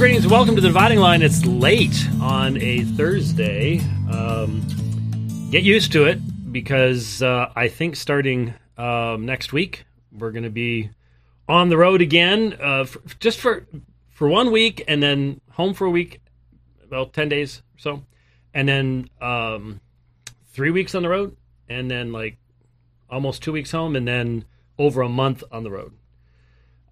Greetings, 0.00 0.26
welcome 0.26 0.54
to 0.54 0.62
the 0.62 0.68
Dividing 0.68 0.98
Line. 0.98 1.20
It's 1.20 1.44
late 1.44 2.08
on 2.22 2.56
a 2.56 2.84
Thursday. 2.84 3.80
Um, 4.10 4.62
get 5.50 5.62
used 5.62 5.92
to 5.92 6.06
it 6.06 6.18
because 6.50 7.22
uh, 7.22 7.52
I 7.54 7.68
think 7.68 7.96
starting 7.96 8.54
um, 8.78 9.26
next 9.26 9.52
week 9.52 9.84
we're 10.10 10.30
going 10.30 10.44
to 10.44 10.48
be 10.48 10.88
on 11.50 11.68
the 11.68 11.76
road 11.76 12.00
again, 12.00 12.56
uh, 12.62 12.84
for, 12.84 13.02
just 13.18 13.40
for 13.40 13.66
for 14.08 14.26
one 14.26 14.50
week, 14.50 14.82
and 14.88 15.02
then 15.02 15.42
home 15.50 15.74
for 15.74 15.84
a 15.84 15.90
week, 15.90 16.22
about 16.82 17.12
ten 17.12 17.28
days 17.28 17.58
or 17.58 17.78
so, 17.78 18.02
and 18.54 18.66
then 18.66 19.10
um, 19.20 19.82
three 20.46 20.70
weeks 20.70 20.94
on 20.94 21.02
the 21.02 21.10
road, 21.10 21.36
and 21.68 21.90
then 21.90 22.10
like 22.10 22.38
almost 23.10 23.42
two 23.42 23.52
weeks 23.52 23.70
home, 23.70 23.94
and 23.94 24.08
then 24.08 24.46
over 24.78 25.02
a 25.02 25.10
month 25.10 25.44
on 25.52 25.62
the 25.62 25.70
road. 25.70 25.92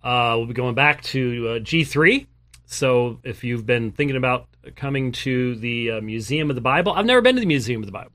Uh, 0.03 0.35
we'll 0.37 0.45
be 0.45 0.53
going 0.53 0.75
back 0.75 1.01
to 1.05 1.49
uh, 1.49 1.59
G3. 1.61 2.27
So 2.71 3.19
if 3.25 3.45
you've 3.45 3.65
been 3.65 3.93
thinking 3.93 4.17
about 4.17 4.47
coming 4.77 5.11
to 5.13 5.57
the 5.57 5.93
uh, 5.93 6.01
Museum 6.03 6.51
of 6.51 6.55
the 6.55 6.61
Bible, 6.61 6.93
I've 6.93 7.07
never 7.07 7.23
been 7.23 7.35
to 7.35 7.41
the 7.41 7.47
Museum 7.47 7.83
of 7.83 7.87
the 7.87 7.93
Bible. 7.93 8.13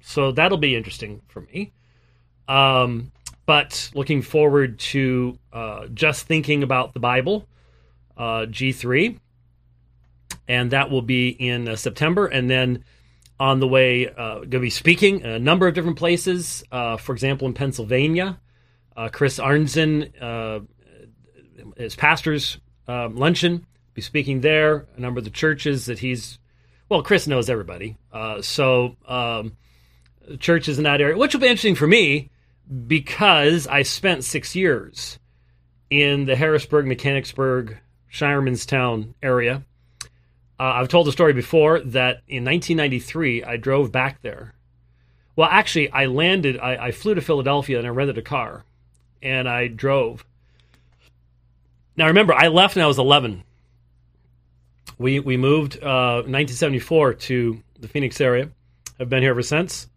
So 0.00 0.30
that'll 0.30 0.58
be 0.58 0.76
interesting 0.76 1.22
for 1.26 1.40
me. 1.40 1.72
Um, 2.46 3.10
but 3.46 3.90
looking 3.94 4.22
forward 4.22 4.78
to 4.78 5.36
uh, 5.52 5.88
just 5.88 6.28
thinking 6.28 6.62
about 6.62 6.94
the 6.94 7.00
Bible, 7.00 7.48
uh, 8.16 8.46
G3. 8.46 9.18
And 10.46 10.70
that 10.70 10.88
will 10.88 11.02
be 11.02 11.30
in 11.30 11.66
uh, 11.66 11.74
September. 11.74 12.26
And 12.26 12.48
then 12.48 12.84
on 13.40 13.58
the 13.58 13.66
way, 13.66 14.04
going 14.04 14.50
to 14.50 14.60
be 14.60 14.70
speaking 14.70 15.24
a 15.24 15.40
number 15.40 15.66
of 15.66 15.74
different 15.74 15.98
places. 15.98 16.62
for 16.70 17.12
example, 17.12 17.48
in 17.48 17.54
Pennsylvania, 17.54 18.38
Chris 19.10 19.40
Arnzen 19.40 20.64
his 21.76 21.96
pastor's 21.96 22.58
um, 22.86 23.16
luncheon. 23.16 23.66
Be 23.96 24.02
speaking 24.02 24.42
there. 24.42 24.84
A 24.98 25.00
number 25.00 25.20
of 25.20 25.24
the 25.24 25.30
churches 25.30 25.86
that 25.86 26.00
he's, 26.00 26.38
well, 26.90 27.02
Chris 27.02 27.26
knows 27.26 27.48
everybody. 27.48 27.96
Uh, 28.12 28.42
so 28.42 28.94
um, 29.08 29.56
churches 30.38 30.76
in 30.76 30.84
that 30.84 31.00
area, 31.00 31.16
which 31.16 31.32
will 31.32 31.40
be 31.40 31.46
interesting 31.46 31.76
for 31.76 31.86
me 31.86 32.28
because 32.86 33.66
I 33.66 33.84
spent 33.84 34.22
six 34.22 34.54
years 34.54 35.18
in 35.88 36.26
the 36.26 36.36
Harrisburg, 36.36 36.86
Mechanicsburg, 36.86 37.78
Shiremanstown 38.12 39.14
area. 39.22 39.64
Uh, 40.60 40.74
I've 40.74 40.88
told 40.88 41.06
the 41.06 41.12
story 41.12 41.32
before 41.32 41.80
that 41.80 42.20
in 42.28 42.44
1993 42.44 43.44
I 43.44 43.56
drove 43.56 43.90
back 43.90 44.20
there. 44.20 44.52
Well, 45.36 45.48
actually, 45.50 45.90
I 45.90 46.04
landed. 46.04 46.58
I, 46.58 46.88
I 46.88 46.92
flew 46.92 47.14
to 47.14 47.22
Philadelphia 47.22 47.78
and 47.78 47.86
I 47.86 47.90
rented 47.90 48.18
a 48.18 48.22
car, 48.22 48.66
and 49.22 49.48
I 49.48 49.68
drove 49.68 50.22
now 51.96 52.06
remember, 52.08 52.34
I 52.34 52.48
left 52.48 52.76
when 52.76 52.84
I 52.84 52.88
was 52.88 52.98
11. 52.98 53.42
We 54.98 55.20
we 55.20 55.36
moved 55.36 55.76
uh, 55.76 56.24
1974 56.24 57.14
to 57.14 57.62
the 57.78 57.88
Phoenix 57.88 58.20
area. 58.20 58.50
I've 58.98 59.08
been 59.08 59.22
here 59.22 59.30
ever 59.30 59.42
since. 59.42 59.88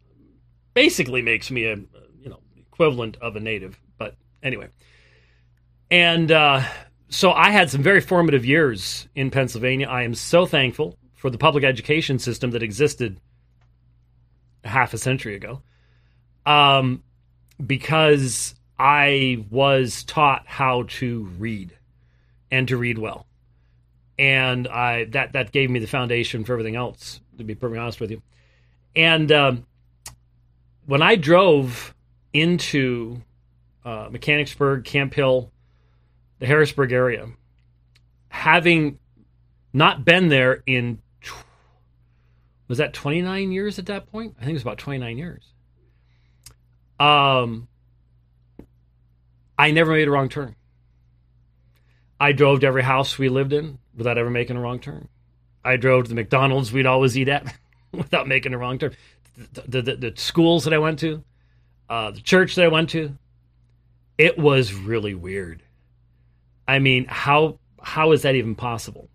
Basically, 0.73 1.21
makes 1.21 1.49
me 1.49 1.65
a 1.65 1.75
you 1.75 2.29
know 2.29 2.39
equivalent 2.57 3.17
of 3.21 3.35
a 3.35 3.39
native. 3.39 3.79
But 3.97 4.15
anyway, 4.43 4.67
and 5.89 6.31
uh, 6.31 6.63
so 7.09 7.31
I 7.31 7.49
had 7.49 7.69
some 7.69 7.81
very 7.81 8.01
formative 8.01 8.45
years 8.45 9.07
in 9.15 9.31
Pennsylvania. 9.31 9.87
I 9.87 10.03
am 10.03 10.15
so 10.15 10.45
thankful 10.45 10.97
for 11.15 11.29
the 11.29 11.37
public 11.37 11.63
education 11.63 12.19
system 12.19 12.51
that 12.51 12.63
existed 12.63 13.19
half 14.63 14.93
a 14.93 14.97
century 14.97 15.35
ago, 15.35 15.61
um, 16.45 17.03
because 17.65 18.55
I 18.77 19.45
was 19.49 20.03
taught 20.03 20.43
how 20.45 20.83
to 20.83 21.23
read 21.37 21.77
and 22.51 22.67
to 22.67 22.77
read 22.77 22.97
well. 22.97 23.25
And 24.19 24.67
I 24.67 25.05
that 25.05 25.31
that 25.31 25.53
gave 25.53 25.69
me 25.69 25.79
the 25.79 25.87
foundation 25.87 26.43
for 26.43 26.51
everything 26.53 26.75
else. 26.75 27.21
To 27.37 27.45
be 27.45 27.55
perfectly 27.55 27.79
honest 27.79 28.01
with 28.01 28.11
you, 28.11 28.21
and 28.93 29.31
um, 29.31 29.65
when 30.85 31.01
I 31.01 31.15
drove 31.15 31.95
into 32.33 33.21
uh, 33.85 34.09
Mechanicsburg, 34.11 34.83
Camp 34.83 35.13
Hill, 35.13 35.53
the 36.39 36.45
Harrisburg 36.45 36.91
area, 36.91 37.27
having 38.27 38.99
not 39.71 40.03
been 40.03 40.27
there 40.27 40.63
in 40.65 41.01
was 42.67 42.77
that 42.77 42.93
29 42.93 43.51
years 43.51 43.79
at 43.79 43.87
that 43.87 44.11
point? 44.11 44.35
I 44.37 44.41
think 44.41 44.51
it 44.51 44.53
was 44.53 44.61
about 44.61 44.77
29 44.77 45.17
years. 45.17 45.43
Um, 46.99 47.67
I 49.57 49.71
never 49.71 49.91
made 49.91 50.07
a 50.07 50.11
wrong 50.11 50.29
turn. 50.29 50.55
I 52.19 52.31
drove 52.31 52.59
to 52.59 52.67
every 52.67 52.83
house 52.83 53.17
we 53.17 53.29
lived 53.29 53.53
in 53.53 53.79
without 53.99 54.17
ever 54.17 54.31
making 54.31 54.57
a 54.57 54.59
wrong 54.59 54.79
turn. 54.79 55.07
I 55.63 55.77
drove 55.77 56.05
to 56.05 56.09
the 56.09 56.15
McDonald's 56.15 56.73
we'd 56.73 56.87
always 56.87 57.15
eat 57.15 57.29
at 57.29 57.53
without 57.91 58.27
making 58.27 58.53
a 58.55 58.57
wrong 58.57 58.79
turn. 58.79 58.95
The, 59.53 59.81
the, 59.81 59.95
the 59.95 60.13
schools 60.15 60.63
that 60.63 60.73
I 60.73 60.79
went 60.79 60.99
to, 60.99 61.23
uh, 61.89 62.11
the 62.11 62.21
church 62.21 62.55
that 62.55 62.65
I 62.65 62.69
went 62.69 62.89
to, 62.91 63.15
it 64.17 64.37
was 64.37 64.73
really 64.73 65.13
weird. 65.13 65.61
I 66.67 66.79
mean, 66.79 67.05
how 67.07 67.59
how 67.81 68.11
is 68.11 68.23
that 68.23 68.35
even 68.35 68.55
possible? 68.55 69.09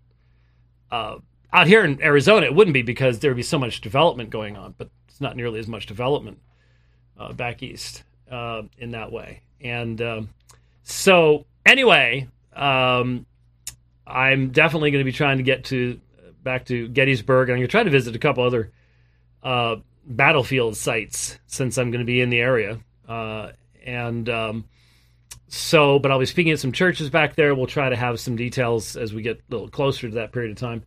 Uh, 0.91 1.17
out 1.53 1.67
here 1.67 1.85
in 1.85 2.01
Arizona, 2.01 2.45
it 2.45 2.55
wouldn't 2.55 2.73
be 2.73 2.81
because 2.81 3.19
there 3.19 3.31
would 3.31 3.37
be 3.37 3.43
so 3.43 3.59
much 3.59 3.81
development 3.81 4.29
going 4.29 4.57
on, 4.57 4.73
but 4.77 4.89
it's 5.07 5.21
not 5.21 5.35
nearly 5.35 5.59
as 5.59 5.67
much 5.67 5.85
development 5.85 6.39
uh, 7.17 7.31
back 7.33 7.63
east 7.63 8.03
uh, 8.29 8.63
in 8.77 8.91
that 8.91 9.11
way. 9.11 9.41
And 9.61 10.01
um, 10.01 10.29
so, 10.83 11.45
anyway, 11.65 12.27
um, 12.53 13.25
I'm 14.07 14.51
definitely 14.51 14.91
going 14.91 15.03
to 15.03 15.11
be 15.11 15.15
trying 15.15 15.37
to 15.37 15.43
get 15.43 15.65
to 15.65 15.99
back 16.43 16.65
to 16.65 16.87
Gettysburg. 16.87 17.49
And 17.49 17.55
I'm 17.55 17.59
going 17.59 17.67
to 17.67 17.71
try 17.71 17.83
to 17.83 17.89
visit 17.89 18.15
a 18.15 18.19
couple 18.19 18.43
other 18.43 18.71
uh, 19.43 19.77
battlefield 20.05 20.77
sites 20.77 21.39
since 21.47 21.77
I'm 21.77 21.91
going 21.91 21.99
to 21.99 22.05
be 22.05 22.21
in 22.21 22.29
the 22.29 22.39
area. 22.39 22.79
Uh, 23.07 23.51
and 23.85 24.29
um, 24.29 24.65
so, 25.47 25.99
but 25.99 26.11
I'll 26.11 26.19
be 26.19 26.25
speaking 26.25 26.53
at 26.53 26.59
some 26.59 26.71
churches 26.71 27.09
back 27.09 27.35
there. 27.35 27.53
We'll 27.53 27.67
try 27.67 27.89
to 27.89 27.95
have 27.95 28.19
some 28.19 28.35
details 28.35 28.95
as 28.95 29.13
we 29.13 29.21
get 29.21 29.37
a 29.37 29.51
little 29.51 29.69
closer 29.69 30.07
to 30.07 30.15
that 30.15 30.31
period 30.31 30.51
of 30.51 30.57
time. 30.57 30.83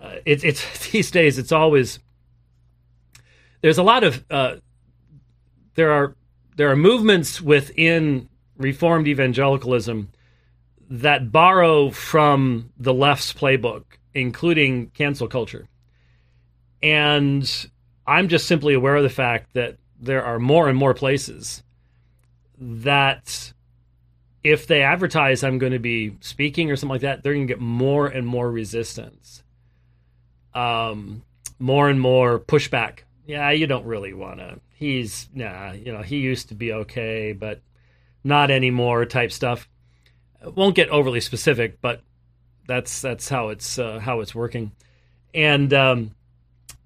Uh, 0.00 0.16
it, 0.24 0.44
it's 0.44 0.88
these 0.90 1.10
days. 1.10 1.38
It's 1.38 1.52
always 1.52 1.98
there's 3.60 3.78
a 3.78 3.82
lot 3.82 4.04
of 4.04 4.24
uh, 4.30 4.56
there 5.74 5.92
are 5.92 6.16
there 6.56 6.70
are 6.70 6.76
movements 6.76 7.40
within 7.40 8.28
Reformed 8.58 9.06
evangelicalism 9.06 10.10
that 10.88 11.32
borrow 11.32 11.90
from 11.90 12.70
the 12.78 12.94
left's 12.94 13.32
playbook, 13.32 13.84
including 14.14 14.88
cancel 14.90 15.28
culture. 15.28 15.68
And 16.82 17.68
I'm 18.06 18.28
just 18.28 18.46
simply 18.46 18.74
aware 18.74 18.96
of 18.96 19.02
the 19.02 19.08
fact 19.08 19.54
that 19.54 19.76
there 19.98 20.24
are 20.24 20.38
more 20.38 20.68
and 20.68 20.78
more 20.78 20.94
places 20.94 21.62
that 22.58 23.52
if 24.44 24.66
they 24.66 24.82
advertise 24.82 25.42
I'm 25.42 25.58
going 25.58 25.72
to 25.72 25.78
be 25.78 26.16
speaking 26.20 26.70
or 26.70 26.76
something 26.76 26.94
like 26.94 27.00
that, 27.00 27.22
they're 27.22 27.34
going 27.34 27.46
to 27.46 27.52
get 27.52 27.60
more 27.60 28.06
and 28.06 28.26
more 28.26 28.50
resistance. 28.50 29.42
Um, 30.54 31.22
more 31.58 31.88
and 31.88 32.00
more 32.00 32.38
pushback. 32.38 33.00
Yeah, 33.26 33.50
you 33.50 33.66
don't 33.66 33.84
really 33.84 34.12
want 34.12 34.38
to. 34.38 34.60
He's, 34.74 35.28
nah, 35.34 35.72
you 35.72 35.92
know, 35.92 36.02
he 36.02 36.18
used 36.18 36.48
to 36.50 36.54
be 36.54 36.72
okay, 36.72 37.32
but 37.32 37.60
not 38.22 38.50
anymore 38.50 39.04
type 39.04 39.32
stuff 39.32 39.68
won't 40.44 40.74
get 40.74 40.88
overly 40.88 41.20
specific, 41.20 41.80
but 41.80 42.02
that's 42.66 43.00
that's 43.00 43.28
how 43.28 43.48
it's 43.48 43.78
uh, 43.78 43.98
how 43.98 44.20
it's 44.20 44.34
working. 44.34 44.72
And 45.34 45.72
um, 45.72 46.10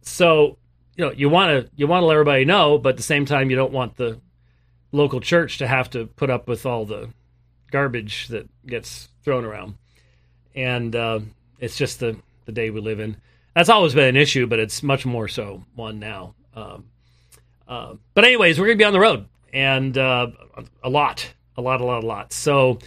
so 0.03 0.59
you 0.97 1.05
know 1.05 1.13
you 1.13 1.29
want 1.29 1.65
to 1.65 1.71
you 1.77 1.87
want 1.87 2.03
to 2.03 2.07
let 2.07 2.15
everybody 2.15 2.45
know, 2.45 2.79
but 2.79 2.91
at 2.91 2.97
the 2.97 3.03
same 3.03 3.25
time 3.25 3.51
you 3.51 3.57
don't 3.57 3.73
want 3.73 3.97
the 3.97 4.21
local 4.93 5.21
church 5.21 5.59
to 5.59 5.67
have 5.67 5.91
to 5.91 6.07
put 6.07 6.31
up 6.31 6.49
with 6.49 6.67
all 6.67 6.85
the 6.85 7.11
garbage 7.71 8.29
that 8.29 8.49
gets 8.67 9.09
thrown 9.23 9.45
around. 9.45 9.75
And 10.55 10.95
uh, 10.97 11.21
it's 11.59 11.77
just 11.77 12.01
the 12.01 12.17
the 12.47 12.53
day 12.53 12.71
we 12.71 12.81
live 12.81 13.01
in. 13.01 13.17
That's 13.55 13.69
always 13.69 13.95
been 13.95 14.09
an 14.09 14.17
issue, 14.17 14.47
but 14.47 14.59
it's 14.59 14.83
much 14.83 15.05
more 15.05 15.29
so 15.29 15.65
one 15.75 15.99
now. 15.99 16.35
Um, 16.55 16.85
uh, 17.67 17.95
but 18.15 18.25
anyways, 18.25 18.59
we're 18.59 18.67
gonna 18.67 18.77
be 18.77 18.85
on 18.85 18.93
the 18.93 19.01
road 19.01 19.27
and 19.53 19.97
uh, 19.97 20.29
a 20.83 20.89
lot, 20.89 21.33
a 21.57 21.63
lot, 21.63 21.81
a 21.81 21.85
lot, 21.85 22.05
a 22.05 22.07
lot. 22.07 22.33
So 22.33 22.79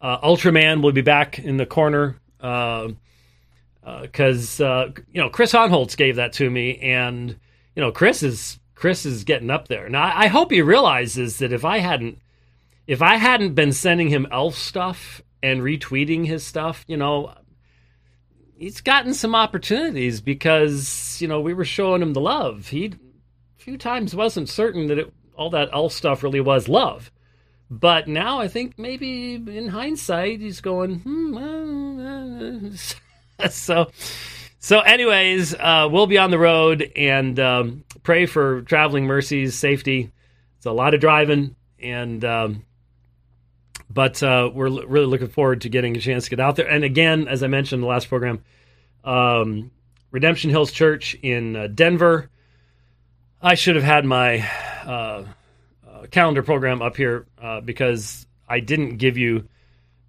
uh, 0.00 0.20
Ultraman 0.20 0.82
will 0.82 0.92
be 0.92 1.02
back 1.02 1.38
in 1.38 1.56
the 1.56 1.66
corner 1.66 2.16
because 2.38 4.60
uh, 4.60 4.64
uh, 4.64 4.66
uh, 4.66 4.90
you 5.12 5.20
know 5.20 5.30
Chris 5.30 5.52
Onholtz 5.52 5.96
gave 5.96 6.16
that 6.16 6.32
to 6.34 6.50
me, 6.50 6.78
and 6.78 7.36
you 7.74 7.82
know 7.82 7.92
Chris 7.92 8.22
is 8.22 8.58
Chris 8.74 9.04
is 9.04 9.24
getting 9.24 9.50
up 9.50 9.68
there. 9.68 9.88
Now 9.88 10.10
I 10.14 10.28
hope 10.28 10.50
he 10.50 10.62
realizes 10.62 11.38
that 11.38 11.52
if 11.52 11.64
I 11.64 11.78
hadn't 11.78 12.18
if 12.86 13.02
I 13.02 13.16
hadn't 13.16 13.54
been 13.54 13.72
sending 13.72 14.08
him 14.08 14.26
elf 14.32 14.56
stuff 14.56 15.22
and 15.42 15.62
retweeting 15.62 16.26
his 16.26 16.44
stuff, 16.44 16.84
you 16.88 16.96
know, 16.96 17.34
he's 18.58 18.80
gotten 18.80 19.14
some 19.14 19.34
opportunities 19.34 20.20
because 20.20 21.18
you 21.20 21.28
know 21.28 21.40
we 21.40 21.54
were 21.54 21.64
showing 21.64 22.02
him 22.02 22.14
the 22.14 22.20
love. 22.20 22.68
He 22.68 22.86
a 22.86 23.62
few 23.62 23.76
times 23.76 24.14
wasn't 24.14 24.48
certain 24.48 24.86
that 24.86 24.98
it, 24.98 25.12
all 25.36 25.50
that 25.50 25.70
elf 25.72 25.92
stuff 25.92 26.22
really 26.22 26.40
was 26.40 26.68
love. 26.68 27.10
But 27.70 28.08
now 28.08 28.40
I 28.40 28.48
think 28.48 28.78
maybe 28.78 29.34
in 29.34 29.68
hindsight 29.68 30.40
he's 30.40 30.60
going, 30.60 30.98
hmm, 31.00 32.74
uh, 33.38 33.48
so, 33.48 33.90
so, 34.58 34.80
anyways, 34.80 35.54
uh, 35.54 35.88
we'll 35.90 36.08
be 36.08 36.18
on 36.18 36.32
the 36.32 36.38
road 36.38 36.90
and 36.96 37.38
um, 37.38 37.84
pray 38.02 38.26
for 38.26 38.62
traveling 38.62 39.06
mercies, 39.06 39.56
safety. 39.56 40.10
It's 40.56 40.66
a 40.66 40.72
lot 40.72 40.94
of 40.94 41.00
driving, 41.00 41.54
and 41.80 42.24
um, 42.24 42.64
but 43.88 44.20
uh, 44.22 44.50
we're 44.52 44.66
l- 44.66 44.86
really 44.86 45.06
looking 45.06 45.28
forward 45.28 45.60
to 45.62 45.68
getting 45.68 45.96
a 45.96 46.00
chance 46.00 46.24
to 46.24 46.30
get 46.30 46.40
out 46.40 46.56
there. 46.56 46.68
And 46.68 46.82
again, 46.84 47.28
as 47.28 47.42
I 47.42 47.46
mentioned 47.46 47.78
in 47.78 47.82
the 47.82 47.86
last 47.86 48.08
program, 48.08 48.42
um, 49.04 49.70
Redemption 50.10 50.50
Hills 50.50 50.72
Church 50.72 51.14
in 51.22 51.56
uh, 51.56 51.68
Denver. 51.68 52.28
I 53.40 53.54
should 53.54 53.76
have 53.76 53.84
had 53.84 54.04
my 54.04 54.46
uh, 54.84 54.90
uh, 54.90 55.24
calendar 56.08 56.42
program 56.42 56.82
up 56.82 56.96
here 56.96 57.26
uh, 57.40 57.60
because 57.60 58.26
I 58.48 58.60
didn't 58.60 58.96
give 58.96 59.16
you 59.16 59.48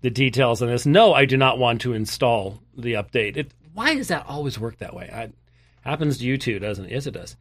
the 0.01 0.09
details 0.09 0.61
on 0.61 0.67
this. 0.67 0.85
No, 0.85 1.13
I 1.13 1.25
do 1.25 1.37
not 1.37 1.57
want 1.57 1.81
to 1.81 1.93
install 1.93 2.59
the 2.75 2.93
update. 2.93 3.37
It, 3.37 3.51
why 3.73 3.95
does 3.95 4.09
that 4.09 4.25
always 4.27 4.59
work 4.59 4.79
that 4.79 4.95
way? 4.95 5.09
It 5.11 5.33
happens 5.81 6.17
to 6.17 6.25
you 6.25 6.37
too, 6.37 6.59
doesn't 6.59 6.85
it? 6.85 6.91
Yes, 6.91 7.07
it 7.07 7.11
does. 7.11 7.35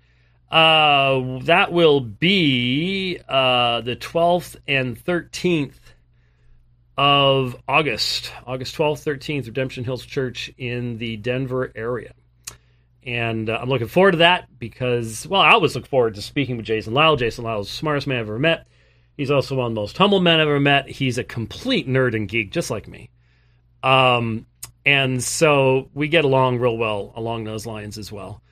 Uh, 0.51 1.39
that 1.45 1.73
will 1.73 2.01
be 2.01 3.19
uh, 3.29 3.81
the 3.83 3.97
12th 3.97 4.57
and 4.67 5.03
13th 5.03 5.75
of 6.99 7.57
August. 7.69 8.33
August 8.47 8.77
12th, 8.77 9.05
13th, 9.05 9.47
Redemption 9.47 9.85
Hills 9.85 10.05
Church 10.05 10.53
in 10.59 10.99
the 10.99 11.17
Denver 11.17 11.73
area. 11.75 12.13
And 13.07 13.49
uh, 13.49 13.59
I'm 13.61 13.69
looking 13.69 13.89
forward 13.89 14.13
to 14.13 14.19
that 14.19 14.47
because, 14.59 15.27
well, 15.27 15.41
I 15.41 15.53
always 15.53 15.75
look 15.75 15.87
forward 15.87 16.15
to 16.17 16.23
speaking 16.23 16.57
with 16.57 16.67
Jason 16.67 16.93
Lisle. 16.93 17.17
Jason 17.17 17.45
Lisle 17.45 17.61
is 17.61 17.69
the 17.69 17.73
smartest 17.73 18.07
man 18.07 18.19
I've 18.19 18.27
ever 18.27 18.39
met. 18.39 18.67
He's 19.17 19.31
also 19.31 19.57
one 19.57 19.67
of 19.67 19.75
the 19.75 19.81
most 19.81 19.97
humble 19.97 20.21
men 20.21 20.41
I've 20.41 20.49
ever 20.49 20.61
met. 20.61 20.89
He's 20.89 21.19
a 21.19 21.25
complete 21.25 21.89
nerd 21.89 22.15
and 22.15 22.29
geek, 22.29 22.51
just 22.51 22.71
like 22.71 22.89
me. 22.89 23.11
Um, 23.83 24.47
and 24.85 25.23
so 25.23 25.91
we 25.95 26.09
get 26.09 26.25
along 26.25 26.59
real 26.59 26.77
well 26.77 27.13
along 27.15 27.45
those 27.45 27.67
lines 27.67 27.99
as 27.99 28.11
well. 28.11 28.43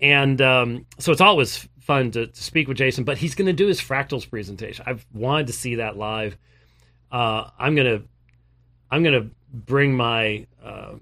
And 0.00 0.40
um, 0.40 0.86
so 0.98 1.12
it's 1.12 1.20
always 1.20 1.68
fun 1.80 2.10
to, 2.12 2.26
to 2.26 2.42
speak 2.42 2.68
with 2.68 2.76
Jason, 2.76 3.04
but 3.04 3.18
he's 3.18 3.34
going 3.34 3.46
to 3.46 3.52
do 3.52 3.66
his 3.66 3.80
fractals 3.80 4.28
presentation. 4.28 4.84
I've 4.86 5.06
wanted 5.12 5.46
to 5.46 5.52
see 5.52 5.76
that 5.76 5.96
live. 5.96 6.36
Uh, 7.10 7.48
I'm 7.58 7.76
gonna 7.76 8.02
I'm 8.90 9.04
gonna 9.04 9.30
bring 9.52 9.96
my 9.96 10.46
uh, 10.62 10.94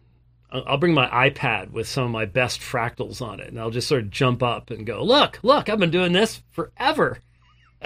I'll 0.54 0.78
bring 0.78 0.94
my 0.94 1.08
iPad 1.08 1.72
with 1.72 1.88
some 1.88 2.04
of 2.04 2.10
my 2.10 2.26
best 2.26 2.60
fractals 2.60 3.20
on 3.20 3.40
it, 3.40 3.48
and 3.48 3.58
I'll 3.58 3.70
just 3.70 3.88
sort 3.88 4.02
of 4.02 4.10
jump 4.10 4.42
up 4.42 4.70
and 4.70 4.86
go, 4.86 5.02
"Look, 5.02 5.40
look! 5.42 5.68
I've 5.68 5.80
been 5.80 5.90
doing 5.90 6.12
this 6.12 6.42
forever." 6.52 7.18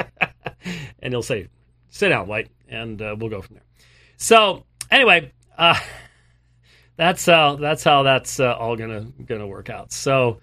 and 1.01 1.13
he'll 1.13 1.23
say, 1.23 1.49
"Sit 1.89 2.11
down, 2.11 2.27
White," 2.27 2.51
and 2.69 3.01
uh, 3.01 3.17
we'll 3.19 3.31
go 3.31 3.41
from 3.41 3.57
there. 3.57 3.65
So 4.19 4.65
anyway, 4.91 5.33
uh, 5.57 5.81
that's 6.97 7.25
how 7.25 7.57
that's 7.57 7.83
how 7.83 8.03
that's 8.03 8.39
uh, 8.39 8.55
all 8.55 8.77
gonna 8.77 9.07
gonna 9.25 9.47
work 9.47 9.71
out. 9.71 9.91
So, 9.91 10.41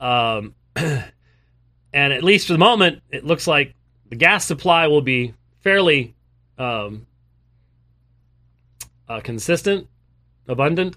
um, 0.00 0.56
and 0.74 1.02
at 1.94 2.24
least 2.24 2.48
for 2.48 2.54
the 2.54 2.58
moment, 2.58 3.02
it 3.10 3.24
looks 3.24 3.46
like 3.46 3.74
the 4.08 4.16
gas 4.16 4.44
supply 4.44 4.88
will 4.88 5.02
be 5.02 5.32
fairly 5.60 6.16
um, 6.58 7.06
uh, 9.08 9.20
consistent, 9.20 9.86
abundant 10.48 10.96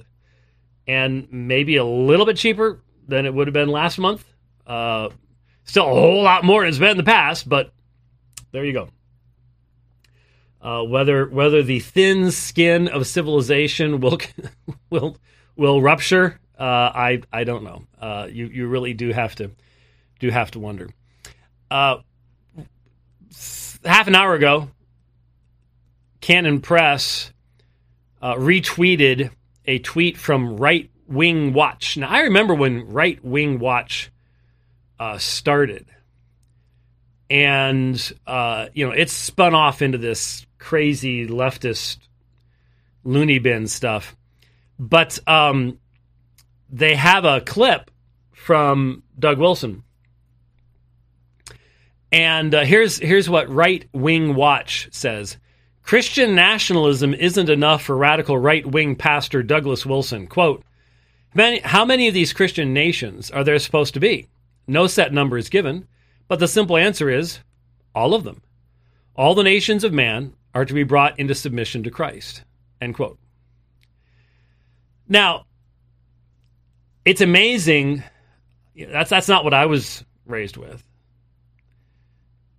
and 0.87 1.27
maybe 1.31 1.75
a 1.77 1.85
little 1.85 2.25
bit 2.25 2.37
cheaper 2.37 2.81
than 3.07 3.25
it 3.25 3.33
would 3.33 3.47
have 3.47 3.53
been 3.53 3.69
last 3.69 3.97
month. 3.97 4.25
Uh, 4.65 5.09
still 5.63 5.85
a 5.85 5.93
whole 5.93 6.23
lot 6.23 6.43
more 6.43 6.61
than 6.61 6.69
it's 6.69 6.77
been 6.77 6.91
in 6.91 6.97
the 6.97 7.03
past, 7.03 7.47
but 7.47 7.73
there 8.51 8.65
you 8.65 8.73
go. 8.73 8.89
Uh, 10.61 10.83
whether 10.83 11.27
whether 11.27 11.63
the 11.63 11.79
thin 11.79 12.29
skin 12.29 12.87
of 12.87 13.07
civilization 13.07 13.99
will 13.99 14.19
will 14.89 15.17
will 15.55 15.81
rupture, 15.81 16.39
uh, 16.59 16.63
I 16.63 17.21
I 17.33 17.43
don't 17.43 17.63
know. 17.63 17.83
Uh, 17.99 18.27
you 18.31 18.45
you 18.45 18.67
really 18.67 18.93
do 18.93 19.11
have 19.11 19.33
to 19.35 19.51
do 20.19 20.29
have 20.29 20.51
to 20.51 20.59
wonder. 20.59 20.89
Uh, 21.71 21.97
half 23.83 24.07
an 24.07 24.15
hour 24.15 24.35
ago, 24.35 24.69
Canon 26.19 26.61
Press 26.61 27.31
uh, 28.21 28.35
retweeted 28.35 29.31
a 29.65 29.79
tweet 29.79 30.17
from 30.17 30.57
Right 30.57 30.89
Wing 31.07 31.53
Watch. 31.53 31.97
Now, 31.97 32.09
I 32.09 32.21
remember 32.21 32.53
when 32.53 32.89
Right 32.89 33.23
Wing 33.23 33.59
Watch 33.59 34.11
uh, 34.99 35.17
started, 35.17 35.87
and 37.29 38.13
uh, 38.25 38.67
you 38.73 38.85
know, 38.85 38.93
it's 38.93 39.13
spun 39.13 39.55
off 39.55 39.81
into 39.81 39.97
this 39.97 40.45
crazy 40.57 41.27
leftist 41.27 41.97
loony 43.03 43.39
bin 43.39 43.67
stuff. 43.67 44.15
But 44.79 45.19
um, 45.27 45.79
they 46.69 46.95
have 46.95 47.25
a 47.25 47.41
clip 47.41 47.91
from 48.31 49.03
Doug 49.17 49.37
Wilson. 49.37 49.83
And 52.11 52.53
uh, 52.53 52.65
here's 52.65 52.97
here's 52.97 53.29
what 53.29 53.49
Right 53.49 53.87
Wing 53.93 54.35
Watch 54.35 54.89
says. 54.91 55.37
Christian 55.91 56.35
nationalism 56.35 57.13
isn't 57.13 57.49
enough 57.49 57.83
for 57.83 57.97
radical 57.97 58.37
right 58.37 58.65
wing 58.65 58.95
pastor 58.95 59.43
Douglas 59.43 59.85
Wilson. 59.85 60.25
Quote 60.25 60.63
How 61.65 61.83
many 61.83 62.07
of 62.07 62.13
these 62.13 62.31
Christian 62.31 62.73
nations 62.73 63.29
are 63.29 63.43
there 63.43 63.59
supposed 63.59 63.95
to 63.95 63.99
be? 63.99 64.29
No 64.67 64.87
set 64.87 65.11
number 65.11 65.37
is 65.37 65.49
given, 65.49 65.85
but 66.29 66.39
the 66.39 66.47
simple 66.47 66.77
answer 66.77 67.09
is 67.09 67.39
all 67.93 68.13
of 68.13 68.23
them. 68.23 68.41
All 69.17 69.35
the 69.35 69.43
nations 69.43 69.83
of 69.83 69.91
man 69.91 70.33
are 70.55 70.63
to 70.63 70.73
be 70.73 70.83
brought 70.83 71.19
into 71.19 71.35
submission 71.35 71.83
to 71.83 71.91
Christ. 71.91 72.45
End 72.79 72.95
quote. 72.95 73.19
Now, 75.09 75.45
it's 77.03 77.19
amazing. 77.19 78.01
That's 78.77 79.09
that's 79.09 79.27
not 79.27 79.43
what 79.43 79.53
I 79.53 79.65
was 79.65 80.05
raised 80.25 80.55
with. 80.55 80.87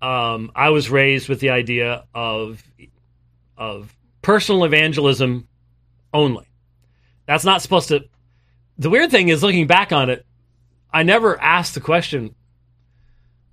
Um, 0.03 0.53
I 0.55 0.69
was 0.69 0.91
raised 0.91 1.31
with 1.31 1.41
the 1.41 1.49
idea 1.49 2.05
of 2.15 2.63
of 3.63 3.97
personal 4.23 4.65
evangelism 4.65 5.47
only. 6.13 6.49
That's 7.27 7.45
not 7.45 7.63
supposed 7.63 7.89
to. 7.89 8.05
The 8.77 8.91
weird 8.91 9.13
thing 9.13 9.29
is, 9.29 9.43
looking 9.43 9.69
back 9.69 9.93
on 9.93 10.11
it, 10.11 10.27
I 10.93 11.05
never 11.05 11.41
asked 11.41 11.75
the 11.75 11.81
question. 11.81 12.35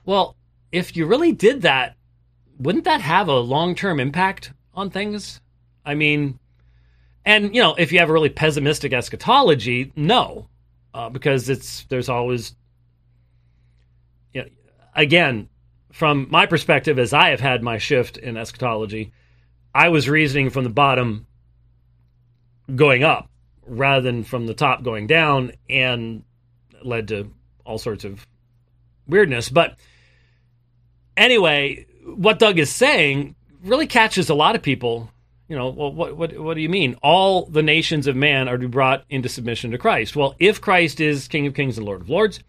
Well, 0.05 0.35
if 0.71 0.97
you 0.97 1.05
really 1.05 1.31
did 1.31 1.61
that, 1.61 1.95
wouldn't 2.57 2.85
that 2.85 3.01
have 3.01 3.27
a 3.27 3.37
long 3.37 3.75
term 3.75 3.99
impact 3.99 4.51
on 4.73 4.89
things? 4.89 5.41
I 5.85 5.93
mean, 5.93 6.39
and 7.23 7.53
you 7.53 7.61
know, 7.61 7.75
if 7.77 7.91
you 7.91 7.99
have 7.99 8.09
a 8.09 8.13
really 8.13 8.29
pessimistic 8.29 8.93
eschatology, 8.93 9.93
no, 9.95 10.47
uh, 10.95 11.09
because 11.09 11.49
it's 11.49 11.83
there's 11.83 12.09
always, 12.09 12.55
you 14.33 14.41
know, 14.41 14.49
again, 14.95 15.49
from 15.91 16.25
my 16.31 16.47
perspective, 16.47 16.97
as 16.97 17.13
I 17.13 17.29
have 17.29 17.41
had 17.41 17.61
my 17.61 17.77
shift 17.77 18.17
in 18.17 18.37
eschatology, 18.37 19.11
I 19.79 19.87
was 19.87 20.09
reasoning 20.09 20.49
from 20.49 20.65
the 20.65 20.69
bottom 20.69 21.25
going 22.75 23.01
up 23.01 23.29
rather 23.65 24.01
than 24.01 24.25
from 24.25 24.45
the 24.45 24.53
top 24.53 24.83
going 24.83 25.07
down 25.07 25.53
and 25.69 26.23
led 26.83 27.07
to 27.07 27.31
all 27.63 27.77
sorts 27.77 28.03
of 28.03 28.27
weirdness. 29.07 29.47
But 29.47 29.77
anyway, 31.15 31.85
what 32.03 32.39
Doug 32.39 32.59
is 32.59 32.69
saying 32.69 33.35
really 33.63 33.87
catches 33.87 34.29
a 34.29 34.33
lot 34.33 34.57
of 34.57 34.61
people. 34.61 35.09
You 35.47 35.55
know, 35.55 35.69
well, 35.69 35.93
what, 35.93 36.17
what, 36.17 36.37
what 36.37 36.55
do 36.55 36.61
you 36.61 36.67
mean? 36.67 36.97
All 37.01 37.45
the 37.45 37.63
nations 37.63 38.05
of 38.05 38.17
man 38.17 38.49
are 38.49 38.57
to 38.57 38.67
be 38.67 38.67
brought 38.67 39.05
into 39.09 39.29
submission 39.29 39.71
to 39.71 39.77
Christ. 39.77 40.13
Well, 40.13 40.35
if 40.39 40.59
Christ 40.59 40.99
is 40.99 41.29
King 41.29 41.47
of 41.47 41.53
Kings 41.53 41.77
and 41.77 41.87
Lord 41.87 42.01
of 42.01 42.09
Lords, 42.09 42.41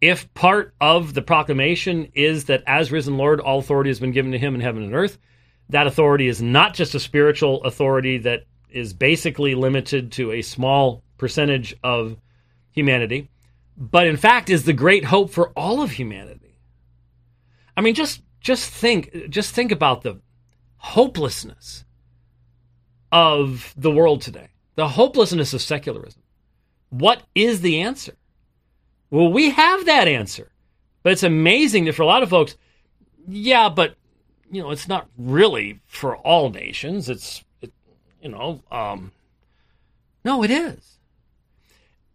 if 0.00 0.32
part 0.34 0.72
of 0.80 1.14
the 1.14 1.22
proclamation 1.22 2.12
is 2.14 2.44
that 2.44 2.62
as 2.64 2.92
risen 2.92 3.16
Lord, 3.16 3.40
all 3.40 3.58
authority 3.58 3.90
has 3.90 3.98
been 3.98 4.12
given 4.12 4.30
to 4.30 4.38
him 4.38 4.54
in 4.54 4.60
heaven 4.60 4.84
and 4.84 4.94
earth, 4.94 5.18
that 5.68 5.86
authority 5.86 6.28
is 6.28 6.42
not 6.42 6.74
just 6.74 6.94
a 6.94 7.00
spiritual 7.00 7.62
authority 7.64 8.18
that 8.18 8.44
is 8.68 8.92
basically 8.92 9.54
limited 9.54 10.12
to 10.12 10.32
a 10.32 10.42
small 10.42 11.02
percentage 11.16 11.74
of 11.82 12.16
humanity, 12.72 13.30
but 13.76 14.06
in 14.06 14.16
fact 14.16 14.50
is 14.50 14.64
the 14.64 14.72
great 14.72 15.04
hope 15.04 15.30
for 15.30 15.50
all 15.50 15.80
of 15.80 15.92
humanity. 15.92 16.58
I 17.76 17.80
mean, 17.80 17.94
just 17.94 18.22
just 18.40 18.68
think 18.70 19.30
just 19.30 19.54
think 19.54 19.72
about 19.72 20.02
the 20.02 20.20
hopelessness 20.76 21.84
of 23.10 23.72
the 23.76 23.90
world 23.90 24.20
today, 24.20 24.48
the 24.74 24.88
hopelessness 24.88 25.54
of 25.54 25.62
secularism. 25.62 26.22
What 26.90 27.22
is 27.34 27.60
the 27.60 27.80
answer? 27.80 28.14
Well, 29.10 29.32
we 29.32 29.50
have 29.50 29.86
that 29.86 30.08
answer, 30.08 30.50
but 31.02 31.12
it's 31.12 31.22
amazing 31.22 31.84
that 31.84 31.94
for 31.94 32.02
a 32.02 32.06
lot 32.06 32.22
of 32.22 32.30
folks, 32.30 32.56
yeah, 33.28 33.68
but 33.68 33.96
you 34.50 34.62
know, 34.62 34.70
it's 34.70 34.88
not 34.88 35.08
really 35.18 35.80
for 35.86 36.16
all 36.16 36.50
nations. 36.50 37.08
It's, 37.08 37.44
it, 37.60 37.72
you 38.22 38.28
know, 38.28 38.62
um, 38.70 39.12
no, 40.24 40.42
it 40.44 40.50
is. 40.50 40.98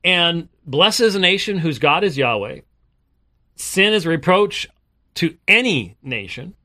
And 0.04 0.50
blessed 0.66 1.02
is 1.02 1.16
a 1.16 1.20
nation 1.20 1.58
whose 1.58 1.80
God 1.80 2.04
is 2.04 2.18
Yahweh. 2.18 2.62
Sin 3.56 3.94
is 3.94 4.06
reproach 4.06 4.68
to 5.16 5.36
any 5.48 5.98
nation. 6.02 6.56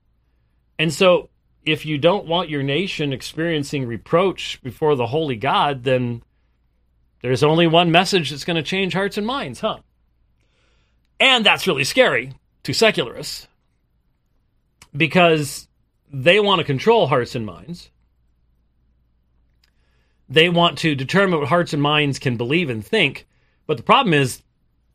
And 0.79 0.93
so, 0.93 1.29
if 1.65 1.87
you 1.87 1.99
don't 1.99 2.27
want 2.27 2.51
your 2.51 2.63
nation 2.63 3.13
experiencing 3.13 3.87
reproach 3.87 4.61
before 4.63 4.97
the 4.97 5.07
holy 5.07 5.37
God, 5.37 5.85
then 5.85 6.23
There's 7.25 7.43
only 7.43 7.67
one 7.67 7.91
message 7.91 8.29
that's 8.29 8.45
going 8.45 8.57
to 8.57 8.63
change 8.63 8.93
hearts 8.93 9.17
and 9.17 9.27
minds, 9.27 9.61
huh? 9.61 9.79
And 11.19 11.45
that's 11.47 11.67
really 11.67 11.85
scary 11.85 12.35
to 12.65 12.75
secularists 12.75 13.49
because 14.97 15.69
they 16.13 16.41
want 16.41 16.61
to 16.61 16.65
control 16.65 17.07
hearts 17.07 17.35
and 17.35 17.45
minds. 17.45 17.91
They 20.29 20.49
want 20.49 20.79
to 20.79 20.95
determine 20.95 21.41
what 21.41 21.49
hearts 21.49 21.73
and 21.73 21.83
minds 21.83 22.19
can 22.19 22.37
believe 22.37 22.71
and 22.71 22.85
think. 22.85 23.27
But 23.67 23.77
the 23.77 23.83
problem 23.83 24.15
is, 24.15 24.43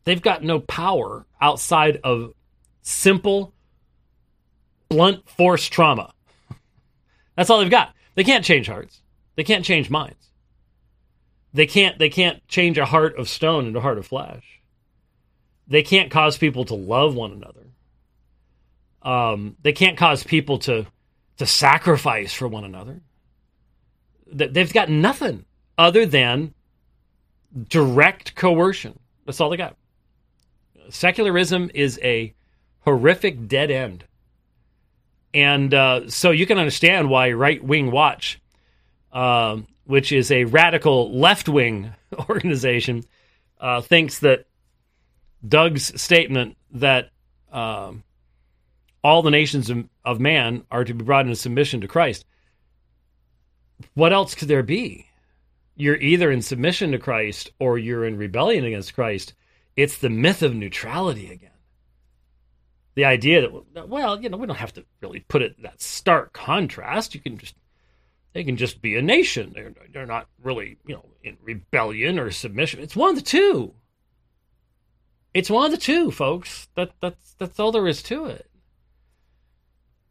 they've 0.03 0.21
got 0.21 0.43
no 0.43 0.59
power 0.59 1.25
outside 1.41 1.99
of 2.03 2.33
simple, 2.81 3.53
blunt 4.89 5.29
force 5.29 5.67
trauma. 5.67 6.13
That's 7.35 7.49
all 7.49 7.59
they've 7.59 7.69
got. 7.69 7.93
They 8.15 8.23
can't 8.23 8.45
change 8.45 8.67
hearts. 8.67 9.01
They 9.35 9.43
can't 9.43 9.65
change 9.65 9.89
minds. 9.89 10.15
They 11.53 11.65
can't 11.65 11.97
they 11.97 12.09
can't 12.09 12.45
change 12.47 12.77
a 12.77 12.85
heart 12.85 13.17
of 13.17 13.29
stone 13.29 13.65
into 13.65 13.79
a 13.79 13.81
heart 13.81 13.97
of 13.97 14.05
flesh. 14.05 14.61
They 15.67 15.83
can't 15.83 16.11
cause 16.11 16.37
people 16.37 16.65
to 16.65 16.75
love 16.75 17.15
one 17.15 17.31
another. 17.31 17.68
Um, 19.01 19.55
they 19.61 19.73
can't 19.73 19.97
cause 19.97 20.23
people 20.23 20.59
to 20.59 20.85
to 21.37 21.45
sacrifice 21.45 22.33
for 22.33 22.47
one 22.47 22.65
another. 22.65 23.01
They've 24.31 24.73
got 24.73 24.89
nothing 24.89 25.45
other 25.77 26.05
than 26.05 26.53
direct 27.67 28.35
coercion. 28.35 28.99
That's 29.25 29.39
all 29.39 29.49
they 29.49 29.57
got. 29.57 29.75
Secularism 30.89 31.71
is 31.73 31.99
a 32.03 32.33
horrific 32.81 33.47
dead 33.47 33.71
end. 33.71 34.03
And 35.33 35.73
uh, 35.73 36.09
so 36.09 36.31
you 36.31 36.45
can 36.45 36.57
understand 36.57 37.09
why 37.09 37.31
Right 37.31 37.63
Wing 37.63 37.91
Watch, 37.91 38.41
uh, 39.13 39.57
which 39.85 40.11
is 40.11 40.31
a 40.31 40.43
radical 40.45 41.17
left 41.17 41.47
wing 41.47 41.93
organization, 42.29 43.03
uh, 43.59 43.81
thinks 43.81 44.19
that 44.19 44.45
Doug's 45.47 45.99
statement 46.01 46.57
that 46.71 47.11
um, 47.51 48.03
all 49.03 49.21
the 49.21 49.31
nations 49.31 49.69
of, 49.69 49.87
of 50.03 50.19
man 50.19 50.63
are 50.71 50.83
to 50.83 50.93
be 50.93 51.03
brought 51.03 51.25
into 51.25 51.35
submission 51.35 51.81
to 51.81 51.87
Christ. 51.87 52.25
What 53.93 54.13
else 54.13 54.35
could 54.35 54.47
there 54.47 54.63
be? 54.63 55.07
You're 55.75 55.95
either 55.95 56.31
in 56.31 56.41
submission 56.41 56.91
to 56.91 56.99
Christ 56.99 57.51
or 57.59 57.77
you're 57.77 58.05
in 58.05 58.17
rebellion 58.17 58.65
against 58.65 58.93
Christ. 58.93 59.33
It's 59.75 59.97
the 59.97 60.09
myth 60.09 60.41
of 60.41 60.53
neutrality 60.53 61.31
again. 61.31 61.51
The 62.95 63.05
idea 63.05 63.41
that, 63.41 63.87
well, 63.87 64.19
you 64.21 64.27
know, 64.27 64.35
we 64.35 64.47
don't 64.47 64.57
have 64.57 64.73
to 64.73 64.85
really 65.01 65.21
put 65.21 65.41
it 65.41 65.61
that 65.63 65.81
stark 65.81 66.33
contrast. 66.33 67.15
You 67.15 67.21
can 67.21 67.37
just, 67.37 67.55
they 68.33 68.43
can 68.43 68.57
just 68.57 68.81
be 68.81 68.97
a 68.97 69.01
nation. 69.01 69.53
They're, 69.55 69.73
they're 69.93 70.05
not 70.05 70.27
really, 70.43 70.77
you 70.85 70.95
know, 70.95 71.05
in 71.23 71.37
rebellion 71.41 72.19
or 72.19 72.31
submission. 72.31 72.81
It's 72.81 72.95
one 72.95 73.11
of 73.11 73.15
the 73.15 73.21
two. 73.21 73.73
It's 75.33 75.49
one 75.49 75.65
of 75.65 75.71
the 75.71 75.77
two, 75.77 76.11
folks. 76.11 76.67
That 76.75 76.91
that's 77.01 77.35
that's 77.37 77.59
all 77.59 77.71
there 77.71 77.87
is 77.87 78.01
to 78.03 78.25
it. 78.25 78.48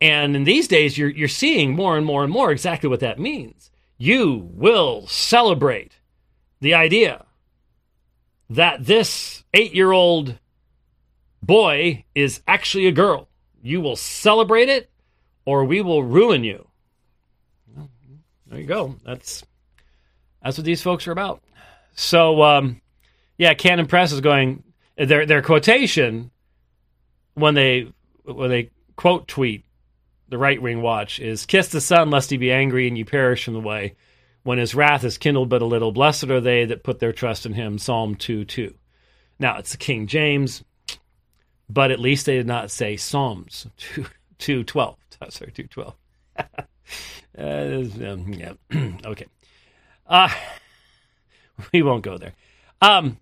And 0.01 0.37
in 0.37 0.45
these 0.45 0.69
days, 0.69 0.97
you're, 0.97 1.09
you're 1.09 1.29
seeing 1.29 1.75
more 1.75 1.97
and 1.97 2.07
more 2.07 2.23
and 2.23 2.33
more 2.33 2.51
exactly 2.51 2.89
what 2.89 3.01
that 3.01 3.19
means. 3.19 3.71
You 3.97 4.49
will 4.53 5.07
celebrate 5.09 5.99
the 6.61 6.75
idea 6.75 7.25
that 8.51 8.85
this 8.85 9.45
eight 9.53 9.75
year 9.75 9.93
old 9.93 10.39
boy 11.43 12.05
is 12.15 12.41
actually 12.47 12.87
a 12.87 12.93
girl. 12.93 13.29
You 13.63 13.81
will 13.81 13.97
celebrate 13.97 14.69
it 14.69 14.91
or 15.45 15.65
we 15.65 15.81
will 15.81 16.03
ruin 16.03 16.45
you. 16.45 16.69
There 18.47 18.61
you 18.61 18.67
go. 18.67 18.97
That's 19.05 19.45
that's 20.43 20.57
what 20.57 20.65
these 20.65 20.81
folks 20.81 21.07
are 21.07 21.13
about. 21.13 21.43
So 21.95 22.43
um, 22.43 22.81
yeah, 23.37 23.55
Canon 23.55 23.87
Press 23.87 24.13
is 24.13 24.21
going 24.21 24.63
their 24.97 25.27
their 25.27 25.43
quotation 25.43 26.31
when 27.35 27.55
they 27.55 27.93
when 28.25 28.49
they 28.49 28.71
quote 28.97 29.29
tweet 29.29 29.65
the 30.29 30.39
right 30.39 30.61
wing 30.61 30.83
watch 30.83 31.21
is 31.21 31.47
Kiss 31.47 31.69
the 31.69 31.81
Son, 31.81 32.11
lest 32.11 32.31
he 32.31 32.37
be 32.37 32.53
angry 32.53 32.87
and 32.89 32.97
you 32.97 33.05
perish 33.05 33.45
from 33.45 33.55
the 33.55 33.61
way. 33.61 33.97
When 34.43 34.59
his 34.59 34.75
wrath 34.75 35.05
is 35.05 35.19
kindled 35.19 35.49
but 35.49 35.63
a 35.63 35.67
little, 35.67 35.93
blessed 35.93 36.25
are 36.31 36.41
they 36.41 36.65
that 36.67 36.85
put 36.85 37.01
their 37.01 37.13
trust 37.13 37.45
in 37.45 37.55
him. 37.55 37.79
Psalm 37.79 38.15
2 38.15 38.45
2. 38.45 38.75
Now, 39.39 39.59
it's 39.59 39.73
the 39.73 39.79
King 39.79 40.07
James, 40.07 40.65
but 41.69 41.91
at 41.91 42.01
least 42.01 42.27
they 42.27 42.37
did 42.37 42.47
not 42.47 42.71
say 42.71 42.97
Psalms 42.97 43.67
2, 43.77 44.07
212. 44.39 44.97
Sorry, 45.31 45.53
212. 45.53 45.95
uh, 47.39 48.13
um, 48.13 48.33
yeah. 48.33 48.53
okay. 49.05 49.27
Uh, 50.07 50.31
we 51.73 51.83
won't 51.83 52.05
go 52.05 52.17
there. 52.17 52.35
Um, 52.81 53.19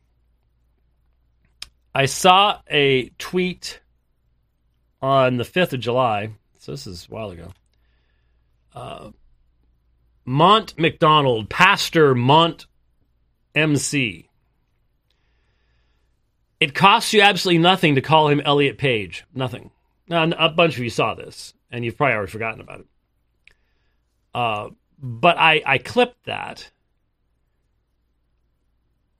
I 1.94 2.06
saw 2.06 2.60
a 2.70 3.08
tweet 3.18 3.80
on 5.00 5.38
the 5.38 5.44
5th 5.44 5.72
of 5.72 5.80
July 5.80 6.30
so 6.66 6.72
this 6.72 6.88
is 6.88 7.06
a 7.08 7.14
while 7.14 7.30
ago. 7.30 7.52
Uh, 8.74 9.10
Mont 10.24 10.76
McDonald, 10.76 11.48
Pastor 11.48 12.12
Mont 12.12 12.66
MC. 13.54 14.28
It 16.58 16.74
costs 16.74 17.12
you 17.12 17.20
absolutely 17.20 17.62
nothing 17.62 17.94
to 17.94 18.00
call 18.00 18.26
him 18.26 18.40
Elliot 18.40 18.78
Page. 18.78 19.24
Nothing. 19.32 19.70
Now, 20.08 20.24
a 20.24 20.48
bunch 20.48 20.76
of 20.76 20.82
you 20.82 20.90
saw 20.90 21.14
this, 21.14 21.54
and 21.70 21.84
you've 21.84 21.96
probably 21.96 22.14
already 22.14 22.32
forgotten 22.32 22.60
about 22.60 22.80
it. 22.80 22.86
Uh, 24.34 24.68
but 24.98 25.38
I, 25.38 25.62
I 25.64 25.78
clipped 25.78 26.24
that. 26.26 26.68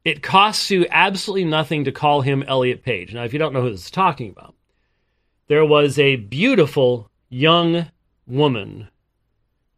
It 0.05 0.21
costs 0.21 0.69
you 0.73 0.89
absolutely 0.91 1.45
nothing 1.45 1.85
to 1.85 1.93
call 1.93 2.23
him 2.23 2.43
Elliot 2.43 2.83
Page. 2.83 3.15
Now, 3.15 3.23
if 3.23 3.33
you 3.33 3.39
don't 3.39 3.53
know 3.53 3.63
who 3.63 3.71
this 3.71 3.85
is 3.85 3.91
talking 3.93 4.31
about, 4.31 4.57
there 5.47 5.65
was 5.65 5.97
a 6.01 6.17
beautiful 6.17 7.09
young 7.29 7.91
woman 8.27 8.89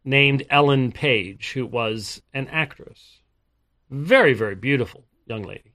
named 0.03 0.43
Ellen 0.49 0.91
Page, 0.91 1.51
who 1.51 1.65
was 1.65 2.21
an 2.33 2.47
actress. 2.47 3.19
Very, 3.89 4.33
very 4.33 4.55
beautiful 4.55 5.03
young 5.25 5.43
lady. 5.43 5.73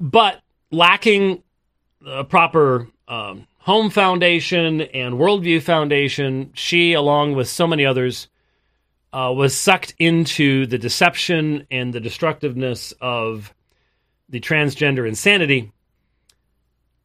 But 0.00 0.40
lacking 0.70 1.42
a 2.06 2.24
proper 2.24 2.88
um, 3.06 3.46
home 3.58 3.90
foundation 3.90 4.80
and 4.80 5.14
worldview 5.14 5.62
foundation, 5.62 6.50
she, 6.54 6.94
along 6.94 7.34
with 7.34 7.48
so 7.48 7.66
many 7.66 7.86
others, 7.86 8.28
uh, 9.12 9.32
was 9.34 9.56
sucked 9.56 9.94
into 9.98 10.66
the 10.66 10.78
deception 10.78 11.66
and 11.70 11.92
the 11.92 12.00
destructiveness 12.00 12.92
of 13.00 13.52
the 14.28 14.40
transgender 14.40 15.06
insanity 15.06 15.70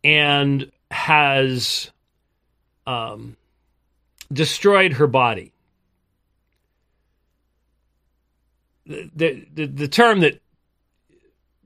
and 0.04 0.72
has 0.90 1.92
um, 2.88 3.36
destroyed 4.32 4.94
her 4.94 5.06
body. 5.06 5.52
The, 8.88 9.46
the, 9.54 9.66
the 9.66 9.88
term 9.90 10.22
that 10.22 10.42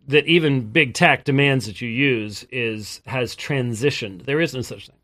that 0.07 0.25
even 0.25 0.71
big 0.71 0.95
tech 0.95 1.23
demands 1.23 1.67
that 1.67 1.79
you 1.79 1.87
use 1.87 2.43
is 2.51 3.01
has 3.05 3.35
transitioned. 3.35 4.25
There 4.25 4.41
is 4.41 4.55
no 4.55 4.61
such 4.61 4.87
thing. 4.87 4.95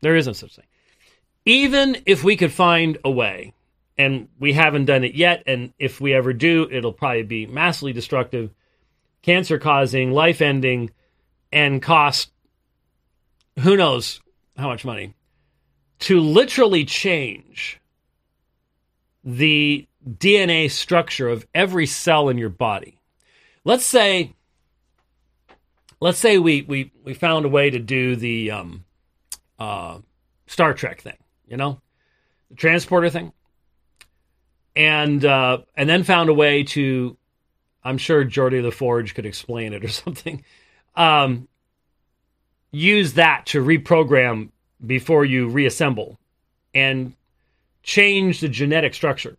There 0.00 0.14
is 0.14 0.28
no 0.28 0.32
such 0.32 0.54
thing. 0.54 0.64
Even 1.44 1.98
if 2.06 2.22
we 2.22 2.36
could 2.36 2.52
find 2.52 2.98
a 3.04 3.10
way, 3.10 3.52
and 3.98 4.28
we 4.38 4.52
haven't 4.52 4.84
done 4.84 5.02
it 5.02 5.14
yet, 5.14 5.42
and 5.46 5.72
if 5.78 6.00
we 6.00 6.14
ever 6.14 6.32
do, 6.32 6.68
it'll 6.70 6.92
probably 6.92 7.24
be 7.24 7.46
massively 7.46 7.92
destructive, 7.92 8.50
cancer 9.22 9.58
causing, 9.58 10.12
life 10.12 10.40
ending, 10.40 10.90
and 11.50 11.82
cost 11.82 12.30
who 13.60 13.76
knows 13.76 14.20
how 14.56 14.68
much 14.68 14.84
money 14.84 15.14
to 15.98 16.20
literally 16.20 16.84
change 16.84 17.80
the 19.24 19.86
DNA 20.08 20.70
structure 20.70 21.28
of 21.28 21.46
every 21.54 21.86
cell 21.86 22.28
in 22.28 22.38
your 22.38 22.48
body. 22.48 23.00
Let's 23.64 23.84
say 23.84 24.34
let's 26.00 26.18
say 26.18 26.38
we 26.38 26.62
we 26.62 26.92
we 27.04 27.14
found 27.14 27.44
a 27.44 27.48
way 27.48 27.70
to 27.70 27.78
do 27.78 28.16
the 28.16 28.50
um, 28.50 28.84
uh, 29.58 29.98
Star 30.46 30.74
Trek 30.74 31.00
thing, 31.00 31.16
you 31.46 31.56
know, 31.56 31.80
the 32.50 32.56
transporter 32.56 33.10
thing, 33.10 33.32
and 34.74 35.24
uh, 35.24 35.58
and 35.76 35.88
then 35.88 36.04
found 36.04 36.28
a 36.28 36.34
way 36.34 36.62
to, 36.64 37.16
I'm 37.82 37.98
sure 37.98 38.24
Geordi 38.24 38.62
La 38.62 38.70
Forge 38.70 39.14
could 39.14 39.26
explain 39.26 39.72
it 39.72 39.84
or 39.84 39.88
something. 40.04 40.44
Um, 40.94 41.48
use 42.72 43.14
that 43.14 43.46
to 43.46 43.64
reprogram 43.64 44.50
before 44.84 45.24
you 45.24 45.48
reassemble 45.48 46.18
and 46.74 47.14
change 47.82 48.40
the 48.40 48.48
genetic 48.48 48.94
structure 48.94 49.36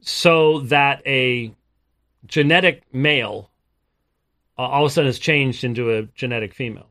so 0.00 0.60
that 0.60 1.02
a 1.06 1.52
genetic 2.26 2.82
male 2.92 3.50
uh, 4.60 4.62
all 4.62 4.84
of 4.84 4.90
a 4.90 4.92
sudden 4.92 5.08
is 5.08 5.18
changed 5.18 5.64
into 5.64 5.90
a 5.90 6.02
genetic 6.14 6.52
female. 6.52 6.86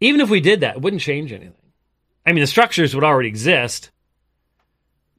Even 0.00 0.20
if 0.20 0.28
we 0.28 0.40
did 0.40 0.60
that, 0.60 0.76
it 0.76 0.82
wouldn't 0.82 1.00
change 1.00 1.32
anything. 1.32 1.54
I 2.26 2.32
mean, 2.32 2.40
the 2.40 2.48
structures 2.48 2.92
would 2.92 3.04
already 3.04 3.28
exist. 3.28 3.92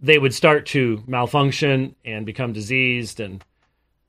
They 0.01 0.17
would 0.17 0.33
start 0.33 0.65
to 0.67 1.01
malfunction 1.07 1.95
and 2.03 2.25
become 2.25 2.51
diseased, 2.51 3.21
and 3.21 3.43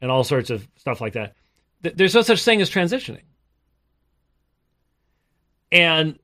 and 0.01 0.11
all 0.11 0.25
sorts 0.25 0.51
of 0.51 0.67
stuff 0.77 1.01
like 1.01 1.13
that. 1.13 1.35
There's 1.81 2.15
no 2.15 2.23
such 2.23 2.43
thing 2.43 2.61
as 2.61 2.69
transitioning. 2.69 3.23
And 5.71 6.19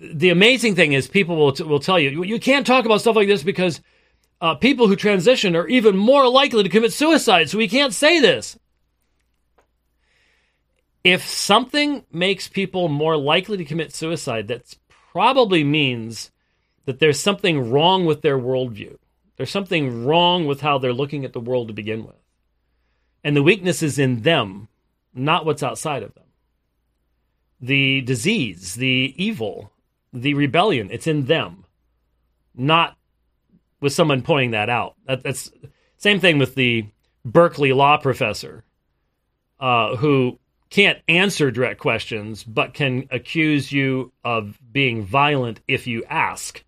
the 0.00 0.30
amazing 0.30 0.74
thing 0.74 0.92
is, 0.92 1.08
people 1.08 1.36
will, 1.36 1.54
will 1.66 1.80
tell 1.80 1.98
you, 1.98 2.22
you 2.24 2.38
can't 2.38 2.66
talk 2.66 2.84
about 2.84 3.00
stuff 3.00 3.16
like 3.16 3.28
this 3.28 3.42
because 3.42 3.80
uh, 4.40 4.54
people 4.54 4.88
who 4.88 4.96
transition 4.96 5.56
are 5.56 5.66
even 5.68 5.96
more 5.96 6.28
likely 6.28 6.62
to 6.62 6.68
commit 6.68 6.92
suicide, 6.92 7.48
so 7.48 7.58
we 7.58 7.68
can't 7.68 7.94
say 7.94 8.20
this. 8.20 8.58
If 11.02 11.26
something 11.26 12.04
makes 12.12 12.48
people 12.48 12.88
more 12.88 13.16
likely 13.16 13.56
to 13.58 13.64
commit 13.64 13.94
suicide, 13.94 14.48
that 14.48 14.74
probably 15.12 15.64
means 15.64 16.30
that 16.86 16.98
there's 16.98 17.20
something 17.20 17.70
wrong 17.70 18.04
with 18.04 18.22
their 18.22 18.38
worldview. 18.38 18.96
There's 19.36 19.50
something 19.50 20.04
wrong 20.04 20.46
with 20.46 20.60
how 20.60 20.78
they're 20.78 20.92
looking 20.92 21.24
at 21.24 21.32
the 21.32 21.40
world 21.40 21.68
to 21.68 21.74
begin 21.74 22.04
with. 22.04 22.16
And 23.22 23.36
the 23.36 23.42
weakness 23.42 23.82
is 23.82 23.98
in 23.98 24.22
them, 24.22 24.68
not 25.14 25.44
what's 25.44 25.62
outside 25.62 26.02
of 26.02 26.14
them. 26.14 26.23
The 27.64 28.02
disease, 28.02 28.74
the 28.74 29.14
evil, 29.16 29.72
the 30.12 30.34
rebellion, 30.34 30.90
it's 30.90 31.06
in 31.06 31.24
them, 31.24 31.64
not 32.54 32.96
with 33.80 33.92
someone 33.92 34.22
pointing 34.22 34.50
that 34.50 34.68
out. 34.68 34.96
That, 35.06 35.22
that's 35.22 35.50
same 35.96 36.20
thing 36.20 36.38
with 36.38 36.54
the 36.54 36.86
Berkeley 37.24 37.72
law 37.72 37.96
professor 37.96 38.64
uh, 39.58 39.96
who 39.96 40.38
can't 40.68 40.98
answer 41.08 41.50
direct 41.50 41.80
questions, 41.80 42.44
but 42.44 42.74
can 42.74 43.08
accuse 43.10 43.72
you 43.72 44.12
of 44.24 44.58
being 44.72 45.04
violent 45.04 45.60
if 45.66 45.86
you 45.86 46.04
ask 46.04 46.62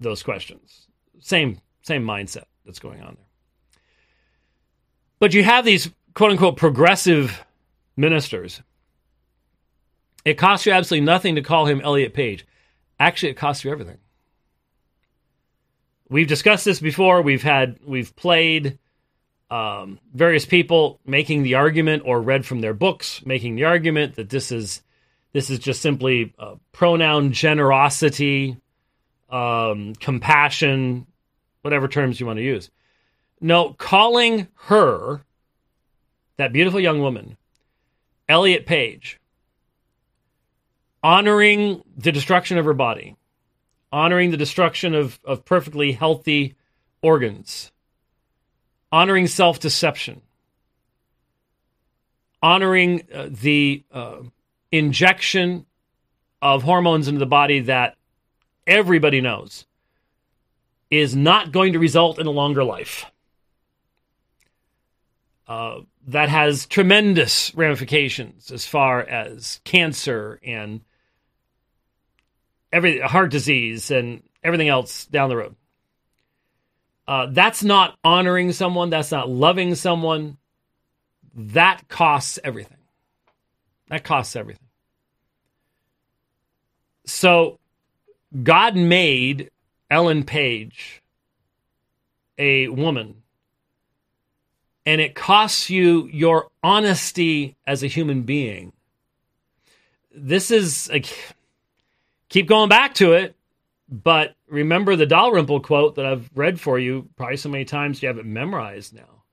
those 0.00 0.22
questions. 0.22 0.88
Same 1.20 1.60
same 1.82 2.04
mindset 2.04 2.44
that's 2.64 2.78
going 2.78 3.00
on 3.02 3.16
there. 3.16 3.26
But 5.18 5.34
you 5.34 5.44
have 5.44 5.64
these 5.64 5.90
quote 6.14 6.32
unquote 6.32 6.56
progressive 6.56 7.44
ministers. 7.96 8.62
It 10.24 10.34
costs 10.34 10.66
you 10.66 10.72
absolutely 10.72 11.06
nothing 11.06 11.36
to 11.36 11.42
call 11.42 11.66
him 11.66 11.80
Elliot 11.80 12.14
Page. 12.14 12.46
Actually, 13.00 13.30
it 13.30 13.36
costs 13.36 13.64
you 13.64 13.70
everything. 13.70 13.98
We've 16.08 16.26
discussed 16.26 16.64
this 16.64 16.80
before. 16.80 17.22
We've 17.22 17.42
had 17.42 17.78
we've 17.84 18.14
played 18.16 18.78
um, 19.50 19.98
various 20.14 20.46
people 20.46 21.00
making 21.06 21.42
the 21.42 21.54
argument 21.54 22.02
or 22.04 22.20
read 22.20 22.44
from 22.44 22.60
their 22.60 22.74
books 22.74 23.24
making 23.24 23.56
the 23.56 23.64
argument 23.64 24.16
that 24.16 24.30
this 24.30 24.52
is 24.52 24.82
this 25.32 25.50
is 25.50 25.58
just 25.58 25.82
simply 25.82 26.34
pronoun 26.72 27.32
generosity, 27.32 28.56
um, 29.30 29.94
compassion, 29.96 31.06
whatever 31.62 31.86
terms 31.86 32.18
you 32.18 32.26
want 32.26 32.38
to 32.38 32.42
use. 32.42 32.70
No, 33.40 33.74
calling 33.74 34.48
her, 34.54 35.22
that 36.38 36.52
beautiful 36.52 36.80
young 36.80 37.00
woman, 37.00 37.36
Elliot 38.28 38.66
Page, 38.66 39.20
honoring 41.02 41.82
the 41.96 42.12
destruction 42.12 42.58
of 42.58 42.64
her 42.64 42.74
body, 42.74 43.16
honoring 43.92 44.30
the 44.30 44.36
destruction 44.36 44.94
of, 44.94 45.18
of 45.24 45.44
perfectly 45.44 45.92
healthy 45.92 46.54
organs, 47.02 47.72
honoring 48.90 49.26
self 49.26 49.60
deception, 49.60 50.22
honoring 52.42 53.02
uh, 53.12 53.28
the 53.30 53.84
uh, 53.92 54.18
injection 54.72 55.66
of 56.40 56.62
hormones 56.62 57.08
into 57.08 57.18
the 57.18 57.26
body 57.26 57.60
that 57.60 57.96
everybody 58.66 59.20
knows 59.20 59.66
is 60.90 61.14
not 61.14 61.52
going 61.52 61.72
to 61.72 61.78
result 61.78 62.18
in 62.18 62.26
a 62.26 62.30
longer 62.30 62.64
life. 62.64 63.06
Uh, 65.46 65.80
that 66.08 66.30
has 66.30 66.66
tremendous 66.66 67.54
ramifications 67.54 68.50
as 68.50 68.64
far 68.66 69.00
as 69.00 69.60
cancer 69.64 70.40
and 70.42 70.80
every 72.72 72.98
heart 73.00 73.30
disease 73.30 73.90
and 73.90 74.22
everything 74.42 74.68
else 74.68 75.04
down 75.06 75.28
the 75.28 75.36
road. 75.36 75.54
Uh, 77.06 77.26
that's 77.30 77.62
not 77.62 77.98
honoring 78.02 78.52
someone. 78.52 78.88
That's 78.88 79.12
not 79.12 79.28
loving 79.28 79.74
someone. 79.74 80.38
That 81.34 81.88
costs 81.88 82.38
everything. 82.42 82.78
That 83.88 84.02
costs 84.02 84.34
everything. 84.34 84.66
So, 87.04 87.58
God 88.42 88.76
made 88.76 89.50
Ellen 89.90 90.24
Page 90.24 91.02
a 92.38 92.68
woman, 92.68 93.22
and 94.88 95.02
it 95.02 95.14
costs 95.14 95.68
you 95.68 96.08
your 96.10 96.48
honesty 96.62 97.54
as 97.66 97.82
a 97.82 97.86
human 97.86 98.22
being. 98.22 98.72
This 100.14 100.50
is 100.50 100.88
like, 100.88 101.14
keep 102.30 102.48
going 102.48 102.70
back 102.70 102.94
to 102.94 103.12
it, 103.12 103.36
but 103.86 104.34
remember 104.48 104.96
the 104.96 105.04
Dalrymple 105.04 105.60
quote 105.60 105.96
that 105.96 106.06
I've 106.06 106.30
read 106.34 106.58
for 106.58 106.78
you 106.78 107.06
probably 107.16 107.36
so 107.36 107.50
many 107.50 107.66
times 107.66 108.00
you 108.00 108.08
have 108.08 108.16
it 108.16 108.24
memorized 108.24 108.94
now. 108.94 109.24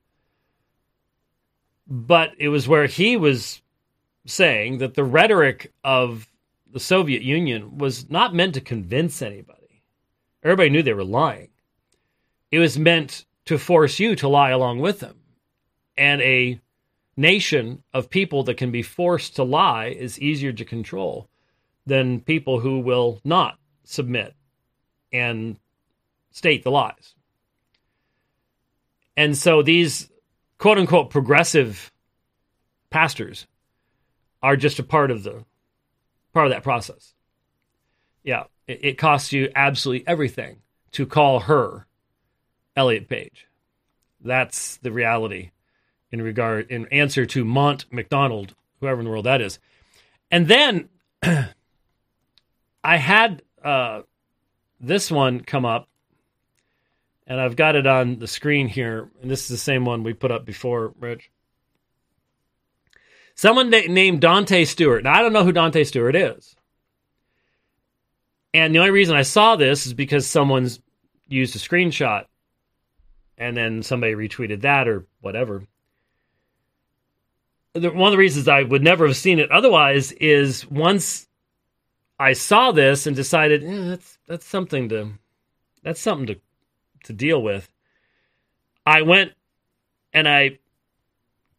But 1.87 2.33
it 2.37 2.49
was 2.49 2.67
where 2.67 2.87
he 2.87 3.15
was 3.15 3.61
saying 4.25 4.79
that 4.79 4.93
the 4.93 5.05
rhetoric 5.05 5.71
of 5.85 6.27
the 6.69 6.81
Soviet 6.81 7.21
Union 7.21 7.77
was 7.77 8.09
not 8.09 8.35
meant 8.35 8.55
to 8.55 8.61
convince 8.61 9.21
anybody. 9.21 9.83
Everybody 10.43 10.69
knew 10.69 10.83
they 10.83 10.91
were 10.91 11.05
lying. 11.05 11.51
It 12.51 12.59
was 12.59 12.77
meant 12.77 13.23
to 13.45 13.57
force 13.57 14.01
you 14.01 14.17
to 14.17 14.27
lie 14.27 14.49
along 14.49 14.79
with 14.79 14.99
them. 14.99 15.21
And 15.97 16.21
a 16.21 16.59
nation 17.17 17.83
of 17.93 18.09
people 18.09 18.43
that 18.43 18.57
can 18.57 18.71
be 18.71 18.81
forced 18.81 19.35
to 19.35 19.43
lie 19.43 19.87
is 19.87 20.19
easier 20.19 20.51
to 20.53 20.65
control 20.65 21.29
than 21.85 22.19
people 22.19 22.59
who 22.59 22.79
will 22.79 23.21
not 23.23 23.57
submit 23.83 24.33
and 25.13 25.57
state 26.31 26.63
the 26.63 26.71
lies. 26.71 27.15
And 29.15 29.37
so 29.37 29.61
these 29.61 30.09
quote 30.57 30.77
unquote 30.77 31.09
progressive 31.09 31.91
pastors 32.89 33.47
are 34.43 34.57
just 34.57 34.79
a 34.79 34.83
part 34.83 35.11
of 35.11 35.23
the 35.23 35.45
part 36.33 36.47
of 36.47 36.51
that 36.51 36.63
process. 36.63 37.13
Yeah, 38.23 38.45
it, 38.67 38.79
it 38.83 38.97
costs 38.97 39.31
you 39.31 39.49
absolutely 39.55 40.05
everything 40.07 40.57
to 40.91 41.05
call 41.05 41.41
her 41.41 41.87
Elliot 42.75 43.07
Page. 43.07 43.47
That's 44.19 44.77
the 44.77 44.91
reality 44.91 45.51
in 46.15 46.21
regard 46.21 46.71
in 46.71 46.87
answer 46.87 47.25
to 47.25 47.43
Mont 47.43 47.85
McDonald, 47.91 48.55
whoever 48.79 48.99
in 48.99 49.05
the 49.05 49.11
world 49.11 49.25
that 49.25 49.41
is. 49.41 49.59
And 50.31 50.47
then 50.47 50.87
I 52.83 52.97
had 52.97 53.41
uh, 53.61 54.03
this 54.79 55.11
one 55.11 55.41
come 55.41 55.65
up, 55.65 55.89
and 57.27 57.39
I've 57.39 57.57
got 57.57 57.75
it 57.75 57.85
on 57.85 58.17
the 58.19 58.27
screen 58.27 58.69
here. 58.69 59.09
And 59.21 59.29
this 59.29 59.41
is 59.41 59.49
the 59.49 59.57
same 59.57 59.83
one 59.83 60.03
we 60.03 60.13
put 60.13 60.31
up 60.31 60.45
before, 60.45 60.93
Rich. 60.99 61.29
Someone 63.35 63.69
named 63.69 64.21
Dante 64.21 64.63
Stewart. 64.63 65.03
Now, 65.03 65.15
I 65.15 65.21
don't 65.21 65.33
know 65.33 65.43
who 65.43 65.51
Dante 65.51 65.83
Stewart 65.83 66.15
is. 66.15 66.55
And 68.53 68.73
the 68.73 68.79
only 68.79 68.91
reason 68.91 69.17
I 69.17 69.23
saw 69.23 69.57
this 69.57 69.85
is 69.85 69.93
because 69.93 70.25
someone's 70.25 70.79
used 71.27 71.57
a 71.57 71.59
screenshot 71.59 72.27
and 73.37 73.57
then 73.57 73.83
somebody 73.83 74.13
retweeted 74.13 74.61
that 74.61 74.87
or 74.87 75.05
whatever. 75.19 75.67
One 77.75 78.07
of 78.07 78.11
the 78.11 78.17
reasons 78.17 78.47
I 78.47 78.63
would 78.63 78.83
never 78.83 79.05
have 79.05 79.17
seen 79.17 79.39
it 79.39 79.51
otherwise 79.51 80.13
is 80.13 80.65
once 80.69 81.27
I 82.17 82.33
saw 82.33 82.71
this 82.71 83.05
and 83.05 83.15
decided 83.15 83.63
eh, 83.63 83.89
that's 83.89 84.17
that's 84.27 84.45
something 84.45 84.89
to 84.89 85.11
that's 85.83 85.99
something 85.99 86.27
to 86.27 86.39
to 87.03 87.13
deal 87.13 87.41
with. 87.41 87.69
I 88.85 89.01
went 89.01 89.33
and 90.13 90.27
I 90.27 90.59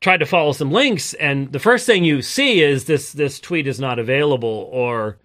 tried 0.01 0.19
to 0.19 0.27
follow 0.27 0.53
some 0.53 0.71
links, 0.73 1.13
and 1.15 1.53
the 1.53 1.59
first 1.59 1.85
thing 1.85 2.05
you 2.05 2.23
see 2.23 2.63
is 2.63 2.87
this 2.87 3.13
this 3.13 3.39
tweet 3.39 3.67
is 3.67 3.79
not 3.79 3.99
available 3.99 4.69
or 4.73 5.19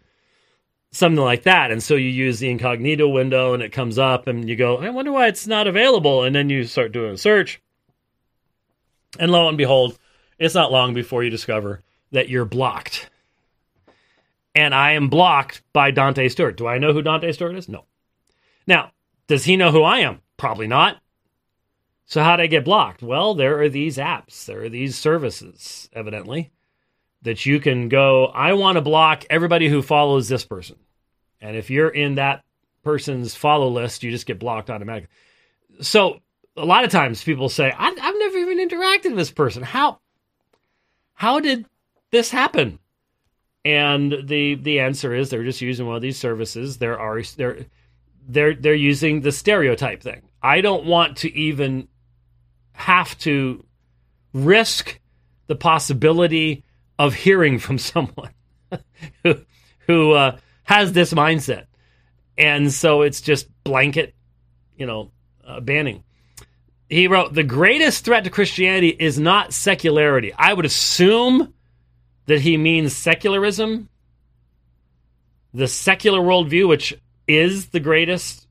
something 0.91 1.23
like 1.23 1.43
that. 1.43 1.71
And 1.71 1.81
so 1.81 1.95
you 1.95 2.09
use 2.09 2.39
the 2.39 2.49
incognito 2.49 3.07
window 3.07 3.53
and 3.53 3.63
it 3.63 3.71
comes 3.71 3.97
up 3.97 4.27
and 4.27 4.49
you 4.49 4.55
go, 4.55 4.77
I 4.77 4.89
wonder 4.89 5.11
why 5.11 5.27
it's 5.27 5.47
not 5.47 5.67
available. 5.67 6.23
And 6.23 6.35
then 6.35 6.49
you 6.49 6.65
start 6.65 6.91
doing 6.91 7.13
a 7.13 7.17
search. 7.17 7.61
And 9.17 9.31
lo 9.31 9.47
and 9.47 9.57
behold, 9.57 9.97
it's 10.41 10.55
not 10.55 10.71
long 10.71 10.95
before 10.95 11.23
you 11.23 11.29
discover 11.29 11.83
that 12.11 12.27
you're 12.27 12.45
blocked. 12.45 13.11
And 14.55 14.73
I 14.73 14.93
am 14.93 15.07
blocked 15.07 15.61
by 15.71 15.91
Dante 15.91 16.27
Stewart. 16.29 16.57
Do 16.57 16.65
I 16.65 16.79
know 16.79 16.93
who 16.93 17.03
Dante 17.03 17.31
Stewart 17.31 17.55
is? 17.55 17.69
No. 17.69 17.85
Now, 18.65 18.91
does 19.27 19.45
he 19.45 19.55
know 19.55 19.71
who 19.71 19.83
I 19.83 19.99
am? 19.99 20.19
Probably 20.37 20.65
not. 20.65 20.99
So, 22.07 22.23
how 22.23 22.35
did 22.35 22.43
I 22.43 22.47
get 22.47 22.65
blocked? 22.65 23.03
Well, 23.03 23.35
there 23.35 23.61
are 23.61 23.69
these 23.69 23.97
apps, 23.97 24.45
there 24.45 24.63
are 24.63 24.69
these 24.69 24.97
services, 24.97 25.87
evidently, 25.93 26.51
that 27.21 27.45
you 27.45 27.59
can 27.59 27.87
go, 27.87 28.25
I 28.25 28.53
want 28.53 28.77
to 28.77 28.81
block 28.81 29.23
everybody 29.29 29.69
who 29.69 29.83
follows 29.83 30.27
this 30.27 30.43
person. 30.43 30.77
And 31.39 31.55
if 31.55 31.69
you're 31.69 31.87
in 31.87 32.15
that 32.15 32.43
person's 32.83 33.35
follow 33.35 33.69
list, 33.69 34.01
you 34.01 34.09
just 34.09 34.25
get 34.25 34.39
blocked 34.39 34.71
automatically. 34.71 35.15
So 35.81 36.19
a 36.57 36.65
lot 36.65 36.83
of 36.83 36.91
times 36.91 37.23
people 37.23 37.47
say, 37.47 37.71
I've, 37.71 37.97
I've 38.01 38.17
never 38.17 38.37
even 38.39 38.67
interacted 38.69 39.11
with 39.11 39.17
this 39.17 39.31
person. 39.31 39.63
How, 39.63 40.00
how 41.21 41.39
did 41.39 41.67
this 42.09 42.31
happen? 42.31 42.79
And 43.63 44.11
the 44.23 44.55
the 44.55 44.79
answer 44.79 45.13
is 45.13 45.29
they're 45.29 45.43
just 45.43 45.61
using 45.61 45.85
one 45.85 45.95
of 45.95 46.01
these 46.01 46.17
services. 46.17 46.79
There 46.79 46.99
are 46.99 47.21
they're 47.37 47.67
they're 48.27 48.55
they're 48.55 48.73
using 48.73 49.21
the 49.21 49.31
stereotype 49.31 50.01
thing. 50.01 50.23
I 50.41 50.61
don't 50.61 50.85
want 50.85 51.17
to 51.17 51.31
even 51.37 51.87
have 52.71 53.15
to 53.19 53.63
risk 54.33 54.99
the 55.45 55.55
possibility 55.55 56.63
of 56.97 57.13
hearing 57.13 57.59
from 57.59 57.77
someone 57.93 58.31
who 59.23 59.35
who 59.85 60.13
uh, 60.13 60.39
has 60.63 60.91
this 60.93 61.13
mindset, 61.13 61.65
and 62.35 62.73
so 62.73 63.03
it's 63.03 63.21
just 63.21 63.47
blanket, 63.63 64.15
you 64.75 64.87
know, 64.87 65.11
uh, 65.45 65.59
banning. 65.59 66.03
He 66.91 67.07
wrote, 67.07 67.33
"The 67.33 67.43
greatest 67.43 68.03
threat 68.03 68.25
to 68.25 68.29
Christianity 68.29 68.89
is 68.89 69.17
not 69.17 69.53
secularity. 69.53 70.33
I 70.37 70.51
would 70.51 70.65
assume 70.65 71.53
that 72.25 72.41
he 72.41 72.57
means 72.57 72.93
secularism, 72.93 73.87
the 75.53 75.69
secular 75.69 76.19
worldview, 76.19 76.67
which 76.67 76.93
is 77.29 77.67
the 77.67 77.79
greatest 77.79 78.45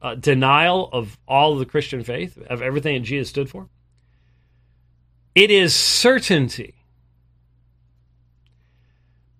uh, 0.00 0.14
denial 0.14 0.90
of 0.92 1.18
all 1.26 1.54
of 1.54 1.58
the 1.58 1.66
Christian 1.66 2.04
faith, 2.04 2.38
of 2.48 2.62
everything 2.62 2.94
that 2.94 3.06
Jesus 3.06 3.30
stood 3.30 3.50
for. 3.50 3.68
It 5.34 5.50
is 5.50 5.74
certainty. 5.74 6.74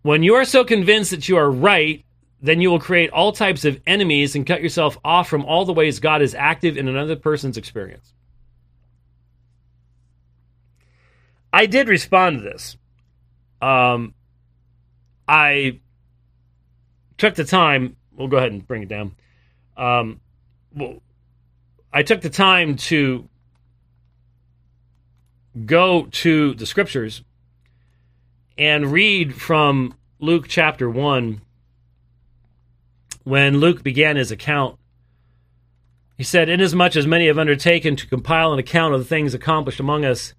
When 0.03 0.25
you 0.25 0.35
are 0.35 0.45
so 0.45 0.65
convinced 0.65 1.13
that 1.13 1.29
you 1.29 1.37
are 1.37 1.49
right, 1.49 2.05
then 2.41 2.61
you 2.61 2.73
will 2.73 2.81
create 2.81 3.11
all 3.11 3.31
types 3.31 3.65
of 3.65 3.81
enemies 3.87 4.35
and 4.35 4.45
cut 4.45 4.63
yourself 4.63 4.99
off 5.05 5.29
from 5.29 5.45
all 5.45 5.65
the 5.65 5.73
ways 5.73 6.01
God 6.01 6.23
is 6.23 6.35
active 6.35 6.77
in 6.77 6.89
another 6.89 7.15
person's 7.15 7.57
experience. 7.57 8.13
I 11.53 11.67
did 11.67 11.89
respond 11.89 12.39
to 12.39 12.45
this. 12.45 12.77
Um, 13.61 14.15
I 15.29 15.81
took 17.19 17.35
the 17.35 17.45
time. 17.45 17.97
We'll 18.17 18.29
go 18.29 18.39
ahead 18.39 18.53
and 18.53 18.67
bring 18.67 18.83
it 18.83 18.89
down. 18.89 19.15
Um, 19.77 20.21
well, 20.75 21.03
I 21.93 22.03
took 22.03 22.21
the 22.21 22.31
time 22.31 22.77
to 22.77 23.29
go 25.67 26.07
to 26.11 26.55
the 26.55 26.67
scriptures 26.67 27.23
and 28.57 28.93
read 28.93 29.35
from 29.35 29.95
Luke 30.19 30.47
chapter 30.49 30.89
1 30.89 31.41
when 33.25 33.59
Luke 33.59 33.83
began 33.83 34.17
his 34.17 34.31
account. 34.31 34.79
He 36.17 36.25
said, 36.25 36.49
Inasmuch 36.49 36.97
as 36.97 37.07
many 37.07 37.27
have 37.27 37.39
undertaken 37.39 37.97
to 37.97 38.07
compile 38.07 38.53
an 38.53 38.59
account 38.59 38.95
of 38.95 39.01
the 39.01 39.07
things 39.07 39.35
accomplished 39.35 39.81
among 39.81 40.05
us, 40.05 40.35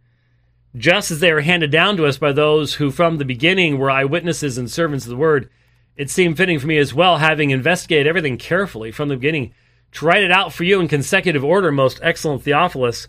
just 0.76 1.12
as 1.12 1.20
they 1.20 1.32
were 1.32 1.42
handed 1.42 1.72
down 1.72 1.98
to 1.98 2.06
us 2.06 2.18
by 2.18 2.32
those 2.32 2.76
who 2.76 2.90
from 2.90 3.18
the 3.18 3.26
beginning 3.26 3.78
were 3.78 3.92
eyewitnesses 3.92 4.58
and 4.58 4.70
servants 4.70 5.06
of 5.06 5.10
the 5.10 5.18
word, 5.18 5.50
it 5.96 6.10
seemed 6.10 6.38
fitting 6.38 6.58
for 6.58 6.68
me 6.68 6.78
as 6.78 6.94
well, 6.94 7.18
having 7.18 7.52
investigated 7.52 8.08
everything 8.08 8.38
carefully 8.38 8.92
from 8.92 9.10
the 9.10 9.16
beginning, 9.16 9.54
to 9.92 10.06
write 10.06 10.24
it 10.24 10.32
out 10.32 10.52
for 10.52 10.64
you 10.64 10.80
in 10.80 10.88
consecutive 10.88 11.44
order, 11.44 11.72
most 11.72 12.00
excellent 12.02 12.42
Theophilus, 12.42 13.08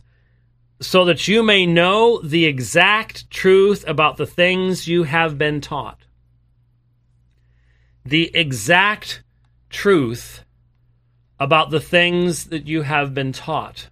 so 0.81 1.07
that 1.07 1.27
you 1.27 1.43
may 1.43 1.65
know 1.65 2.21
the 2.21 2.45
exact 2.45 3.31
truth 3.31 3.85
about 3.87 4.19
the 4.19 4.27
things 4.27 4.87
you 4.87 5.05
have 5.05 5.39
been 5.39 5.63
taught. 5.63 6.01
The 8.05 8.31
exact 8.37 9.23
truth 9.71 10.45
about 11.41 11.71
the 11.71 11.81
things 11.81 12.47
that 12.47 12.67
you 12.67 12.83
have 12.83 13.15
been 13.15 13.33
taught. 13.33 13.89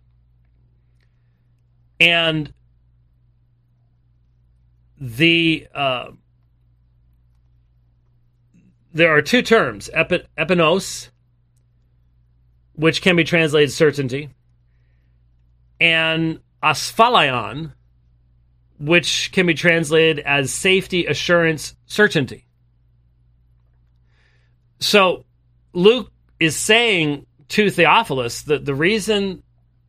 And 1.99 2.53
the 5.03 5.67
uh, 5.75 6.13
there 8.95 9.17
are 9.17 9.21
two 9.21 9.43
terms, 9.43 9.91
epi- 9.93 10.25
epinos, 10.39 11.11
which 12.75 13.03
can 13.03 13.17
be 13.17 13.25
translated 13.25 13.73
certainty, 13.73 14.31
and 15.81 16.39
asphalion, 16.63 17.73
which 18.79 19.33
can 19.33 19.47
be 19.47 19.55
translated 19.55 20.21
as 20.21 20.53
safety, 20.53 21.07
assurance, 21.07 21.75
certainty. 21.87 22.47
So 24.79 25.25
Luke 25.73 26.13
is 26.39 26.55
saying 26.55 27.27
to 27.49 27.71
Theophilus 27.71 28.43
that 28.43 28.65
the 28.65 28.75
reason 28.75 29.43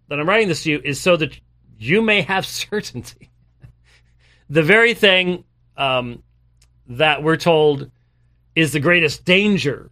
that 0.08 0.20
I'm 0.20 0.28
writing 0.28 0.48
this 0.48 0.64
to 0.64 0.72
you 0.72 0.82
is 0.84 1.00
so 1.00 1.18
that 1.18 1.40
you 1.78 2.02
may 2.02 2.22
have 2.22 2.46
certainty 2.48 3.30
the 4.54 4.62
very 4.62 4.94
thing 4.94 5.44
um, 5.78 6.22
that 6.88 7.24
we're 7.24 7.38
told 7.38 7.90
is 8.56 8.72
the 8.72 8.80
greatest 8.80 9.26
danger 9.26 9.90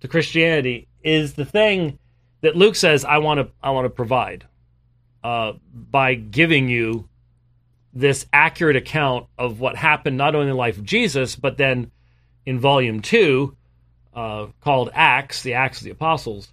to 0.00 0.06
Christianity 0.06 0.86
is 1.02 1.34
the 1.34 1.44
thing 1.44 1.98
that 2.40 2.54
Luke 2.54 2.76
says 2.76 3.04
I 3.04 3.18
want 3.18 3.40
to 3.40 3.48
I 3.60 3.70
want 3.70 3.86
to 3.86 3.90
provide 3.90 4.46
uh, 5.24 5.54
by 5.74 6.14
giving 6.14 6.68
you 6.68 7.08
this 7.92 8.26
accurate 8.32 8.76
account 8.76 9.26
of 9.36 9.58
what 9.58 9.74
happened 9.74 10.16
not 10.16 10.36
only 10.36 10.46
in 10.46 10.52
the 10.52 10.56
life 10.56 10.78
of 10.78 10.84
Jesus 10.84 11.34
but 11.34 11.56
then 11.56 11.90
in 12.44 12.60
volume 12.60 13.02
two 13.02 13.56
uh, 14.14 14.46
called 14.60 14.88
Acts, 14.94 15.42
the 15.42 15.54
Acts 15.54 15.78
of 15.78 15.84
the 15.84 15.90
Apostles, 15.90 16.52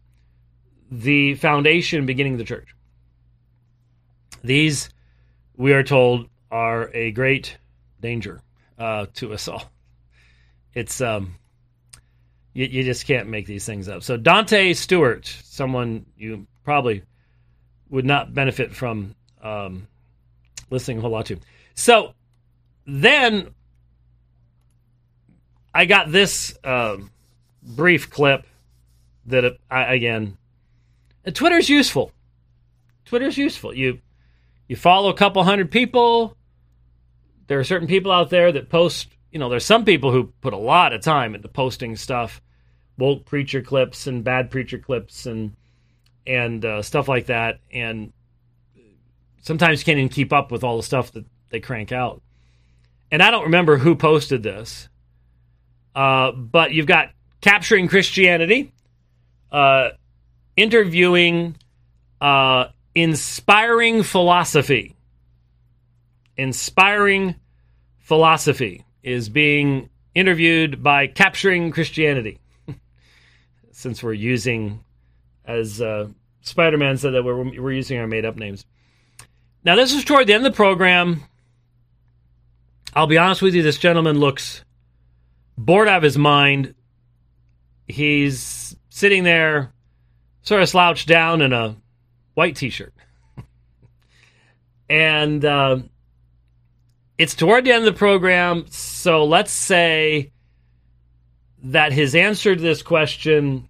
the 0.89 1.35
foundation 1.35 2.07
beginning 2.07 2.33
of 2.33 2.39
the 2.39 2.45
church. 2.45 2.75
These, 4.43 4.89
we 5.55 5.71
are 5.73 5.83
told, 5.83 6.27
are 6.53 6.91
a 6.93 7.09
great 7.11 7.57
danger 7.99 8.39
uh, 8.77 9.07
to 9.15 9.33
us 9.33 9.47
all. 9.47 9.71
It's 10.75 11.01
um, 11.01 11.33
you, 12.53 12.65
you 12.65 12.83
just 12.83 13.07
can't 13.07 13.27
make 13.27 13.47
these 13.47 13.65
things 13.65 13.89
up. 13.89 14.03
So 14.03 14.17
Dante 14.17 14.73
Stewart, 14.73 15.25
someone 15.43 16.05
you 16.15 16.45
probably 16.63 17.01
would 17.89 18.05
not 18.05 18.35
benefit 18.35 18.75
from 18.75 19.15
um, 19.41 19.87
listening 20.69 20.99
a 20.99 21.01
whole 21.01 21.09
lot 21.09 21.25
to. 21.25 21.37
So 21.73 22.13
then 22.85 23.49
I 25.73 25.85
got 25.85 26.11
this 26.11 26.55
uh, 26.63 26.97
brief 27.63 28.11
clip 28.11 28.45
that 29.25 29.57
I, 29.71 29.95
again, 29.95 30.37
Twitter's 31.33 31.67
useful. 31.67 32.11
Twitter's 33.05 33.37
useful. 33.39 33.73
You 33.73 33.99
you 34.67 34.75
follow 34.75 35.09
a 35.09 35.13
couple 35.15 35.43
hundred 35.43 35.71
people, 35.71 36.37
there 37.47 37.59
are 37.59 37.63
certain 37.63 37.87
people 37.87 38.11
out 38.11 38.29
there 38.29 38.51
that 38.51 38.69
post, 38.69 39.09
you 39.31 39.39
know, 39.39 39.49
there's 39.49 39.65
some 39.65 39.85
people 39.85 40.11
who 40.11 40.25
put 40.41 40.53
a 40.53 40.57
lot 40.57 40.93
of 40.93 41.01
time 41.01 41.35
into 41.35 41.47
posting 41.47 41.95
stuff, 41.95 42.41
woke 42.97 43.25
preacher 43.25 43.61
clips 43.61 44.07
and 44.07 44.23
bad 44.23 44.51
preacher 44.51 44.77
clips 44.77 45.25
and 45.25 45.55
and 46.25 46.63
uh, 46.63 46.81
stuff 46.81 47.09
like 47.09 47.25
that, 47.25 47.59
and 47.71 48.13
sometimes 49.41 49.83
can't 49.83 49.97
even 49.97 50.07
keep 50.07 50.31
up 50.31 50.51
with 50.51 50.63
all 50.63 50.77
the 50.77 50.83
stuff 50.83 51.11
that 51.11 51.25
they 51.49 51.59
crank 51.59 51.91
out. 51.91 52.21
And 53.11 53.21
I 53.21 53.29
don't 53.29 53.43
remember 53.43 53.77
who 53.77 53.95
posted 53.95 54.41
this, 54.41 54.87
uh, 55.95 56.31
but 56.31 56.71
you've 56.71 56.87
got 56.87 57.09
capturing 57.41 57.89
Christianity, 57.89 58.71
uh, 59.51 59.89
interviewing 60.55 61.57
uh, 62.21 62.67
inspiring 62.95 64.01
philosophy 64.01 64.92
inspiring 66.37 67.35
philosophy 67.99 68.85
is 69.01 69.29
being 69.29 69.89
interviewed 70.15 70.83
by 70.83 71.07
Capturing 71.07 71.71
Christianity. 71.71 72.39
Since 73.71 74.03
we're 74.03 74.13
using, 74.13 74.83
as 75.45 75.81
uh, 75.81 76.07
Spider 76.41 76.77
Man 76.77 76.97
said, 76.97 77.13
that 77.13 77.23
we're, 77.23 77.61
we're 77.61 77.71
using 77.71 77.97
our 77.99 78.07
made 78.07 78.25
up 78.25 78.35
names. 78.35 78.65
Now, 79.63 79.75
this 79.75 79.93
is 79.93 80.03
toward 80.03 80.27
the 80.27 80.33
end 80.33 80.45
of 80.45 80.51
the 80.51 80.55
program. 80.55 81.23
I'll 82.93 83.07
be 83.07 83.17
honest 83.17 83.41
with 83.41 83.55
you, 83.55 83.63
this 83.63 83.77
gentleman 83.77 84.19
looks 84.19 84.63
bored 85.57 85.87
out 85.87 85.97
of 85.97 86.03
his 86.03 86.17
mind. 86.17 86.75
He's 87.87 88.75
sitting 88.89 89.23
there, 89.23 89.73
sort 90.43 90.61
of 90.61 90.69
slouched 90.69 91.07
down 91.07 91.41
in 91.41 91.53
a 91.53 91.75
white 92.33 92.55
t 92.55 92.69
shirt. 92.69 92.93
and 94.89 95.43
uh, 95.43 95.79
it's 97.17 97.35
toward 97.35 97.65
the 97.65 97.71
end 97.71 97.85
of 97.87 97.93
the 97.93 97.97
program, 97.97 98.65
so 98.69 99.25
let's 99.25 99.51
say 99.51 100.31
that 101.63 101.93
his 101.93 102.15
answer 102.15 102.55
to 102.55 102.61
this 102.61 102.81
question 102.81 103.69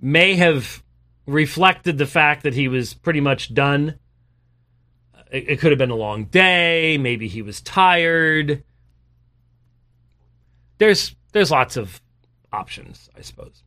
may 0.00 0.34
have 0.34 0.82
reflected 1.26 1.96
the 1.96 2.06
fact 2.06 2.42
that 2.42 2.54
he 2.54 2.68
was 2.68 2.92
pretty 2.94 3.20
much 3.20 3.54
done. 3.54 3.98
It, 5.30 5.50
it 5.50 5.60
could 5.60 5.70
have 5.70 5.78
been 5.78 5.90
a 5.90 5.96
long 5.96 6.24
day, 6.24 6.98
maybe 6.98 7.28
he 7.28 7.42
was 7.42 7.60
tired. 7.60 8.64
There's 10.78 11.14
there's 11.32 11.50
lots 11.50 11.76
of 11.76 12.00
options, 12.52 13.08
I 13.16 13.20
suppose. 13.20 13.62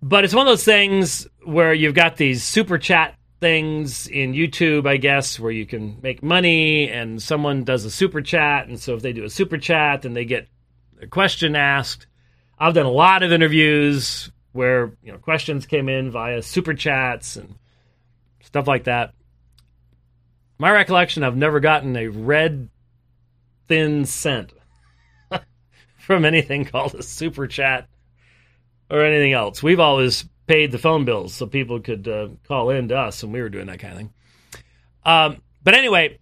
but 0.00 0.24
it's 0.24 0.34
one 0.34 0.46
of 0.46 0.52
those 0.52 0.64
things 0.64 1.26
where 1.44 1.74
you've 1.74 1.94
got 1.94 2.16
these 2.16 2.42
super 2.42 2.78
chat 2.78 3.17
things 3.40 4.06
in 4.08 4.32
YouTube, 4.32 4.86
I 4.86 4.96
guess, 4.96 5.38
where 5.38 5.52
you 5.52 5.66
can 5.66 5.98
make 6.02 6.22
money 6.22 6.90
and 6.90 7.22
someone 7.22 7.64
does 7.64 7.84
a 7.84 7.90
super 7.90 8.20
chat. 8.20 8.68
And 8.68 8.78
so 8.78 8.94
if 8.94 9.02
they 9.02 9.12
do 9.12 9.24
a 9.24 9.30
super 9.30 9.58
chat, 9.58 10.02
then 10.02 10.14
they 10.14 10.24
get 10.24 10.48
a 11.00 11.06
question 11.06 11.54
asked. 11.54 12.06
I've 12.58 12.74
done 12.74 12.86
a 12.86 12.90
lot 12.90 13.22
of 13.22 13.32
interviews 13.32 14.30
where 14.52 14.92
you 15.02 15.12
know 15.12 15.18
questions 15.18 15.66
came 15.66 15.88
in 15.88 16.10
via 16.10 16.42
super 16.42 16.74
chats 16.74 17.36
and 17.36 17.54
stuff 18.42 18.66
like 18.66 18.84
that. 18.84 19.14
My 20.58 20.72
recollection, 20.72 21.22
I've 21.22 21.36
never 21.36 21.60
gotten 21.60 21.96
a 21.96 22.08
red 22.08 22.68
thin 23.68 24.06
cent 24.06 24.52
from 25.98 26.24
anything 26.24 26.64
called 26.64 26.96
a 26.96 27.02
super 27.02 27.46
chat 27.46 27.88
or 28.90 29.04
anything 29.04 29.32
else. 29.32 29.62
We've 29.62 29.78
always 29.78 30.24
paid 30.48 30.72
the 30.72 30.78
phone 30.78 31.04
bills 31.04 31.34
so 31.34 31.46
people 31.46 31.78
could 31.78 32.08
uh, 32.08 32.28
call 32.48 32.70
in 32.70 32.88
to 32.88 32.96
us 32.96 33.22
and 33.22 33.32
we 33.32 33.40
were 33.40 33.50
doing 33.50 33.66
that 33.66 33.78
kind 33.78 33.92
of 33.92 33.98
thing. 33.98 34.12
Um, 35.04 35.42
but 35.62 35.74
anyway, 35.74 36.18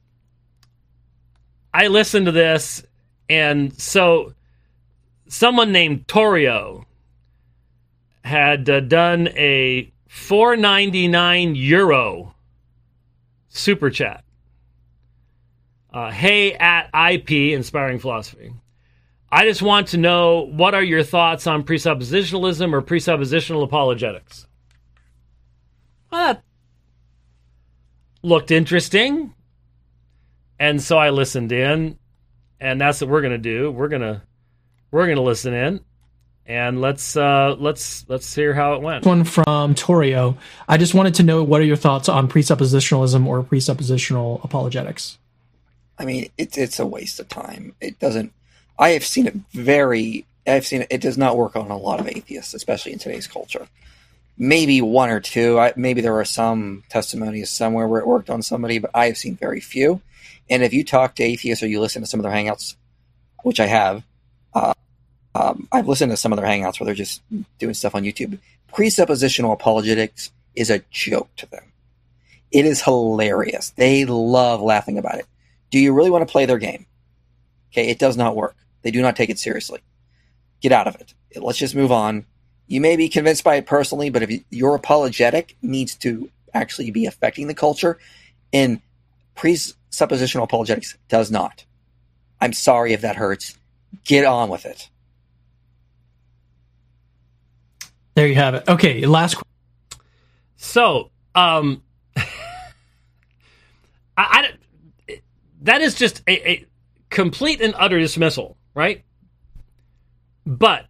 I 1.72 1.86
listened 1.86 2.26
to 2.26 2.32
this, 2.32 2.84
and 3.28 3.72
so 3.78 4.34
someone 5.28 5.72
named 5.72 6.06
Torio 6.06 6.84
had 8.24 8.68
uh, 8.68 8.80
done 8.80 9.28
a 9.36 9.92
499 10.08 11.54
euro 11.54 12.34
super 13.48 13.90
chat. 13.90 14.24
Uh, 15.92 16.10
hey 16.10 16.52
at 16.54 16.90
IP 17.12 17.30
Inspiring 17.30 17.98
Philosophy. 17.98 18.52
I 19.30 19.44
just 19.44 19.62
want 19.62 19.88
to 19.88 19.96
know 19.96 20.46
what 20.46 20.74
are 20.74 20.82
your 20.82 21.02
thoughts 21.02 21.46
on 21.46 21.64
presuppositionalism 21.64 22.72
or 22.72 22.82
presuppositional 22.82 23.64
apologetics? 23.64 24.46
Well, 26.10 26.34
that 26.34 26.42
looked 28.22 28.50
interesting. 28.50 29.34
And 30.58 30.80
so 30.80 30.96
I 30.96 31.10
listened 31.10 31.52
in, 31.52 31.98
and 32.60 32.80
that's 32.80 33.00
what 33.00 33.10
we're 33.10 33.22
gonna 33.22 33.36
do. 33.36 33.70
We're 33.70 33.88
gonna 33.88 34.22
we're 34.90 35.06
gonna 35.06 35.22
listen 35.22 35.52
in 35.52 35.80
and 36.46 36.80
let's 36.80 37.16
uh, 37.16 37.56
let's 37.58 38.08
let's 38.08 38.32
hear 38.34 38.54
how 38.54 38.74
it 38.74 38.82
went. 38.82 39.04
One 39.04 39.24
from 39.24 39.74
Torio. 39.74 40.36
I 40.68 40.76
just 40.76 40.94
wanted 40.94 41.14
to 41.16 41.22
know 41.22 41.42
what 41.42 41.60
are 41.60 41.64
your 41.64 41.76
thoughts 41.76 42.08
on 42.08 42.28
presuppositionalism 42.28 43.26
or 43.26 43.42
presuppositional 43.42 44.42
apologetics? 44.44 45.18
I 45.98 46.04
mean, 46.04 46.30
it's 46.38 46.56
it's 46.56 46.78
a 46.78 46.86
waste 46.86 47.18
of 47.20 47.28
time. 47.28 47.74
It 47.80 47.98
doesn't. 47.98 48.32
I 48.78 48.90
have 48.90 49.04
seen 49.04 49.26
it 49.26 49.34
very. 49.52 50.26
I've 50.46 50.66
seen 50.66 50.82
it. 50.82 50.88
It 50.90 51.00
does 51.00 51.18
not 51.18 51.36
work 51.36 51.56
on 51.56 51.70
a 51.70 51.76
lot 51.76 52.00
of 52.00 52.08
atheists, 52.08 52.54
especially 52.54 52.92
in 52.92 52.98
today's 52.98 53.26
culture. 53.26 53.66
Maybe 54.38 54.82
one 54.82 55.10
or 55.10 55.20
two. 55.20 55.58
I, 55.58 55.72
maybe 55.76 56.02
there 56.02 56.18
are 56.18 56.24
some 56.24 56.84
testimonies 56.88 57.50
somewhere 57.50 57.88
where 57.88 58.00
it 58.00 58.06
worked 58.06 58.30
on 58.30 58.42
somebody, 58.42 58.78
but 58.78 58.90
I 58.94 59.06
have 59.06 59.16
seen 59.16 59.36
very 59.36 59.60
few. 59.60 60.02
And 60.48 60.62
if 60.62 60.72
you 60.72 60.84
talk 60.84 61.16
to 61.16 61.24
atheists 61.24 61.62
or 61.62 61.68
you 61.68 61.80
listen 61.80 62.02
to 62.02 62.06
some 62.06 62.20
of 62.20 62.24
their 62.24 62.32
hangouts, 62.32 62.76
which 63.42 63.60
I 63.60 63.66
have, 63.66 64.04
uh, 64.54 64.74
um, 65.34 65.68
I've 65.72 65.88
listened 65.88 66.12
to 66.12 66.16
some 66.16 66.32
of 66.32 66.38
their 66.38 66.46
hangouts 66.46 66.78
where 66.78 66.84
they're 66.84 66.94
just 66.94 67.22
doing 67.58 67.74
stuff 67.74 67.94
on 67.94 68.04
YouTube. 68.04 68.38
Presuppositional 68.72 69.52
apologetics 69.52 70.30
is 70.54 70.70
a 70.70 70.82
joke 70.90 71.34
to 71.36 71.46
them. 71.46 71.64
It 72.52 72.64
is 72.64 72.82
hilarious. 72.82 73.70
They 73.70 74.04
love 74.04 74.60
laughing 74.60 74.98
about 74.98 75.18
it. 75.18 75.26
Do 75.70 75.78
you 75.78 75.92
really 75.92 76.10
want 76.10 76.26
to 76.26 76.30
play 76.30 76.46
their 76.46 76.58
game? 76.58 76.86
Okay, 77.72 77.88
it 77.88 77.98
does 77.98 78.16
not 78.16 78.36
work. 78.36 78.56
They 78.86 78.92
do 78.92 79.02
not 79.02 79.16
take 79.16 79.30
it 79.30 79.38
seriously. 79.40 79.80
Get 80.60 80.70
out 80.70 80.86
of 80.86 80.94
it. 80.94 81.12
Let's 81.34 81.58
just 81.58 81.74
move 81.74 81.90
on. 81.90 82.24
You 82.68 82.80
may 82.80 82.94
be 82.94 83.08
convinced 83.08 83.42
by 83.42 83.56
it 83.56 83.66
personally, 83.66 84.10
but 84.10 84.22
if 84.22 84.44
your 84.48 84.76
apologetic 84.76 85.56
needs 85.60 85.96
to 85.96 86.30
actually 86.54 86.92
be 86.92 87.04
affecting 87.04 87.48
the 87.48 87.54
culture, 87.54 87.98
and 88.52 88.80
presuppositional 89.34 90.44
apologetics 90.44 90.96
does 91.08 91.32
not. 91.32 91.64
I'm 92.40 92.52
sorry 92.52 92.92
if 92.92 93.00
that 93.00 93.16
hurts. 93.16 93.58
Get 94.04 94.24
on 94.24 94.50
with 94.50 94.64
it. 94.66 94.88
There 98.14 98.28
you 98.28 98.36
have 98.36 98.54
it. 98.54 98.68
Okay, 98.68 99.04
last. 99.04 99.42
So, 100.58 101.10
um, 101.34 101.82
I, 102.16 102.22
I, 104.16 104.50
that 105.62 105.80
is 105.80 105.96
just 105.96 106.22
a, 106.28 106.50
a 106.50 106.66
complete 107.10 107.60
and 107.60 107.74
utter 107.76 107.98
dismissal, 107.98 108.56
right? 108.76 109.02
But 110.44 110.86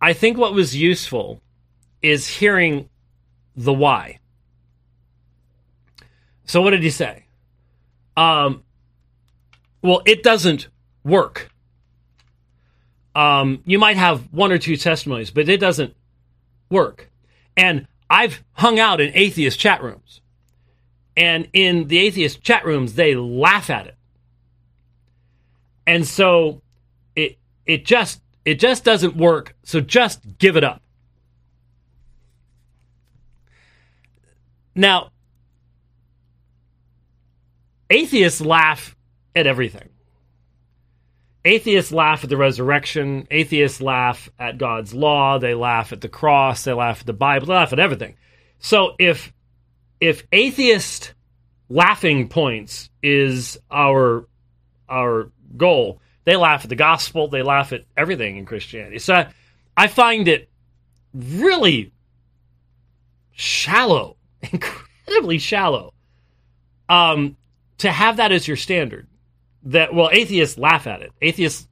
I 0.00 0.12
think 0.12 0.38
what 0.38 0.54
was 0.54 0.76
useful 0.76 1.40
is 2.02 2.28
hearing 2.28 2.88
the 3.56 3.72
why. 3.72 4.20
So, 6.44 6.62
what 6.62 6.70
did 6.70 6.82
he 6.82 6.90
say? 6.90 7.24
Um, 8.16 8.62
well, 9.82 10.02
it 10.04 10.22
doesn't 10.22 10.68
work. 11.02 11.50
Um, 13.16 13.62
you 13.64 13.78
might 13.78 13.96
have 13.96 14.32
one 14.32 14.52
or 14.52 14.58
two 14.58 14.76
testimonies, 14.76 15.30
but 15.30 15.48
it 15.48 15.58
doesn't 15.58 15.96
work. 16.70 17.10
And 17.56 17.88
I've 18.10 18.44
hung 18.52 18.78
out 18.78 19.00
in 19.00 19.10
atheist 19.14 19.58
chat 19.58 19.82
rooms. 19.82 20.20
And 21.16 21.48
in 21.54 21.88
the 21.88 21.98
atheist 21.98 22.42
chat 22.42 22.66
rooms, 22.66 22.94
they 22.94 23.14
laugh 23.14 23.70
at 23.70 23.86
it. 23.86 23.94
And 25.86 26.06
so 26.06 26.60
it 27.66 27.84
just 27.84 28.20
it 28.44 28.60
just 28.60 28.84
doesn't 28.84 29.16
work. 29.16 29.54
So 29.64 29.80
just 29.80 30.38
give 30.38 30.56
it 30.56 30.64
up. 30.64 30.82
Now, 34.74 35.10
atheists 37.90 38.40
laugh 38.40 38.94
at 39.34 39.46
everything. 39.46 39.88
Atheists 41.44 41.92
laugh 41.92 42.24
at 42.24 42.30
the 42.30 42.36
resurrection. 42.36 43.26
Atheists 43.30 43.80
laugh 43.80 44.28
at 44.38 44.58
God's 44.58 44.92
law. 44.92 45.38
They 45.38 45.54
laugh 45.54 45.92
at 45.92 46.00
the 46.00 46.08
cross. 46.08 46.64
They 46.64 46.72
laugh 46.72 47.00
at 47.00 47.06
the 47.06 47.12
Bible. 47.12 47.46
They 47.46 47.54
laugh 47.54 47.72
at 47.72 47.78
everything. 47.78 48.16
So 48.58 48.94
if 48.98 49.32
if 50.00 50.24
atheist 50.32 51.14
laughing 51.68 52.28
points 52.28 52.90
is 53.02 53.58
our 53.70 54.28
our 54.88 55.30
goal, 55.56 56.00
they 56.26 56.36
laugh 56.36 56.64
at 56.64 56.68
the 56.68 56.76
gospel. 56.76 57.28
They 57.28 57.42
laugh 57.42 57.72
at 57.72 57.84
everything 57.96 58.36
in 58.36 58.44
Christianity. 58.46 58.98
So 58.98 59.14
I, 59.14 59.28
I 59.76 59.86
find 59.86 60.26
it 60.26 60.50
really 61.14 61.92
shallow, 63.30 64.16
incredibly 64.52 65.38
shallow, 65.38 65.94
um, 66.88 67.36
to 67.78 67.90
have 67.90 68.16
that 68.18 68.32
as 68.32 68.46
your 68.46 68.56
standard. 68.56 69.06
That 69.62 69.94
well 69.94 70.10
atheists 70.12 70.58
laugh 70.58 70.86
at 70.86 71.02
it. 71.02 71.10
Atheists 71.22 71.66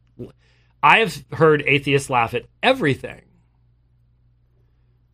i've 0.83 1.25
heard 1.33 1.63
atheists 1.67 2.11
laugh 2.11 2.35
at 2.35 2.45
everything. 2.63 3.23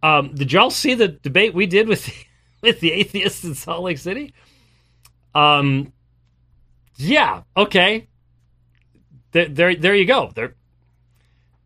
Um, 0.02 0.34
did 0.34 0.52
y'all 0.52 0.70
see 0.70 0.94
the 0.94 1.08
debate 1.08 1.54
we 1.54 1.66
did 1.66 1.88
with 1.88 2.10
with 2.62 2.80
the 2.80 2.92
atheists 2.92 3.44
in 3.44 3.54
salt 3.54 3.82
lake 3.82 3.98
city? 3.98 4.34
Um 5.34 5.92
yeah 6.96 7.42
okay 7.56 8.06
there 9.32 9.48
there, 9.48 9.74
there 9.74 9.94
you 9.94 10.06
go. 10.06 10.30
They're, 10.34 10.54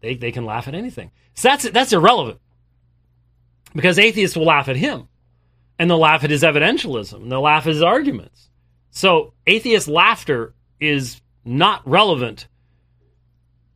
they 0.00 0.14
they 0.14 0.33
can 0.33 0.44
laugh 0.44 0.68
at 0.68 0.74
anything. 0.74 1.11
So 1.35 1.48
that's 1.48 1.70
that's 1.70 1.92
irrelevant. 1.92 2.40
Because 3.74 3.98
atheists 3.98 4.37
will 4.37 4.46
laugh 4.46 4.68
at 4.68 4.77
him 4.77 5.09
and 5.79 5.90
they'll 5.90 5.98
laugh 5.98 6.22
at 6.22 6.31
his 6.31 6.42
evidentialism 6.42 7.14
and 7.14 7.33
they'll 7.33 7.40
laugh 7.40 7.66
at 7.66 7.72
his 7.72 7.83
arguments. 7.83 8.48
So 8.90 9.33
atheist 9.46 9.88
laughter 9.88 10.55
is 10.79 11.20
not 11.44 11.87
relevant 11.87 12.46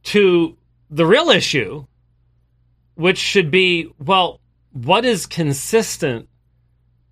to 0.05 0.57
the 0.90 1.05
real 1.05 1.31
issue, 1.31 1.87
which 2.94 3.18
should 3.18 3.51
be 3.51 3.92
well, 3.98 4.40
what 4.72 5.05
is 5.05 5.27
consistent 5.27 6.29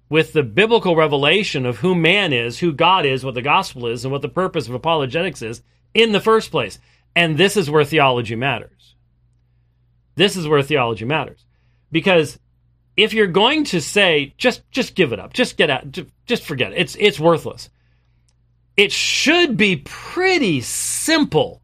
with 0.08 0.32
the 0.32 0.42
biblical 0.42 0.94
revelation 0.94 1.66
of 1.66 1.78
who 1.78 1.94
man 1.94 2.32
is, 2.32 2.60
who 2.60 2.72
God 2.72 3.04
is, 3.04 3.24
what 3.24 3.34
the 3.34 3.42
gospel 3.42 3.88
is, 3.88 4.04
and 4.04 4.12
what 4.12 4.22
the 4.22 4.28
purpose 4.28 4.68
of 4.68 4.74
apologetics 4.74 5.42
is 5.42 5.62
in 5.94 6.12
the 6.12 6.20
first 6.20 6.51
place? 6.51 6.79
And 7.14 7.38
this 7.38 7.57
is 7.57 7.70
where 7.70 7.85
theology 7.85 8.37
matters. 8.37 8.94
This 10.14 10.37
is 10.37 10.46
where 10.46 10.62
theology 10.62 11.05
matters. 11.05 11.44
Because 11.90 12.38
if 12.96 13.12
you're 13.12 13.27
going 13.27 13.64
to 13.64 13.81
say 13.81 14.35
just 14.38 14.68
just 14.70 14.94
give 14.94 15.12
it 15.12 15.20
up, 15.20 15.33
just 15.33 15.57
get 15.57 15.70
out, 15.70 15.96
just 16.27 16.44
forget 16.44 16.72
it. 16.72 16.79
It's 16.79 16.96
it's 16.99 17.20
worthless 17.20 17.70
it 18.77 18.92
should 18.92 19.57
be 19.57 19.77
pretty 19.77 20.61
simple 20.61 21.62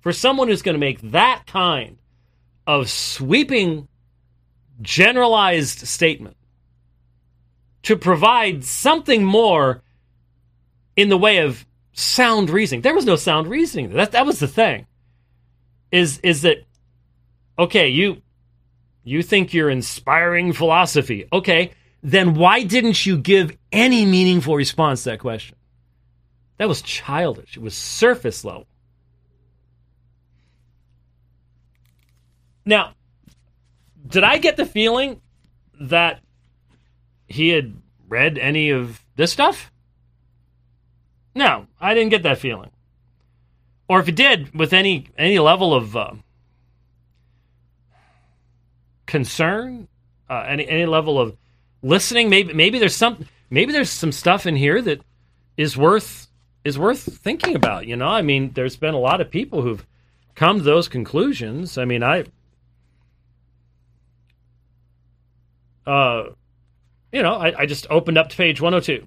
for 0.00 0.12
someone 0.12 0.48
who's 0.48 0.62
going 0.62 0.74
to 0.74 0.80
make 0.80 1.00
that 1.10 1.44
kind 1.46 1.98
of 2.66 2.88
sweeping, 2.88 3.88
generalized 4.80 5.86
statement 5.86 6.36
to 7.82 7.96
provide 7.96 8.64
something 8.64 9.24
more 9.24 9.82
in 10.94 11.08
the 11.08 11.18
way 11.18 11.38
of 11.38 11.66
sound 11.92 12.50
reasoning. 12.50 12.82
There 12.82 12.94
was 12.94 13.04
no 13.04 13.16
sound 13.16 13.48
reasoning. 13.48 13.90
That 13.90 14.12
that 14.12 14.26
was 14.26 14.38
the 14.38 14.48
thing. 14.48 14.86
Is 15.90 16.18
is 16.20 16.42
that 16.42 16.58
okay, 17.58 17.88
you 17.88 18.22
You 19.04 19.22
think 19.22 19.52
you're 19.52 19.70
inspiring 19.70 20.52
philosophy. 20.52 21.26
Okay, 21.32 21.72
then 22.02 22.34
why 22.34 22.62
didn't 22.62 23.04
you 23.04 23.18
give 23.18 23.56
any 23.72 24.06
meaningful 24.06 24.54
response 24.54 25.02
to 25.02 25.10
that 25.10 25.18
question? 25.18 25.56
That 26.58 26.68
was 26.68 26.82
childish. 26.82 27.56
It 27.56 27.62
was 27.62 27.74
surface 27.74 28.44
level. 28.44 28.66
Now, 32.64 32.92
did 34.06 34.22
I 34.22 34.38
get 34.38 34.56
the 34.56 34.66
feeling 34.66 35.20
that 35.80 36.20
he 37.26 37.48
had 37.48 37.74
read 38.08 38.38
any 38.38 38.70
of 38.70 39.04
this 39.16 39.32
stuff? 39.32 39.71
No, 41.34 41.66
I 41.80 41.94
didn't 41.94 42.10
get 42.10 42.22
that 42.24 42.38
feeling. 42.38 42.70
Or 43.88 44.00
if 44.00 44.06
he 44.06 44.12
did, 44.12 44.54
with 44.58 44.72
any 44.72 45.06
any 45.18 45.38
level 45.38 45.74
of 45.74 45.96
uh, 45.96 46.12
concern, 49.06 49.88
uh, 50.30 50.44
any 50.48 50.68
any 50.68 50.86
level 50.86 51.20
of 51.20 51.36
listening, 51.82 52.30
maybe 52.30 52.52
maybe 52.52 52.78
there's 52.78 52.96
some 52.96 53.26
maybe 53.50 53.72
there's 53.72 53.90
some 53.90 54.12
stuff 54.12 54.46
in 54.46 54.56
here 54.56 54.80
that 54.82 55.00
is 55.56 55.76
worth 55.76 56.28
is 56.64 56.78
worth 56.78 57.18
thinking 57.18 57.54
about. 57.56 57.86
You 57.86 57.96
know, 57.96 58.08
I 58.08 58.22
mean, 58.22 58.52
there's 58.52 58.76
been 58.76 58.94
a 58.94 58.98
lot 58.98 59.20
of 59.20 59.30
people 59.30 59.62
who've 59.62 59.84
come 60.34 60.58
to 60.58 60.64
those 60.64 60.88
conclusions. 60.88 61.76
I 61.76 61.84
mean, 61.84 62.02
I 62.02 62.24
uh, 65.86 66.30
you 67.12 67.22
know, 67.22 67.34
I, 67.34 67.62
I 67.62 67.66
just 67.66 67.86
opened 67.90 68.16
up 68.18 68.28
to 68.30 68.36
page 68.36 68.60
102. 68.60 69.06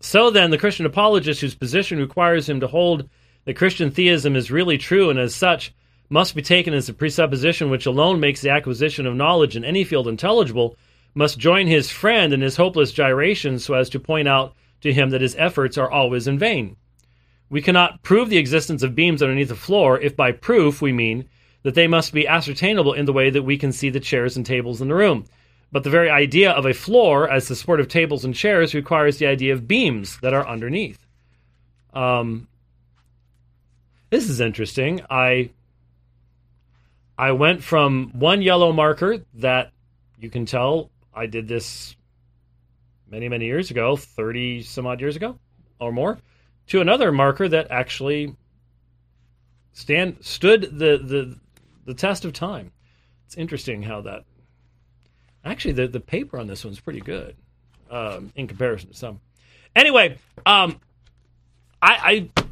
So 0.00 0.30
then, 0.30 0.50
the 0.50 0.58
Christian 0.58 0.86
apologist 0.86 1.40
whose 1.40 1.54
position 1.54 1.98
requires 1.98 2.48
him 2.48 2.60
to 2.60 2.66
hold 2.66 3.08
that 3.44 3.54
Christian 3.54 3.90
theism 3.90 4.36
is 4.36 4.50
really 4.50 4.78
true 4.78 5.10
and 5.10 5.18
as 5.18 5.34
such 5.34 5.72
must 6.08 6.34
be 6.34 6.42
taken 6.42 6.74
as 6.74 6.88
a 6.88 6.94
presupposition 6.94 7.70
which 7.70 7.86
alone 7.86 8.20
makes 8.20 8.40
the 8.40 8.50
acquisition 8.50 9.06
of 9.06 9.16
knowledge 9.16 9.56
in 9.56 9.64
any 9.64 9.84
field 9.84 10.06
intelligible, 10.06 10.76
must 11.14 11.38
join 11.38 11.66
his 11.66 11.90
friend 11.90 12.32
in 12.32 12.40
his 12.40 12.56
hopeless 12.56 12.92
gyrations 12.92 13.64
so 13.64 13.74
as 13.74 13.88
to 13.88 13.98
point 13.98 14.28
out 14.28 14.54
to 14.82 14.92
him 14.92 15.10
that 15.10 15.22
his 15.22 15.34
efforts 15.36 15.78
are 15.78 15.90
always 15.90 16.28
in 16.28 16.38
vain. 16.38 16.76
We 17.48 17.62
cannot 17.62 18.02
prove 18.02 18.28
the 18.28 18.38
existence 18.38 18.82
of 18.82 18.94
beams 18.94 19.22
underneath 19.22 19.48
the 19.48 19.56
floor 19.56 20.00
if 20.00 20.16
by 20.16 20.32
proof 20.32 20.82
we 20.82 20.92
mean 20.92 21.28
that 21.62 21.74
they 21.74 21.86
must 21.86 22.12
be 22.12 22.28
ascertainable 22.28 22.92
in 22.92 23.06
the 23.06 23.12
way 23.12 23.30
that 23.30 23.42
we 23.42 23.56
can 23.56 23.72
see 23.72 23.88
the 23.88 24.00
chairs 24.00 24.36
and 24.36 24.44
tables 24.44 24.80
in 24.80 24.88
the 24.88 24.94
room. 24.94 25.24
But 25.76 25.84
the 25.84 25.90
very 25.90 26.08
idea 26.08 26.52
of 26.52 26.64
a 26.64 26.72
floor 26.72 27.30
as 27.30 27.48
the 27.48 27.54
support 27.54 27.80
of 27.80 27.88
tables 27.88 28.24
and 28.24 28.34
chairs 28.34 28.74
requires 28.74 29.18
the 29.18 29.26
idea 29.26 29.52
of 29.52 29.68
beams 29.68 30.18
that 30.20 30.32
are 30.32 30.48
underneath. 30.48 30.98
Um, 31.92 32.48
this 34.08 34.30
is 34.30 34.40
interesting. 34.40 35.02
I 35.10 35.50
I 37.18 37.32
went 37.32 37.62
from 37.62 38.10
one 38.14 38.40
yellow 38.40 38.72
marker 38.72 39.18
that 39.34 39.70
you 40.18 40.30
can 40.30 40.46
tell 40.46 40.90
I 41.12 41.26
did 41.26 41.46
this 41.46 41.94
many 43.06 43.28
many 43.28 43.44
years 43.44 43.70
ago, 43.70 43.96
30 43.96 44.62
some 44.62 44.86
odd 44.86 45.02
years 45.02 45.16
ago 45.16 45.38
or 45.78 45.92
more, 45.92 46.16
to 46.68 46.80
another 46.80 47.12
marker 47.12 47.50
that 47.50 47.70
actually 47.70 48.34
stand 49.74 50.16
stood 50.22 50.62
the 50.62 50.96
the 50.96 51.38
the 51.84 51.92
test 51.92 52.24
of 52.24 52.32
time. 52.32 52.72
It's 53.26 53.36
interesting 53.36 53.82
how 53.82 54.00
that 54.00 54.24
Actually, 55.46 55.74
the, 55.74 55.86
the 55.86 56.00
paper 56.00 56.38
on 56.38 56.48
this 56.48 56.64
one's 56.64 56.80
pretty 56.80 57.00
good 57.00 57.36
um, 57.88 58.32
in 58.34 58.48
comparison 58.48 58.90
to 58.90 58.96
some. 58.96 59.20
Anyway, 59.76 60.18
um, 60.44 60.80
I, 61.80 62.28
I 62.34 62.44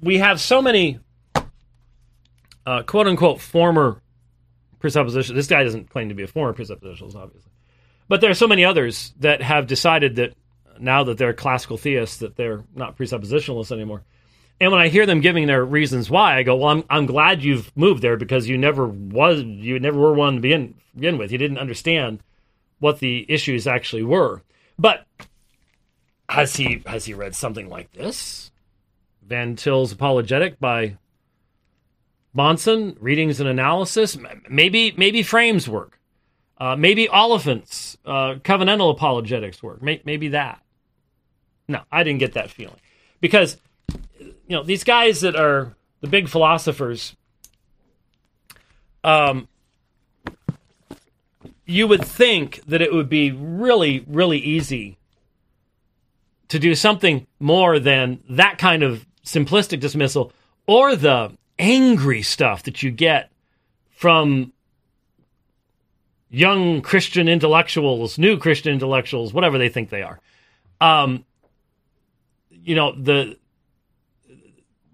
we 0.00 0.18
have 0.18 0.40
so 0.40 0.62
many 0.62 0.98
uh, 2.64 2.82
quote 2.84 3.06
unquote 3.06 3.40
former 3.40 4.00
presuppositions. 4.78 5.36
This 5.36 5.46
guy 5.46 5.62
doesn't 5.62 5.90
claim 5.90 6.08
to 6.08 6.14
be 6.14 6.22
a 6.22 6.26
former 6.26 6.54
presuppositionalist, 6.54 7.16
obviously, 7.16 7.50
but 8.08 8.22
there 8.22 8.30
are 8.30 8.34
so 8.34 8.48
many 8.48 8.64
others 8.64 9.12
that 9.20 9.42
have 9.42 9.66
decided 9.66 10.16
that 10.16 10.34
now 10.78 11.04
that 11.04 11.18
they're 11.18 11.34
classical 11.34 11.76
theists 11.76 12.18
that 12.18 12.36
they're 12.36 12.64
not 12.74 12.96
presuppositionalists 12.96 13.72
anymore. 13.72 14.02
And 14.60 14.72
when 14.72 14.80
I 14.80 14.88
hear 14.88 15.04
them 15.04 15.20
giving 15.20 15.46
their 15.46 15.64
reasons 15.64 16.08
why, 16.08 16.36
I 16.36 16.42
go, 16.42 16.56
"Well, 16.56 16.70
I'm 16.70 16.84
I'm 16.88 17.06
glad 17.06 17.42
you've 17.42 17.76
moved 17.76 18.02
there 18.02 18.16
because 18.16 18.48
you 18.48 18.56
never 18.56 18.86
was 18.86 19.42
you 19.42 19.78
never 19.78 19.98
were 19.98 20.14
one 20.14 20.36
to 20.36 20.40
begin 20.40 20.74
begin 20.94 21.18
with. 21.18 21.30
You 21.30 21.38
didn't 21.38 21.58
understand 21.58 22.20
what 22.78 23.00
the 23.00 23.26
issues 23.28 23.66
actually 23.66 24.02
were." 24.02 24.42
But 24.78 25.06
has 26.28 26.56
he 26.56 26.82
has 26.86 27.04
he 27.04 27.14
read 27.14 27.34
something 27.34 27.68
like 27.68 27.92
this? 27.92 28.50
Van 29.22 29.56
Til's 29.56 29.92
Apologetic 29.92 30.58
by 30.58 30.96
Bahnsen, 32.34 32.96
Readings 33.00 33.40
and 33.40 33.48
Analysis. 33.48 34.16
Maybe 34.48 34.94
maybe 34.96 35.22
Frame's 35.22 35.68
work. 35.68 36.00
Uh, 36.58 36.74
maybe 36.74 37.06
Oliphint's 37.08 37.98
uh, 38.06 38.36
Covenantal 38.36 38.90
Apologetics 38.90 39.62
work. 39.62 39.82
maybe 39.82 40.28
that. 40.28 40.62
No, 41.68 41.82
I 41.92 42.02
didn't 42.02 42.20
get 42.20 42.32
that 42.32 42.50
feeling 42.50 42.80
because 43.20 43.58
you 44.46 44.56
know 44.56 44.62
these 44.62 44.84
guys 44.84 45.20
that 45.20 45.36
are 45.36 45.74
the 46.00 46.08
big 46.08 46.28
philosophers 46.28 47.16
um 49.04 49.48
you 51.64 51.86
would 51.88 52.04
think 52.04 52.62
that 52.66 52.80
it 52.80 52.92
would 52.92 53.08
be 53.08 53.30
really 53.32 54.04
really 54.06 54.38
easy 54.38 54.98
to 56.48 56.58
do 56.58 56.74
something 56.74 57.26
more 57.40 57.78
than 57.78 58.22
that 58.28 58.58
kind 58.58 58.82
of 58.82 59.04
simplistic 59.24 59.80
dismissal 59.80 60.32
or 60.66 60.94
the 60.94 61.32
angry 61.58 62.22
stuff 62.22 62.62
that 62.64 62.82
you 62.82 62.90
get 62.90 63.30
from 63.90 64.52
young 66.28 66.82
Christian 66.82 67.28
intellectuals, 67.28 68.18
new 68.18 68.36
Christian 68.36 68.72
intellectuals, 68.72 69.32
whatever 69.32 69.58
they 69.58 69.68
think 69.68 69.90
they 69.90 70.02
are. 70.02 70.20
Um, 70.80 71.24
you 72.50 72.74
know, 72.74 72.92
the 72.92 73.38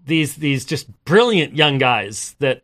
these 0.05 0.35
these 0.35 0.65
just 0.65 0.87
brilliant 1.05 1.55
young 1.55 1.77
guys 1.77 2.35
that 2.39 2.63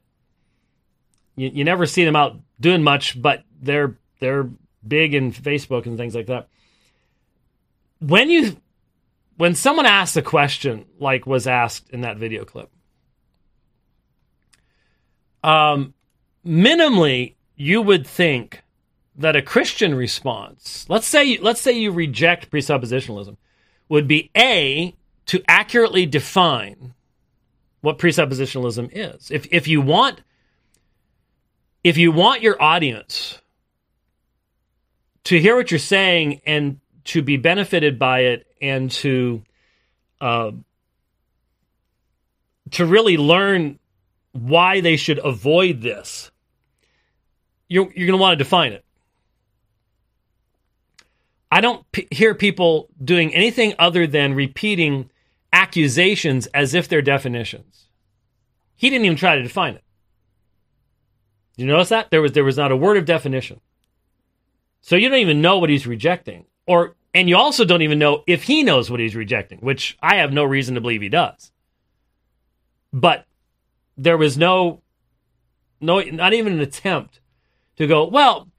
you, 1.36 1.49
you 1.54 1.63
never 1.63 1.86
see 1.86 2.04
them 2.04 2.15
out 2.15 2.38
doing 2.60 2.84
much, 2.84 3.19
but 3.19 3.43
they're 3.62 3.97
they're 4.19 4.49
big 4.86 5.13
in 5.13 5.32
Facebook 5.32 5.86
and 5.86 5.97
things 5.97 6.15
like 6.15 6.28
that. 6.28 6.47
When 7.99 8.30
you 8.30 8.58
when 9.38 9.56
someone 9.56 9.86
asks 9.86 10.17
a 10.17 10.21
question 10.21 10.86
like 10.99 11.25
was 11.25 11.47
asked 11.47 11.89
in 11.91 12.02
that 12.02 12.17
video 12.17 12.43
clip, 12.43 12.69
um, 15.43 15.93
minimally 16.45 17.36
you 17.56 17.82
would 17.82 18.06
think 18.06 18.63
that 19.15 19.36
a 19.36 19.41
Christian 19.41 19.95
response, 19.95 20.86
let's 20.89 21.08
say 21.08 21.38
let's 21.38 21.62
say 21.62 21.71
you 21.71 21.91
reject 21.91 22.52
presuppositionalism, 22.52 23.38
would 23.88 24.08
be 24.08 24.30
a 24.36 24.95
to 25.28 25.43
accurately 25.47 26.06
define 26.06 26.93
what 27.82 27.98
presuppositionalism 27.98 28.89
is. 28.91 29.32
If 29.32 29.47
if 29.51 29.68
you 29.68 29.82
want 29.82 30.22
if 31.84 31.97
you 31.97 32.12
want 32.12 32.41
your 32.41 32.62
audience 32.62 33.41
to 35.26 35.39
hear 35.39 35.56
what 35.56 35.72
you're 35.72 35.80
saying 35.80 36.41
and 36.45 36.80
to 37.06 37.22
be 37.22 37.38
benefited 37.38 37.97
by 37.97 38.22
it 38.22 38.47
and 38.62 38.91
to 38.91 39.43
uh, 40.20 40.51
to 42.72 42.86
really 42.86 43.18
learn 43.18 43.80
why 44.32 44.82
they 44.82 44.97
should 44.97 45.20
avoid 45.24 45.82
this, 45.82 46.32
you're 47.68 47.91
you're 47.95 48.08
going 48.08 48.18
to 48.18 48.22
want 48.22 48.38
to 48.38 48.43
define 48.43 48.74
it. 48.74 48.84
I 51.51 51.62
don't 51.62 51.89
p- 51.91 52.08
hear 52.12 52.36
people 52.36 52.89
doing 53.03 53.34
anything 53.34 53.74
other 53.80 54.06
than 54.06 54.34
repeating 54.34 55.10
accusations 55.52 56.47
as 56.47 56.74
if 56.74 56.88
they're 56.88 57.02
definitions. 57.02 57.88
He 58.76 58.89
didn't 58.89 59.06
even 59.06 59.18
try 59.18 59.36
to 59.36 59.43
define 59.43 59.76
it. 59.76 59.84
Did 61.58 61.64
you 61.64 61.72
notice 61.72 61.89
that? 61.89 62.10
There 62.12 62.22
was 62.22 62.32
there 62.32 62.43
was 62.43 62.58
not 62.58 62.72
a 62.72 62.78
word 62.78 62.97
of 62.97 63.06
definition. 63.06 63.60
So 64.82 64.95
you 64.95 65.10
don't 65.10 65.20
even 65.20 65.41
know 65.41 65.58
what 65.58 65.70
he's 65.70 65.86
rejecting. 65.86 66.45
Or 66.66 66.95
and 67.14 67.28
you 67.28 67.36
also 67.36 67.66
don't 67.66 67.82
even 67.82 68.00
know 68.00 68.24
if 68.28 68.43
he 68.43 68.64
knows 68.64 68.89
what 68.89 69.00
he's 69.00 69.16
rejecting, 69.16 69.60
which 69.60 69.97
I 70.02 70.16
have 70.16 70.32
no 70.32 70.43
reason 70.43 70.76
to 70.76 70.82
believe 70.82 71.02
he 71.02 71.10
does. 71.10 71.52
But 72.93 73.26
there 73.97 74.18
was 74.18 74.38
no 74.38 74.82
no 75.82 76.00
not 76.00 76.34
even 76.34 76.54
an 76.54 76.60
attempt 76.62 77.20
to 77.78 77.88
go, 77.88 78.06
well, 78.08 78.50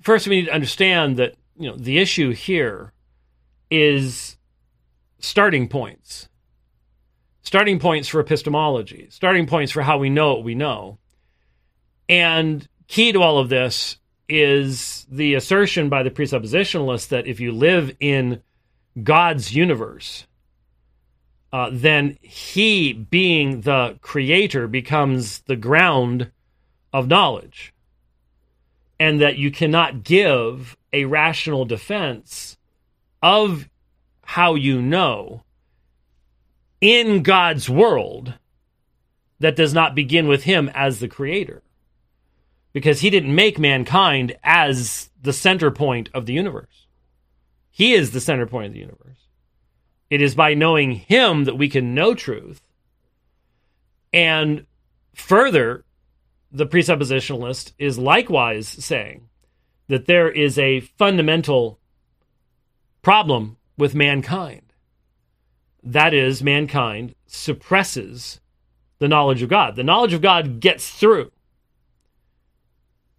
first 0.00 0.26
we 0.26 0.36
need 0.36 0.46
to 0.46 0.54
understand 0.54 1.16
that, 1.16 1.34
you 1.56 1.70
know, 1.70 1.76
the 1.76 1.98
issue 1.98 2.30
here 2.30 2.92
is 3.70 4.36
starting 5.22 5.68
points. 5.68 6.28
Starting 7.42 7.78
points 7.78 8.08
for 8.08 8.20
epistemology, 8.20 9.08
starting 9.10 9.46
points 9.46 9.72
for 9.72 9.82
how 9.82 9.98
we 9.98 10.10
know 10.10 10.34
what 10.34 10.44
we 10.44 10.54
know. 10.54 10.98
And 12.08 12.68
key 12.88 13.12
to 13.12 13.22
all 13.22 13.38
of 13.38 13.48
this 13.48 13.96
is 14.28 15.06
the 15.10 15.34
assertion 15.34 15.88
by 15.88 16.02
the 16.02 16.10
presuppositionalists 16.10 17.08
that 17.08 17.26
if 17.26 17.40
you 17.40 17.52
live 17.52 17.96
in 18.00 18.42
God's 19.02 19.54
universe, 19.54 20.26
uh, 21.52 21.70
then 21.72 22.16
he, 22.22 22.92
being 22.92 23.62
the 23.62 23.98
creator, 24.00 24.68
becomes 24.68 25.40
the 25.40 25.56
ground 25.56 26.30
of 26.92 27.08
knowledge, 27.08 27.74
and 28.98 29.20
that 29.20 29.36
you 29.36 29.50
cannot 29.50 30.04
give 30.04 30.76
a 30.92 31.04
rational 31.04 31.64
defense 31.64 32.56
of 33.22 33.68
how 34.32 34.54
you 34.54 34.80
know 34.80 35.42
in 36.80 37.22
God's 37.22 37.68
world 37.68 38.32
that 39.40 39.56
does 39.56 39.74
not 39.74 39.94
begin 39.94 40.26
with 40.26 40.44
Him 40.44 40.70
as 40.74 41.00
the 41.00 41.08
creator. 41.08 41.62
Because 42.72 43.00
He 43.00 43.10
didn't 43.10 43.34
make 43.34 43.58
mankind 43.58 44.34
as 44.42 45.10
the 45.20 45.34
center 45.34 45.70
point 45.70 46.08
of 46.14 46.24
the 46.24 46.32
universe, 46.32 46.86
He 47.70 47.92
is 47.92 48.12
the 48.12 48.22
center 48.22 48.46
point 48.46 48.68
of 48.68 48.72
the 48.72 48.78
universe. 48.78 49.18
It 50.08 50.22
is 50.22 50.34
by 50.34 50.54
knowing 50.54 50.92
Him 50.92 51.44
that 51.44 51.58
we 51.58 51.68
can 51.68 51.94
know 51.94 52.14
truth. 52.14 52.62
And 54.14 54.64
further, 55.14 55.84
the 56.50 56.66
presuppositionalist 56.66 57.74
is 57.78 57.98
likewise 57.98 58.66
saying 58.66 59.28
that 59.88 60.06
there 60.06 60.30
is 60.30 60.58
a 60.58 60.80
fundamental 60.80 61.78
problem 63.02 63.58
with 63.76 63.94
mankind. 63.94 64.62
That 65.82 66.14
is, 66.14 66.42
mankind 66.42 67.14
suppresses 67.26 68.40
the 68.98 69.08
knowledge 69.08 69.42
of 69.42 69.48
God. 69.48 69.74
The 69.76 69.82
knowledge 69.82 70.12
of 70.12 70.22
God 70.22 70.60
gets 70.60 70.88
through, 70.88 71.32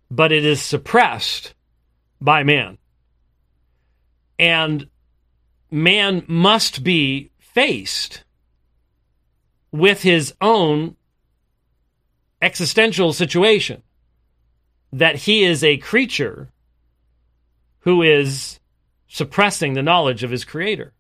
but 0.10 0.32
it 0.32 0.46
is 0.46 0.62
suppressed 0.62 1.54
by 2.22 2.44
man. 2.44 2.78
And 4.40 4.90
man 5.70 6.24
must 6.28 6.84
be 6.84 7.32
faced 7.38 8.24
with 9.72 10.04
his 10.04 10.34
own 10.40 10.96
existential 12.42 13.12
situation 13.12 13.84
that 14.92 15.16
he 15.16 15.44
is 15.44 15.64
a 15.64 15.78
creature 15.78 16.50
who 17.80 18.02
is 18.02 18.60
suppressing 19.14 19.74
the 19.74 19.84
knowledge 19.84 20.24
of 20.24 20.32
his 20.32 20.44
creator. 20.44 20.92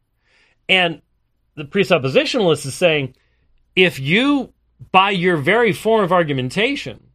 And 0.69 1.01
the 1.55 1.65
presuppositionalist 1.65 2.63
is 2.67 2.75
saying 2.75 3.15
if 3.75 3.99
you, 3.99 4.53
by 4.91 5.09
your 5.09 5.35
very 5.35 5.73
form 5.73 6.03
of 6.03 6.11
argumentation, 6.11 7.07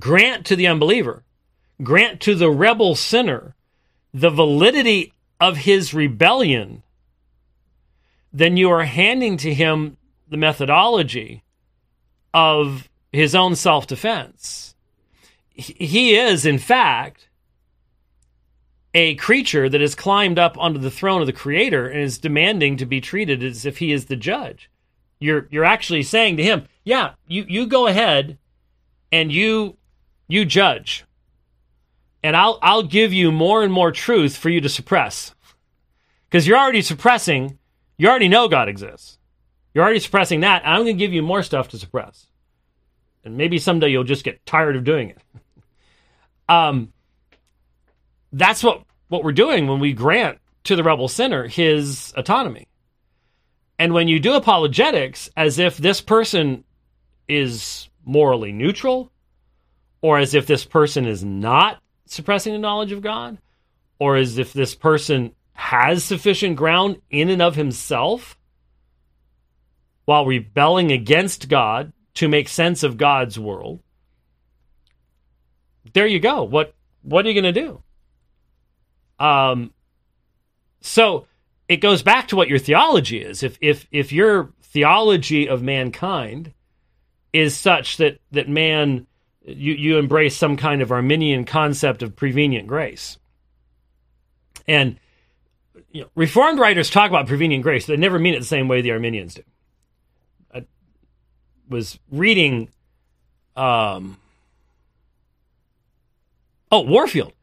grant 0.00 0.46
to 0.46 0.56
the 0.56 0.66
unbeliever, 0.66 1.22
grant 1.80 2.20
to 2.22 2.34
the 2.34 2.50
rebel 2.50 2.96
sinner 2.96 3.54
the 4.12 4.30
validity 4.30 5.12
of 5.40 5.58
his 5.58 5.94
rebellion, 5.94 6.82
then 8.32 8.56
you 8.56 8.68
are 8.68 8.84
handing 8.84 9.36
to 9.36 9.54
him 9.54 9.96
the 10.28 10.36
methodology 10.36 11.44
of 12.34 12.88
his 13.12 13.36
own 13.36 13.54
self 13.54 13.86
defense. 13.86 14.74
He 15.54 16.16
is, 16.16 16.44
in 16.44 16.58
fact, 16.58 17.28
a 18.94 19.14
creature 19.16 19.68
that 19.68 19.80
has 19.80 19.94
climbed 19.94 20.38
up 20.38 20.56
onto 20.58 20.78
the 20.78 20.90
throne 20.90 21.20
of 21.20 21.26
the 21.26 21.32
creator 21.32 21.88
and 21.88 22.00
is 22.00 22.18
demanding 22.18 22.76
to 22.76 22.86
be 22.86 23.00
treated 23.00 23.42
as 23.42 23.64
if 23.64 23.78
he 23.78 23.92
is 23.92 24.06
the 24.06 24.16
judge. 24.16 24.70
You're 25.18 25.48
you're 25.50 25.64
actually 25.64 26.02
saying 26.02 26.36
to 26.36 26.42
him, 26.42 26.66
"Yeah, 26.84 27.14
you 27.26 27.44
you 27.48 27.66
go 27.66 27.86
ahead 27.86 28.38
and 29.10 29.32
you 29.32 29.76
you 30.28 30.44
judge. 30.44 31.04
And 32.22 32.36
I'll 32.36 32.58
I'll 32.60 32.82
give 32.82 33.12
you 33.12 33.32
more 33.32 33.62
and 33.62 33.72
more 33.72 33.92
truth 33.92 34.36
for 34.36 34.50
you 34.50 34.60
to 34.60 34.68
suppress." 34.68 35.34
Cuz 36.30 36.46
you're 36.46 36.58
already 36.58 36.82
suppressing, 36.82 37.58
you 37.98 38.08
already 38.08 38.28
know 38.28 38.48
God 38.48 38.68
exists. 38.68 39.18
You're 39.74 39.84
already 39.84 40.00
suppressing 40.00 40.40
that, 40.40 40.62
I'm 40.66 40.84
going 40.84 40.86
to 40.86 40.92
give 40.94 41.12
you 41.12 41.22
more 41.22 41.42
stuff 41.42 41.68
to 41.68 41.78
suppress. 41.78 42.26
And 43.24 43.36
maybe 43.36 43.58
someday 43.58 43.88
you'll 43.90 44.04
just 44.04 44.24
get 44.24 44.44
tired 44.44 44.76
of 44.76 44.84
doing 44.84 45.10
it. 45.10 45.18
um 46.48 46.91
that's 48.32 48.62
what, 48.62 48.82
what 49.08 49.24
we're 49.24 49.32
doing 49.32 49.66
when 49.66 49.80
we 49.80 49.92
grant 49.92 50.38
to 50.64 50.76
the 50.76 50.82
rebel 50.82 51.08
sinner 51.08 51.46
his 51.46 52.12
autonomy. 52.16 52.66
And 53.78 53.92
when 53.92 54.08
you 54.08 54.20
do 54.20 54.34
apologetics 54.34 55.28
as 55.36 55.58
if 55.58 55.76
this 55.76 56.00
person 56.00 56.64
is 57.28 57.88
morally 58.04 58.52
neutral, 58.52 59.10
or 60.00 60.18
as 60.18 60.34
if 60.34 60.46
this 60.46 60.64
person 60.64 61.06
is 61.06 61.24
not 61.24 61.80
suppressing 62.06 62.52
the 62.52 62.58
knowledge 62.58 62.92
of 62.92 63.02
God, 63.02 63.38
or 63.98 64.16
as 64.16 64.38
if 64.38 64.52
this 64.52 64.74
person 64.74 65.32
has 65.54 66.02
sufficient 66.02 66.56
ground 66.56 67.00
in 67.10 67.28
and 67.28 67.40
of 67.40 67.54
himself 67.54 68.36
while 70.04 70.26
rebelling 70.26 70.90
against 70.90 71.48
God 71.48 71.92
to 72.14 72.28
make 72.28 72.48
sense 72.48 72.82
of 72.82 72.96
God's 72.96 73.38
world, 73.38 73.80
there 75.92 76.06
you 76.06 76.20
go. 76.20 76.42
What 76.42 76.74
what 77.02 77.24
are 77.24 77.30
you 77.30 77.40
going 77.40 77.52
to 77.54 77.60
do? 77.60 77.82
Um, 79.22 79.72
so 80.80 81.28
it 81.68 81.76
goes 81.76 82.02
back 82.02 82.28
to 82.28 82.36
what 82.36 82.48
your 82.48 82.58
theology 82.58 83.22
is. 83.22 83.44
If 83.44 83.56
if 83.60 83.86
if 83.92 84.12
your 84.12 84.52
theology 84.62 85.48
of 85.48 85.62
mankind 85.62 86.52
is 87.32 87.56
such 87.56 87.98
that 87.98 88.18
that 88.32 88.48
man 88.48 89.06
you 89.44 89.74
you 89.74 89.98
embrace 89.98 90.36
some 90.36 90.56
kind 90.56 90.82
of 90.82 90.90
Arminian 90.90 91.44
concept 91.44 92.02
of 92.02 92.16
prevenient 92.16 92.66
grace, 92.66 93.16
and 94.66 94.98
you 95.92 96.02
know, 96.02 96.08
Reformed 96.16 96.58
writers 96.58 96.90
talk 96.90 97.08
about 97.08 97.28
prevenient 97.28 97.62
grace, 97.62 97.86
they 97.86 97.96
never 97.96 98.18
mean 98.18 98.34
it 98.34 98.40
the 98.40 98.44
same 98.44 98.66
way 98.66 98.80
the 98.80 98.90
Arminians 98.90 99.34
do. 99.34 99.42
I 100.52 100.64
was 101.68 101.96
reading, 102.10 102.70
um, 103.54 104.18
oh 106.72 106.80
Warfield 106.80 107.34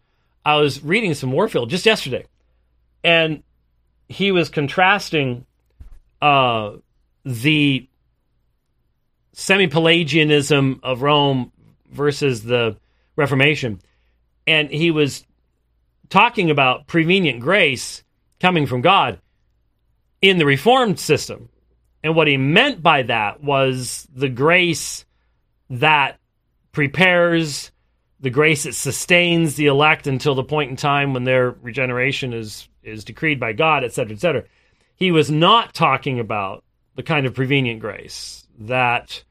I 0.46 0.56
was 0.56 0.84
reading 0.84 1.14
some 1.14 1.32
Warfield 1.32 1.70
just 1.70 1.86
yesterday, 1.86 2.26
and 3.04 3.44
he 4.08 4.32
was 4.32 4.50
contrasting 4.50 5.46
uh, 6.22 6.74
the 7.24 7.88
semi 9.34 9.68
Pelagianism 9.68 10.80
of 10.84 11.02
Rome 11.02 11.52
versus 11.92 12.44
the 12.44 12.76
Reformation. 13.16 13.80
And 14.48 14.70
he 14.70 14.92
was 14.92 15.26
talking 16.10 16.50
about 16.50 16.88
prevenient 16.88 17.40
grace 17.40 18.04
coming 18.40 18.66
from 18.66 18.82
God 18.82 19.20
in 20.22 20.38
the 20.38 20.46
Reformed 20.46 21.00
system. 21.00 21.50
And 22.04 22.16
what 22.16 22.28
he 22.28 22.38
meant 22.38 22.82
by 22.82 23.04
that 23.04 23.44
was 23.44 24.08
the 24.14 24.30
grace 24.30 25.06
that 25.70 26.18
prepares 26.72 27.72
the 28.20 28.30
grace 28.30 28.64
that 28.64 28.76
sustains 28.76 29.56
the 29.56 29.68
elect 29.68 30.08
until 30.08 30.36
the 30.36 30.44
point 30.44 30.70
in 30.70 30.76
time 30.76 31.14
when 31.14 31.24
their 31.24 31.52
regeneration 31.52 32.34
is 32.34 32.68
is 32.84 33.04
decreed 33.04 33.40
by 33.40 33.54
God, 33.54 33.84
et 33.84 33.94
cetera, 33.94 34.14
et 34.14 34.20
cetera. 34.20 34.44
He 34.96 35.12
was 35.12 35.30
not 35.30 35.74
talking 35.74 36.20
about 36.20 36.64
the 36.96 37.04
kind 37.04 37.26
of 37.26 37.34
prevenient 37.34 37.80
grace 37.80 38.48
that 38.60 39.24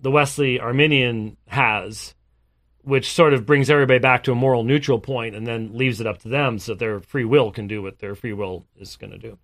the 0.00 0.10
Wesley 0.10 0.58
Arminian 0.58 1.36
has, 1.46 2.14
which 2.82 3.12
sort 3.12 3.34
of 3.34 3.46
brings 3.46 3.70
everybody 3.70 3.98
back 3.98 4.24
to 4.24 4.32
a 4.32 4.34
moral 4.34 4.64
neutral 4.64 4.98
point 4.98 5.34
and 5.34 5.46
then 5.46 5.76
leaves 5.76 6.00
it 6.00 6.06
up 6.06 6.18
to 6.20 6.28
them 6.28 6.58
so 6.58 6.72
that 6.72 6.78
their 6.78 7.00
free 7.00 7.24
will 7.24 7.50
can 7.52 7.68
do 7.68 7.82
what 7.82 7.98
their 7.98 8.14
free 8.14 8.32
will 8.32 8.66
is 8.78 8.96
going 8.96 9.12
to 9.12 9.18
do. 9.18 9.38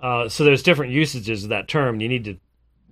Uh, 0.00 0.28
so 0.28 0.44
there's 0.44 0.62
different 0.62 0.92
usages 0.92 1.44
of 1.44 1.50
that 1.50 1.68
term. 1.68 2.00
You 2.00 2.08
need 2.08 2.24
to 2.24 2.36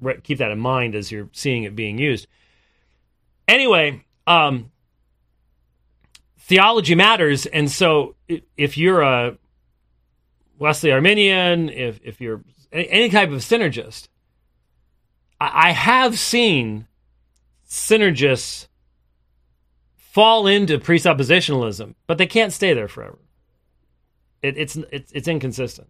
re- 0.01 0.20
keep 0.22 0.39
that 0.39 0.51
in 0.51 0.59
mind 0.59 0.95
as 0.95 1.11
you're 1.11 1.29
seeing 1.33 1.64
it 1.64 1.77
being 1.77 1.99
used. 1.99 2.27
Anyway, 3.49 4.05
um, 4.27 4.70
theology 6.39 6.95
matters, 6.95 7.47
and 7.47 7.70
so 7.70 8.14
if 8.57 8.77
you're 8.77 9.03
a 9.03 9.37
Wesley 10.59 10.93
Arminian, 10.93 11.68
if 11.68 12.01
if 12.03 12.20
you're 12.20 12.43
any 12.72 13.09
type 13.09 13.31
of 13.31 13.41
synergist, 13.41 14.09
I, 15.41 15.72
have 15.72 16.18
seen 16.18 16.87
synergists 17.68 18.68
fall 19.97 20.47
into 20.47 20.79
presuppositionalism, 20.79 21.95
but 22.07 22.18
they 22.18 22.27
can't 22.27 22.53
stay 22.53 22.72
there 22.72 22.89
forever. 22.89 23.18
It, 24.43 24.57
it's 24.57 24.77
it's 24.91 25.12
it's 25.12 25.29
inconsistent 25.29 25.89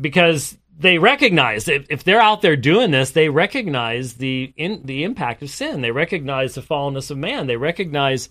because 0.00 0.58
they 0.78 0.98
recognize 0.98 1.66
if, 1.66 1.86
if 1.90 2.04
they're 2.04 2.20
out 2.20 2.40
there 2.40 2.56
doing 2.56 2.92
this, 2.92 3.10
they 3.10 3.28
recognize 3.28 4.14
the 4.14 4.52
in, 4.56 4.82
the 4.84 5.02
impact 5.02 5.42
of 5.42 5.50
sin. 5.50 5.80
They 5.80 5.90
recognize 5.90 6.54
the 6.54 6.62
fallenness 6.62 7.10
of 7.10 7.18
man. 7.18 7.48
They 7.48 7.56
recognize 7.56 8.28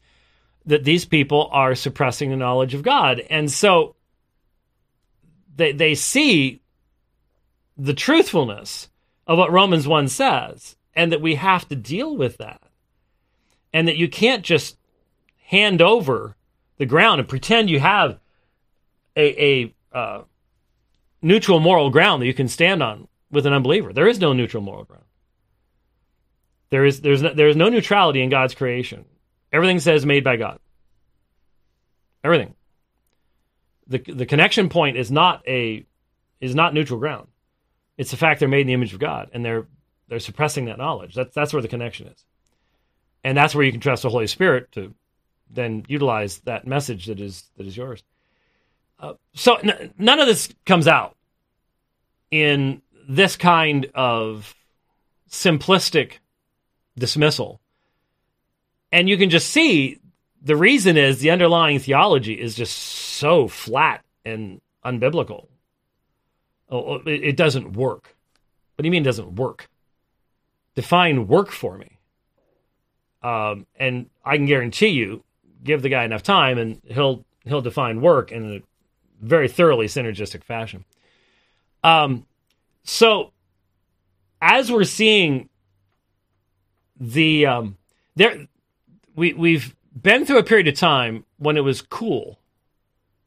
that 0.66 0.86
these 0.86 1.04
people 1.04 1.50
are 1.52 1.76
suppressing 1.76 2.30
the 2.30 2.38
knowledge 2.38 2.74
of 2.74 2.84
God, 2.84 3.22
and 3.30 3.52
so 3.52 3.95
they 5.58 5.74
they 5.74 5.93
see 5.93 6.62
the 7.78 7.93
truthfulness 7.93 8.89
of 9.28 9.38
what 9.38 9.52
Romans 9.52 9.88
one 9.88 10.08
says, 10.08 10.78
and 10.95 11.12
that 11.12 11.22
we 11.22 11.36
have 11.36 11.68
to 11.68 11.76
deal 11.76 12.16
with 12.16 12.38
that, 12.38 12.62
and 13.74 13.89
that 13.89 13.98
you 13.98 14.08
can't 14.08 14.43
just 14.43 14.78
hand 15.48 15.82
over 15.82 16.38
the 16.78 16.86
ground 16.86 17.20
and 17.20 17.28
pretend 17.28 17.70
you 17.70 17.82
have 17.82 18.20
a 19.18 19.43
a 19.43 19.76
uh, 19.98 20.22
neutral 21.22 21.59
moral 21.59 21.89
ground 21.89 22.22
that 22.22 22.28
you 22.28 22.34
can 22.34 22.47
stand 22.47 22.82
on 22.84 23.07
with 23.32 23.45
an 23.45 23.53
unbeliever. 23.53 23.93
There 23.93 24.07
is 24.07 24.20
no 24.20 24.34
neutral 24.34 24.63
moral 24.63 24.84
ground. 24.84 25.03
There 26.70 26.86
is 26.86 27.01
there's 27.01 27.22
no, 27.22 27.34
there 27.34 27.47
is 27.47 27.55
no 27.55 27.70
neutrality 27.70 28.22
in 28.22 28.30
God's 28.30 28.55
creation. 28.55 29.05
Everything 29.51 29.80
says 29.80 30.05
made 30.05 30.24
by 30.24 30.36
God. 30.36 30.59
Everything. 32.24 32.55
The 33.88 33.99
the 33.99 34.26
connection 34.26 34.70
point 34.70 34.97
is 34.97 35.09
not 35.11 35.47
a 35.47 35.86
is 36.41 36.55
not 36.55 36.74
neutral 36.74 36.99
ground. 36.99 37.28
It's 37.97 38.11
the 38.11 38.18
fact 38.18 38.39
they're 38.39 38.49
made 38.49 38.61
in 38.61 38.68
the 38.68 38.74
image 38.74 38.93
of 38.93 38.99
God 38.99 39.30
and 39.34 39.43
they're 39.45 39.65
they're 40.09 40.20
suppressing 40.20 40.65
that 40.65 40.78
knowledge. 40.78 41.15
That's 41.15 41.34
that's 41.34 41.53
where 41.53 41.61
the 41.61 41.68
connection 41.68 42.07
is. 42.07 42.26
And 43.24 43.38
that's 43.38 43.55
where 43.55 43.65
you 43.65 43.72
can 43.72 43.82
trust 43.82 44.03
the 44.03 44.09
Holy 44.09 44.28
Spirit 44.28 44.72
to 44.74 44.93
then 45.49 45.86
utilize 45.88 46.39
that 46.39 46.68
message 46.68 47.05
that 47.05 47.20
is 47.20 47.49
that 47.57 47.65
is 47.65 47.78
yours. 47.78 48.03
Uh, 49.00 49.14
so 49.34 49.56
n- 49.56 49.93
none 49.98 50.20
of 50.20 50.28
this 50.28 50.50
comes 50.66 50.88
out 50.88 51.16
in 52.32 52.82
this 53.08 53.36
kind 53.36 53.89
of 53.93 54.56
simplistic 55.30 56.14
dismissal. 56.98 57.62
And 58.91 59.08
you 59.08 59.18
can 59.18 59.30
just 59.30 59.50
see 59.50 60.00
the 60.41 60.56
reason 60.56 60.98
is 60.98 61.20
the 61.20 61.32
underlying 61.32 61.80
theology 61.80 62.34
is 62.34 62.56
just 62.56 62.78
so 62.78 63.48
flat 63.48 64.04
and 64.26 64.62
unbiblical. 64.86 65.48
Oh, 66.70 66.95
oh, 66.95 67.02
it 67.06 67.38
doesn't 67.38 67.74
work. 67.74 68.16
What 68.76 68.84
do 68.84 68.88
you 68.88 68.91
mean 68.91 69.04
it 69.04 69.06
doesn't 69.06 69.36
work? 69.36 69.70
Define 70.76 71.28
work 71.28 71.52
for 71.52 71.78
me. 71.78 71.98
Um, 73.24 73.66
and 73.78 74.10
I 74.24 74.38
can 74.38 74.45
guarantee 74.45 74.89
you, 74.89 75.24
give 75.64 75.82
the 75.82 75.89
guy 75.89 76.04
enough 76.04 76.24
time, 76.24 76.58
and 76.58 76.82
he'll 76.86 77.26
he'll 77.45 77.62
define 77.62 78.02
work 78.02 78.32
in 78.32 78.64
very 79.22 79.47
thoroughly 79.47 79.88
synergistic 79.88 80.43
fashion. 80.43 80.86
Um, 81.84 82.26
so 82.84 83.32
as 84.41 84.72
we're 84.72 84.84
seeing 84.84 85.49
the 86.99 87.45
um, 87.45 87.78
there, 88.15 88.47
we 89.15 89.34
we've 89.34 89.76
been 89.99 90.26
through 90.26 90.39
a 90.39 90.43
period 90.43 90.68
of 90.68 90.76
time 90.76 91.26
when 91.38 91.57
it 91.57 91.63
was 91.63 91.82
cool 91.82 92.39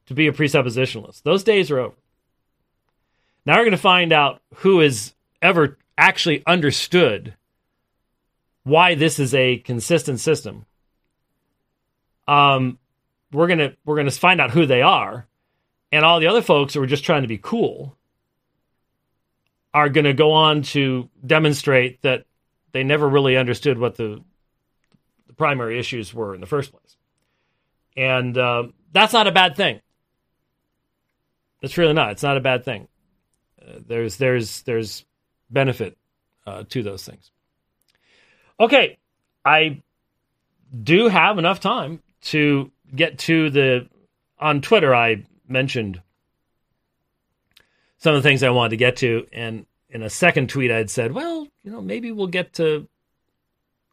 to 0.06 0.14
be 0.14 0.26
a 0.26 0.32
presuppositionalist. 0.32 1.22
Those 1.22 1.44
days 1.44 1.70
are 1.70 1.78
over. 1.78 1.96
Now 3.46 3.54
we're 3.56 3.64
going 3.64 3.72
to 3.72 3.78
find 3.78 4.12
out 4.12 4.42
who 4.56 4.80
has 4.80 5.14
ever 5.40 5.78
actually 5.96 6.42
understood 6.46 7.34
why 8.64 8.94
this 8.94 9.18
is 9.18 9.34
a 9.34 9.58
consistent 9.58 10.20
system. 10.20 10.66
Um, 12.28 12.78
we're 13.32 13.48
gonna 13.48 13.74
we're 13.84 13.96
gonna 13.96 14.10
find 14.10 14.40
out 14.40 14.50
who 14.50 14.66
they 14.66 14.82
are, 14.82 15.26
and 15.92 16.04
all 16.04 16.20
the 16.20 16.26
other 16.26 16.42
folks 16.42 16.74
who 16.74 16.82
are 16.82 16.86
just 16.86 17.04
trying 17.04 17.22
to 17.22 17.28
be 17.28 17.38
cool 17.38 17.96
are 19.72 19.88
going 19.88 20.04
to 20.04 20.14
go 20.14 20.32
on 20.32 20.62
to 20.62 21.08
demonstrate 21.24 22.02
that 22.02 22.24
they 22.72 22.82
never 22.82 23.08
really 23.08 23.36
understood 23.36 23.78
what 23.78 23.96
the, 23.96 24.22
the 25.26 25.32
primary 25.32 25.78
issues 25.78 26.12
were 26.12 26.34
in 26.34 26.40
the 26.40 26.46
first 26.46 26.72
place. 26.72 26.96
And 27.96 28.36
uh, 28.36 28.64
that's 28.92 29.12
not 29.12 29.26
a 29.26 29.32
bad 29.32 29.56
thing. 29.56 29.80
It's 31.62 31.76
really 31.76 31.92
not. 31.92 32.12
It's 32.12 32.22
not 32.22 32.36
a 32.36 32.40
bad 32.40 32.64
thing. 32.64 32.88
Uh, 33.60 33.80
there's 33.86 34.16
there's 34.16 34.62
there's 34.62 35.04
benefit 35.50 35.98
uh, 36.46 36.64
to 36.70 36.82
those 36.82 37.04
things. 37.04 37.30
Okay, 38.58 38.98
I 39.44 39.82
do 40.82 41.08
have 41.08 41.38
enough 41.38 41.60
time 41.60 42.00
to 42.22 42.70
get 42.94 43.18
to 43.18 43.50
the 43.50 43.88
on 44.38 44.62
Twitter. 44.62 44.94
I 44.94 45.24
mentioned 45.50 46.00
some 47.98 48.14
of 48.14 48.22
the 48.22 48.28
things 48.28 48.42
I 48.42 48.50
wanted 48.50 48.70
to 48.70 48.76
get 48.76 48.96
to. 48.98 49.26
And 49.32 49.66
in 49.90 50.02
a 50.02 50.10
second 50.10 50.48
tweet, 50.48 50.70
I'd 50.70 50.90
said, 50.90 51.12
well, 51.12 51.46
you 51.62 51.70
know, 51.70 51.82
maybe 51.82 52.12
we'll 52.12 52.28
get 52.28 52.54
to 52.54 52.88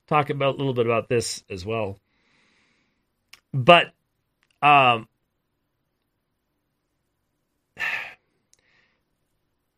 talk 0.08 0.30
about 0.30 0.56
a 0.56 0.58
little 0.58 0.74
bit 0.74 0.86
about 0.86 1.10
this 1.10 1.44
as 1.50 1.66
well. 1.66 2.00
But 3.54 3.92
um, 4.62 5.08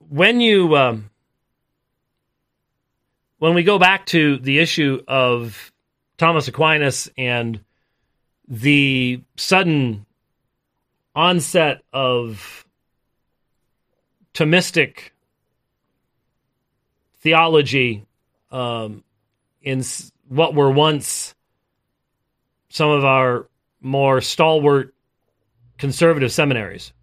when 0.09 0.41
you 0.41 0.75
um, 0.75 1.09
when 3.37 3.53
we 3.53 3.63
go 3.63 3.79
back 3.79 4.05
to 4.07 4.37
the 4.37 4.59
issue 4.59 5.01
of 5.07 5.71
Thomas 6.17 6.47
Aquinas 6.47 7.09
and 7.17 7.59
the 8.47 9.21
sudden 9.37 10.05
onset 11.15 11.81
of 11.91 12.65
Thomistic 14.33 15.11
theology 17.21 18.05
um, 18.51 19.03
in 19.61 19.83
what 20.27 20.53
were 20.53 20.71
once 20.71 21.35
some 22.69 22.89
of 22.89 23.03
our 23.03 23.47
more 23.81 24.21
stalwart 24.21 24.93
conservative 25.77 26.31
seminaries. 26.31 26.93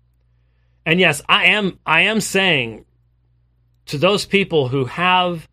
And 0.84 1.00
yes, 1.00 1.20
I 1.28 1.46
am 1.46 1.78
I 1.84 2.02
am 2.02 2.20
saying 2.20 2.84
to 3.86 3.98
those 3.98 4.24
people 4.24 4.68
who 4.68 4.84
have 4.84 5.48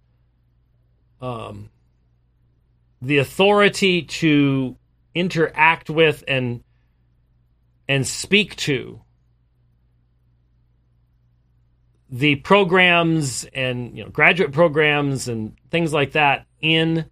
um, 1.21 1.69
the 3.01 3.17
authority 3.17 4.03
to 4.03 4.75
interact 5.15 5.89
with 5.89 6.23
and 6.27 6.63
and 7.87 8.05
speak 8.07 8.55
to 8.55 9.01
the 12.09 12.35
programs 12.35 13.43
and 13.55 13.97
you 13.97 14.03
know 14.03 14.09
graduate 14.09 14.51
programs 14.51 15.27
and 15.27 15.55
things 15.71 15.91
like 15.91 16.11
that 16.11 16.45
in 16.61 17.05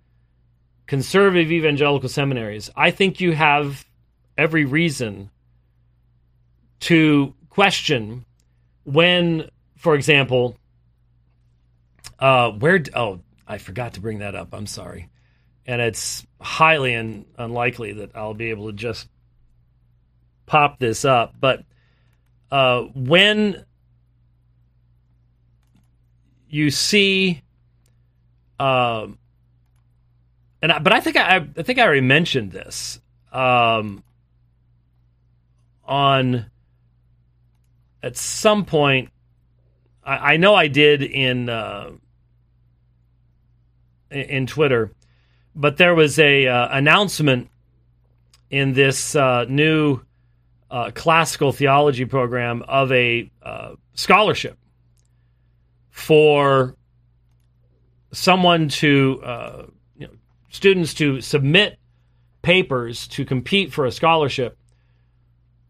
conservative 0.86 1.52
evangelical 1.52 2.10
seminaries, 2.10 2.70
I 2.76 2.92
think 2.92 3.20
you 3.20 3.32
have 3.32 3.86
every 4.38 4.66
reason 4.66 5.32
to 6.82 7.34
question 7.50 8.26
when, 8.84 9.50
for 9.78 9.96
example, 9.96 10.58
uh, 12.20 12.52
where 12.52 12.84
oh 12.94 13.22
I 13.48 13.58
forgot 13.58 13.94
to 13.94 14.02
bring 14.02 14.20
that 14.20 14.36
up. 14.36 14.50
I'm 14.54 14.68
sorry, 14.68 15.10
and 15.66 15.82
it's 15.82 16.28
highly 16.40 16.96
un, 16.96 17.26
unlikely 17.38 17.94
that 17.94 18.16
I'll 18.16 18.34
be 18.34 18.50
able 18.50 18.68
to 18.68 18.74
just 18.74 19.08
pop 20.52 20.80
this 20.80 21.06
up, 21.06 21.34
but 21.40 21.64
uh, 22.52 22.82
when 22.94 23.64
you 26.50 26.70
see, 26.70 27.42
um, 28.60 29.18
and 30.62 30.74
I, 30.74 30.80
but 30.80 30.92
I 30.92 31.00
think 31.00 31.16
I, 31.16 31.38
I 31.38 31.64
think 31.64 31.80
I 31.80 31.84
already 31.84 32.02
mentioned 32.02 32.52
this 32.52 33.00
um, 33.32 34.04
on 35.86 36.48
at 38.04 38.18
some 38.18 38.66
point. 38.66 39.08
I, 40.04 40.34
I 40.34 40.38
know 40.38 40.54
I 40.54 40.68
did 40.68 41.02
in 41.02 41.48
uh, 41.48 41.92
in 44.10 44.48
Twitter, 44.48 44.92
but 45.56 45.78
there 45.78 45.96
was 45.96 46.20
a 46.20 46.46
uh, 46.46 46.78
announcement 46.78 47.50
in 48.50 48.74
this 48.74 49.16
uh, 49.16 49.46
new 49.48 50.02
uh, 50.72 50.90
classical 50.92 51.52
theology 51.52 52.06
program 52.06 52.64
of 52.68 52.92
a 52.92 53.30
uh, 53.44 53.74
scholarship 53.94 54.58
for 55.90 56.76
someone 58.12 58.70
to 58.70 59.22
uh, 59.24 59.66
you 59.98 60.08
know, 60.08 60.14
students 60.50 60.94
to 60.96 61.22
submit 61.22 61.78
papers 62.42 63.08
to 63.10 63.24
compete 63.24 63.72
for 63.72 63.86
a 63.86 63.92
scholarship 63.92 64.58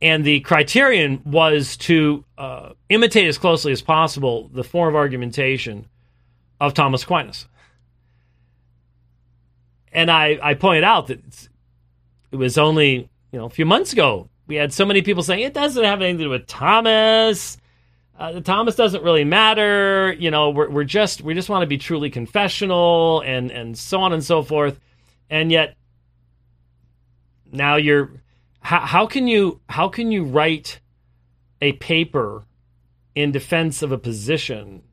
and 0.01 0.25
the 0.25 0.39
criterion 0.41 1.21
was 1.25 1.77
to 1.77 2.25
uh, 2.37 2.73
imitate 2.89 3.27
as 3.27 3.37
closely 3.37 3.71
as 3.71 3.81
possible 3.81 4.49
the 4.51 4.63
form 4.63 4.89
of 4.89 4.95
argumentation 4.95 5.87
of 6.59 6.73
Thomas 6.73 7.03
Aquinas. 7.03 7.47
And 9.93 10.09
I, 10.09 10.39
I 10.41 10.53
pointed 10.55 10.83
out 10.83 11.07
that 11.07 11.49
it 12.31 12.35
was 12.35 12.57
only 12.57 13.09
you 13.31 13.39
know 13.39 13.45
a 13.45 13.49
few 13.49 13.65
months 13.65 13.93
ago 13.93 14.29
we 14.51 14.57
had 14.57 14.73
so 14.73 14.85
many 14.85 15.01
people 15.01 15.23
saying 15.23 15.39
it 15.39 15.53
doesn't 15.53 15.83
have 15.83 16.01
anything 16.01 16.19
to 16.19 16.23
do 16.25 16.29
with 16.29 16.45
Thomas 16.45 17.57
uh, 18.21 18.39
Thomas 18.39 18.75
doesn't 18.75 19.03
really 19.03 19.23
matter. 19.23 20.13
You 20.13 20.29
know, 20.29 20.51
we're, 20.51 20.69
we're 20.69 20.83
just 20.83 21.21
we 21.21 21.33
just 21.33 21.49
want 21.49 21.63
to 21.63 21.67
be 21.67 21.79
truly 21.79 22.11
confessional 22.11 23.21
and 23.21 23.49
and 23.49 23.75
so 23.75 23.99
on 24.01 24.13
and 24.13 24.23
so 24.23 24.43
forth. 24.43 24.79
And 25.27 25.51
yet 25.51 25.75
now 27.51 27.77
you're 27.77 28.11
how, 28.59 28.81
how 28.81 29.05
can 29.07 29.25
you 29.27 29.59
how 29.67 29.89
can 29.89 30.11
you 30.11 30.23
write 30.23 30.79
a 31.61 31.73
paper 31.73 32.43
in 33.15 33.31
defense 33.31 33.81
of 33.81 33.91
a 33.91 33.97
position 33.97 34.83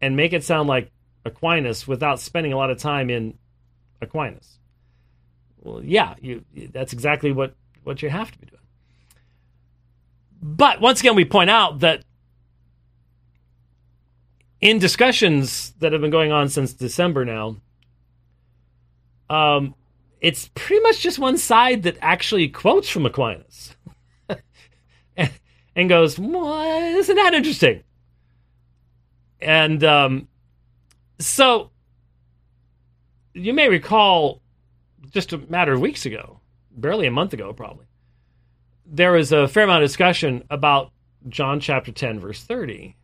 and 0.00 0.16
make 0.16 0.32
it 0.32 0.44
sound 0.44 0.68
like 0.68 0.92
Aquinas 1.24 1.88
without 1.88 2.20
spending 2.20 2.52
a 2.52 2.56
lot 2.56 2.70
of 2.70 2.78
time 2.78 3.10
in 3.10 3.36
Aquinas? 4.00 4.60
Well, 5.60 5.82
yeah, 5.82 6.14
you 6.20 6.44
that's 6.72 6.92
exactly 6.92 7.32
what 7.32 7.56
what 7.82 8.00
you 8.00 8.10
have 8.10 8.30
to 8.30 8.38
be 8.38 8.46
doing. 8.46 8.60
But 10.42 10.80
once 10.80 11.00
again, 11.00 11.14
we 11.14 11.24
point 11.24 11.50
out 11.50 11.80
that 11.80 12.04
in 14.60 14.78
discussions 14.78 15.72
that 15.80 15.92
have 15.92 16.00
been 16.00 16.10
going 16.10 16.32
on 16.32 16.48
since 16.48 16.72
December 16.72 17.24
now, 17.24 17.56
um, 19.28 19.74
it's 20.20 20.50
pretty 20.54 20.80
much 20.82 21.00
just 21.00 21.18
one 21.18 21.36
side 21.36 21.82
that 21.82 21.98
actually 22.00 22.48
quotes 22.48 22.88
from 22.88 23.04
Aquinas 23.04 23.76
and, 25.16 25.88
goes, 25.88 26.18
well, 26.18 26.96
isn't 26.96 27.16
that 27.16 27.34
interesting? 27.34 27.82
And 29.40 29.84
um, 29.84 30.28
so 31.18 31.70
you 33.34 33.52
may 33.52 33.68
recall 33.68 34.40
just 35.10 35.32
a 35.32 35.38
matter 35.38 35.74
of 35.74 35.80
weeks 35.80 36.06
ago, 36.06 36.40
barely 36.70 37.06
a 37.06 37.10
month 37.10 37.34
ago, 37.34 37.52
probably, 37.52 37.86
there 38.86 39.12
was 39.12 39.32
a 39.32 39.48
fair 39.48 39.64
amount 39.64 39.82
of 39.82 39.88
discussion 39.88 40.44
about 40.50 40.90
John 41.28 41.60
chapter 41.60 41.92
10, 41.92 42.20
verse 42.20 42.42
30. 42.42 42.96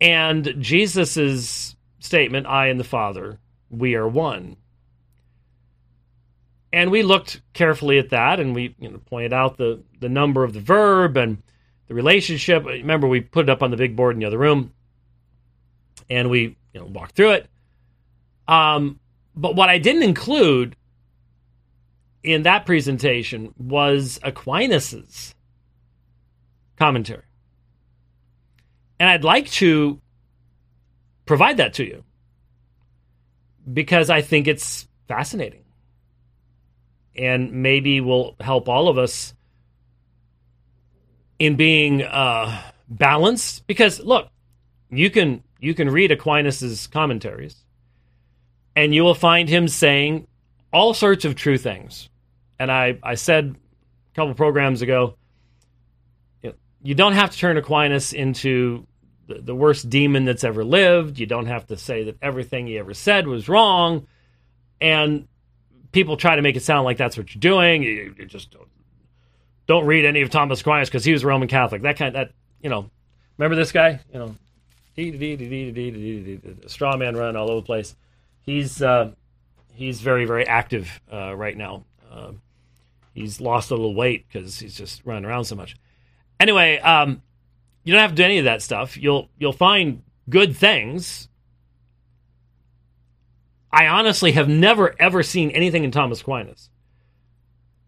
And 0.00 0.54
Jesus's 0.58 1.76
statement, 1.98 2.46
I 2.46 2.66
and 2.68 2.78
the 2.78 2.84
Father, 2.84 3.38
we 3.70 3.94
are 3.94 4.08
one. 4.08 4.56
And 6.72 6.90
we 6.90 7.02
looked 7.02 7.40
carefully 7.54 7.98
at 7.98 8.10
that 8.10 8.40
and 8.40 8.54
we 8.54 8.74
you 8.78 8.90
know, 8.90 8.98
pointed 9.06 9.32
out 9.32 9.56
the, 9.56 9.82
the 10.00 10.08
number 10.08 10.44
of 10.44 10.52
the 10.52 10.60
verb 10.60 11.16
and 11.16 11.42
the 11.88 11.94
relationship. 11.94 12.64
Remember, 12.64 13.06
we 13.06 13.20
put 13.20 13.48
it 13.48 13.50
up 13.50 13.62
on 13.62 13.70
the 13.70 13.76
big 13.76 13.96
board 13.96 14.14
in 14.14 14.20
the 14.20 14.26
other 14.26 14.38
room 14.38 14.72
and 16.10 16.28
we 16.28 16.56
you 16.72 16.80
know, 16.80 16.86
walked 16.86 17.16
through 17.16 17.30
it. 17.30 17.48
Um, 18.48 19.00
but 19.34 19.56
what 19.56 19.68
I 19.68 19.78
didn't 19.78 20.02
include 20.02 20.76
in 22.26 22.42
that 22.42 22.66
presentation 22.66 23.54
was 23.56 24.18
Aquinas's 24.22 25.32
commentary. 26.76 27.22
And 28.98 29.08
I'd 29.08 29.22
like 29.22 29.48
to 29.52 30.00
provide 31.24 31.58
that 31.58 31.74
to 31.74 31.84
you 31.84 32.02
because 33.72 34.10
I 34.10 34.22
think 34.22 34.48
it's 34.48 34.88
fascinating 35.06 35.62
and 37.14 37.52
maybe 37.52 38.00
will 38.00 38.34
help 38.40 38.68
all 38.68 38.88
of 38.88 38.98
us 38.98 39.32
in 41.38 41.54
being 41.54 42.02
uh, 42.02 42.60
balanced. 42.88 43.68
Because 43.68 44.00
look, 44.00 44.28
you 44.90 45.10
can 45.10 45.44
you 45.60 45.74
can 45.74 45.88
read 45.90 46.10
Aquinas's 46.10 46.88
commentaries, 46.88 47.56
and 48.74 48.92
you 48.92 49.04
will 49.04 49.14
find 49.14 49.48
him 49.48 49.68
saying 49.68 50.26
all 50.72 50.92
sorts 50.92 51.24
of 51.24 51.36
true 51.36 51.56
things. 51.56 52.08
And 52.58 52.70
I 52.70 52.98
I 53.02 53.14
said 53.14 53.56
a 54.12 54.14
couple 54.14 54.34
programs 54.34 54.82
ago, 54.82 55.16
you, 56.42 56.50
know, 56.50 56.56
you 56.82 56.94
don't 56.94 57.12
have 57.12 57.30
to 57.30 57.38
turn 57.38 57.56
Aquinas 57.56 58.12
into 58.12 58.86
the, 59.26 59.40
the 59.40 59.54
worst 59.54 59.90
demon 59.90 60.24
that's 60.24 60.44
ever 60.44 60.64
lived. 60.64 61.18
You 61.18 61.26
don't 61.26 61.46
have 61.46 61.66
to 61.68 61.76
say 61.76 62.04
that 62.04 62.16
everything 62.22 62.66
he 62.66 62.78
ever 62.78 62.94
said 62.94 63.26
was 63.26 63.48
wrong. 63.48 64.06
And 64.80 65.26
people 65.92 66.16
try 66.16 66.36
to 66.36 66.42
make 66.42 66.56
it 66.56 66.62
sound 66.62 66.84
like 66.84 66.96
that's 66.96 67.16
what 67.16 67.34
you're 67.34 67.40
doing. 67.40 67.82
You, 67.82 68.14
you 68.18 68.26
just 68.26 68.50
don't, 68.50 68.68
don't, 69.66 69.86
read 69.86 70.04
any 70.04 70.22
of 70.22 70.30
Thomas 70.30 70.60
Aquinas 70.60 70.88
because 70.88 71.04
he 71.04 71.12
was 71.12 71.24
a 71.24 71.26
Roman 71.26 71.48
Catholic. 71.48 71.82
That 71.82 71.96
kind, 71.96 72.14
that 72.14 72.32
you 72.62 72.70
know, 72.70 72.90
remember 73.38 73.56
this 73.56 73.72
guy? 73.72 74.00
You 74.12 74.18
know, 74.18 74.36
straw 76.66 76.96
man 76.96 77.16
run 77.16 77.36
all 77.36 77.50
over 77.50 77.60
the 77.60 77.66
place. 77.66 77.96
He's 78.42 78.80
uh, 78.80 79.12
he's 79.74 80.00
very 80.00 80.24
very 80.24 80.46
active 80.46 81.00
uh, 81.12 81.34
right 81.34 81.56
now. 81.56 81.84
Uh, 82.10 82.32
he's 83.16 83.40
lost 83.40 83.70
a 83.70 83.74
little 83.74 83.94
weight 83.94 84.26
because 84.28 84.58
he's 84.58 84.76
just 84.76 85.02
running 85.04 85.24
around 85.24 85.44
so 85.44 85.56
much. 85.56 85.74
Anyway, 86.38 86.78
um, 86.78 87.22
you 87.82 87.92
don't 87.92 88.02
have 88.02 88.10
to 88.10 88.16
do 88.16 88.24
any 88.24 88.38
of 88.38 88.44
that 88.44 88.62
stuff. 88.62 88.96
You'll 88.96 89.30
you'll 89.38 89.52
find 89.52 90.02
good 90.28 90.56
things. 90.56 91.28
I 93.72 93.88
honestly 93.88 94.32
have 94.32 94.48
never 94.48 94.94
ever 95.00 95.22
seen 95.22 95.50
anything 95.50 95.82
in 95.82 95.90
Thomas 95.90 96.20
Aquinas 96.20 96.70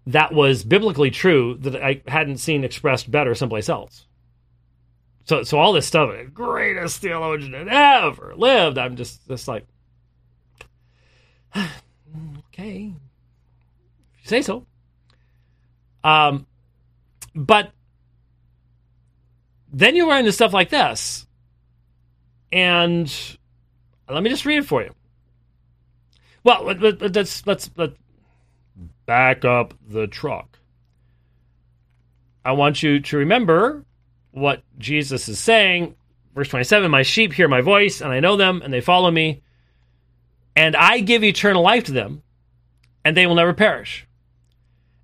that 0.06 0.32
was 0.32 0.64
biblically 0.64 1.10
true 1.10 1.58
that 1.60 1.76
I 1.76 2.00
hadn't 2.08 2.38
seen 2.38 2.64
expressed 2.64 3.10
better 3.10 3.34
someplace 3.34 3.68
else. 3.68 4.06
So 5.24 5.42
so 5.42 5.58
all 5.58 5.74
this 5.74 5.86
stuff, 5.86 6.10
greatest 6.32 7.02
theologian 7.02 7.52
that 7.52 7.68
ever 7.68 8.34
lived. 8.34 8.78
I'm 8.78 8.96
just 8.96 9.26
just 9.28 9.46
like, 9.46 9.66
okay, 11.56 12.92
if 14.14 14.22
you 14.22 14.24
say 14.24 14.40
so. 14.40 14.64
Um, 16.04 16.46
but 17.34 17.72
then 19.72 19.96
you 19.96 20.08
run 20.08 20.20
into 20.20 20.32
stuff 20.32 20.52
like 20.52 20.70
this. 20.70 21.26
And 22.50 23.12
let 24.08 24.22
me 24.22 24.30
just 24.30 24.46
read 24.46 24.58
it 24.58 24.66
for 24.66 24.82
you. 24.82 24.94
Well, 26.44 26.64
let, 26.64 26.80
let, 26.80 27.14
let's, 27.14 27.46
let's, 27.46 27.70
let's 27.76 27.96
back 29.06 29.44
up 29.44 29.74
the 29.88 30.06
truck. 30.06 30.58
I 32.44 32.52
want 32.52 32.82
you 32.82 33.00
to 33.00 33.16
remember 33.18 33.84
what 34.30 34.62
Jesus 34.78 35.28
is 35.28 35.38
saying. 35.38 35.94
Verse 36.34 36.48
27 36.48 36.90
My 36.90 37.02
sheep 37.02 37.32
hear 37.32 37.48
my 37.48 37.60
voice, 37.60 38.00
and 38.00 38.12
I 38.12 38.20
know 38.20 38.36
them, 38.36 38.62
and 38.62 38.72
they 38.72 38.80
follow 38.80 39.10
me. 39.10 39.42
And 40.56 40.74
I 40.74 41.00
give 41.00 41.22
eternal 41.22 41.62
life 41.62 41.84
to 41.84 41.92
them, 41.92 42.22
and 43.04 43.16
they 43.16 43.26
will 43.26 43.34
never 43.34 43.52
perish. 43.52 44.07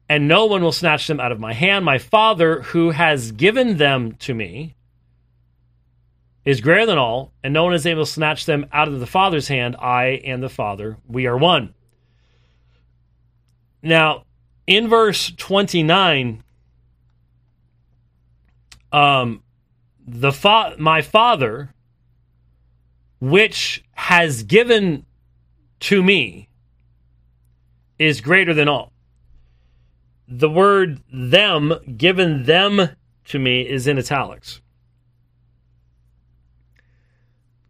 And 0.09 0.28
no 0.28 0.44
one 0.46 0.62
will 0.62 0.72
snatch 0.72 1.07
them 1.07 1.20
out 1.20 1.32
of 1.32 1.40
my 1.40 1.55
hand. 1.55 1.84
My 1.84 1.98
Father, 1.98 2.62
who 2.62 2.90
has 2.90 3.32
given 3.32 3.78
them 3.78 4.12
to 4.20 4.34
me, 4.34 4.74
is 6.44 6.61
greater 6.61 6.84
than 6.84 6.98
all, 6.98 7.32
and 7.42 7.55
no 7.55 7.64
one 7.64 7.74
is 7.74 7.86
able 7.86 8.05
to 8.05 8.11
snatch 8.11 8.44
them 8.44 8.66
out 8.72 8.88
of 8.88 9.00
the 9.00 9.07
Father's 9.07 9.48
hand. 9.48 9.76
I 9.76 10.20
and 10.24 10.42
the 10.42 10.48
Father, 10.48 10.98
we 11.09 11.26
are 11.26 11.38
one. 11.38 11.74
Now, 13.82 14.24
in 14.66 14.88
verse 14.88 15.32
29, 15.36 16.42
um, 18.92 19.42
the 20.07 20.32
fa- 20.32 20.74
my 20.78 21.00
Father, 21.02 21.74
which 23.20 23.82
has 23.92 24.42
given 24.42 25.07
to 25.80 26.02
me, 26.02 26.48
is 27.98 28.20
greater 28.20 28.52
than 28.52 28.68
all 28.68 28.93
the 30.27 30.49
word 30.49 31.01
them, 31.12 31.75
given 31.97 32.45
them 32.45 32.91
to 33.27 33.39
me, 33.39 33.62
is 33.62 33.87
in 33.87 33.99
italics. 33.99 34.61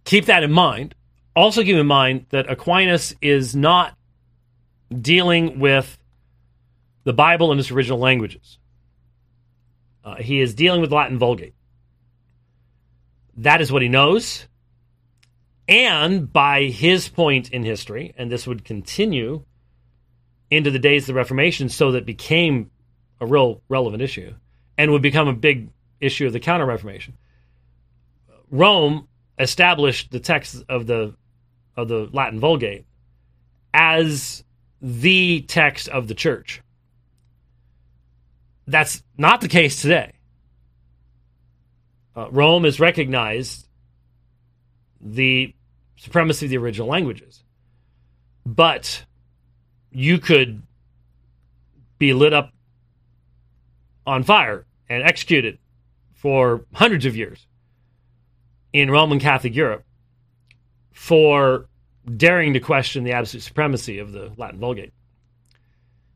Keep 0.05 0.27
that 0.27 0.43
in 0.43 0.53
mind. 0.53 0.95
Also, 1.35 1.63
keep 1.63 1.77
in 1.77 1.87
mind 1.87 2.27
that 2.31 2.51
Aquinas 2.51 3.15
is 3.21 3.57
not 3.57 3.97
dealing 5.01 5.59
with 5.59 5.99
the 7.05 7.13
Bible 7.13 7.53
in 7.53 7.59
its 7.59 7.71
original 7.71 7.99
languages. 7.99 8.59
Uh, 10.05 10.17
he 10.17 10.41
is 10.41 10.55
dealing 10.55 10.81
with 10.81 10.93
Latin 10.93 11.19
Vulgate. 11.19 11.55
That 13.39 13.61
is 13.61 13.73
what 13.73 13.83
he 13.83 13.89
knows. 13.89 14.47
And 15.67 16.31
by 16.31 16.65
his 16.65 17.09
point 17.09 17.51
in 17.51 17.65
history, 17.65 18.15
and 18.17 18.31
this 18.31 18.47
would 18.47 18.65
continue 18.65 19.45
into 20.51 20.71
the 20.71 20.79
days 20.79 21.05
of 21.05 21.07
the 21.09 21.15
Reformation 21.15 21.69
so 21.69 21.93
that 21.93 22.07
became 22.07 22.71
a 23.21 23.27
real 23.27 23.63
relevant 23.69 24.03
issue 24.03 24.35
and 24.77 24.91
would 24.91 25.03
become 25.03 25.29
a 25.29 25.33
big 25.33 25.71
issue 26.01 26.27
of 26.27 26.33
the 26.33 26.41
Counter 26.41 26.67
Reformation. 26.67 27.17
Rome 28.51 29.09
established 29.39 30.11
the 30.11 30.21
text 30.21 30.63
of 30.69 30.87
the 30.87 31.15
of 31.77 31.89
the 31.89 32.09
Latin 32.13 32.39
Vulgate 32.39 32.87
as 33.73 34.45
the 34.81 35.41
text 35.43 35.89
of 35.89 36.07
the 36.07 36.15
church. 36.15 36.63
That's 38.67 39.03
not 39.19 39.41
the 39.41 39.49
case 39.49 39.83
today. 39.83 40.13
Uh, 42.17 42.31
Rome 42.31 42.65
has 42.65 42.79
recognized 42.79 43.67
the 45.01 45.55
supremacy 45.97 46.47
of 46.47 46.51
the 46.51 46.59
original 46.59 46.87
languages. 46.87 47.43
But 48.47 49.05
you 49.95 50.19
could 50.19 50.63
be 51.99 52.13
lit 52.13 52.33
up 52.33 52.51
on 54.07 54.23
fire 54.23 54.67
and 54.89 55.03
executed 55.03 55.59
for 56.13 56.65
hundreds 56.75 57.07
of 57.07 57.17
years 57.17 57.47
in 58.73 58.91
Roman 58.91 59.21
Catholic 59.21 59.55
Europe 59.55 59.85
for 60.93 61.67
daring 62.17 62.53
to 62.55 62.61
question 62.61 63.05
the 63.05 63.13
absolute 63.13 63.43
supremacy 63.43 63.99
of 63.99 64.13
the 64.13 64.33
Latin 64.37 64.59
Vulgate. 64.59 64.93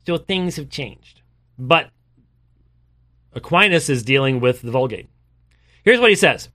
So 0.06 0.18
things 0.18 0.56
have 0.56 0.68
changed. 0.70 1.22
But 1.58 1.90
Aquinas 3.32 3.88
is 3.88 4.02
dealing 4.02 4.40
with 4.40 4.62
the 4.62 4.70
Vulgate. 4.70 5.08
Here's 5.84 6.00
what 6.00 6.10
he 6.10 6.16
says 6.16 6.48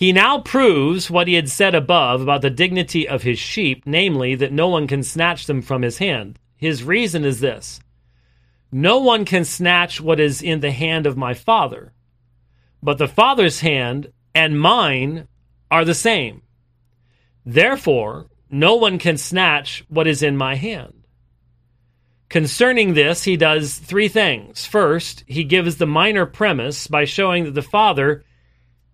he 0.00 0.14
now 0.14 0.38
proves 0.38 1.10
what 1.10 1.28
he 1.28 1.34
had 1.34 1.50
said 1.50 1.74
above 1.74 2.22
about 2.22 2.40
the 2.40 2.48
dignity 2.48 3.06
of 3.06 3.22
his 3.22 3.38
sheep, 3.38 3.82
namely, 3.84 4.34
that 4.34 4.50
no 4.50 4.66
one 4.66 4.86
can 4.86 5.02
snatch 5.02 5.44
them 5.44 5.60
from 5.60 5.82
his 5.82 5.98
hand. 5.98 6.38
His 6.56 6.82
reason 6.82 7.22
is 7.22 7.40
this 7.40 7.80
No 8.72 9.00
one 9.00 9.26
can 9.26 9.44
snatch 9.44 10.00
what 10.00 10.18
is 10.18 10.40
in 10.40 10.60
the 10.60 10.70
hand 10.70 11.06
of 11.06 11.18
my 11.18 11.34
Father, 11.34 11.92
but 12.82 12.96
the 12.96 13.08
Father's 13.08 13.60
hand 13.60 14.10
and 14.34 14.58
mine 14.58 15.28
are 15.70 15.84
the 15.84 15.92
same. 15.92 16.40
Therefore, 17.44 18.30
no 18.48 18.76
one 18.76 18.98
can 18.98 19.18
snatch 19.18 19.84
what 19.90 20.06
is 20.06 20.22
in 20.22 20.34
my 20.34 20.54
hand. 20.54 20.94
Concerning 22.30 22.94
this, 22.94 23.24
he 23.24 23.36
does 23.36 23.76
three 23.76 24.08
things. 24.08 24.64
First, 24.64 25.24
he 25.26 25.44
gives 25.44 25.76
the 25.76 25.84
minor 25.84 26.24
premise 26.24 26.86
by 26.86 27.04
showing 27.04 27.44
that 27.44 27.54
the 27.54 27.60
Father 27.60 28.24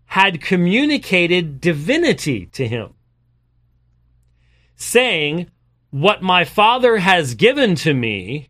had 0.07 0.41
communicated 0.41 1.61
divinity 1.61 2.47
to 2.47 2.67
him, 2.67 2.95
saying, 4.77 5.51
What 5.91 6.23
my 6.23 6.45
Father 6.45 6.99
has 6.99 7.35
given 7.35 7.75
to 7.77 7.93
me 7.93 8.49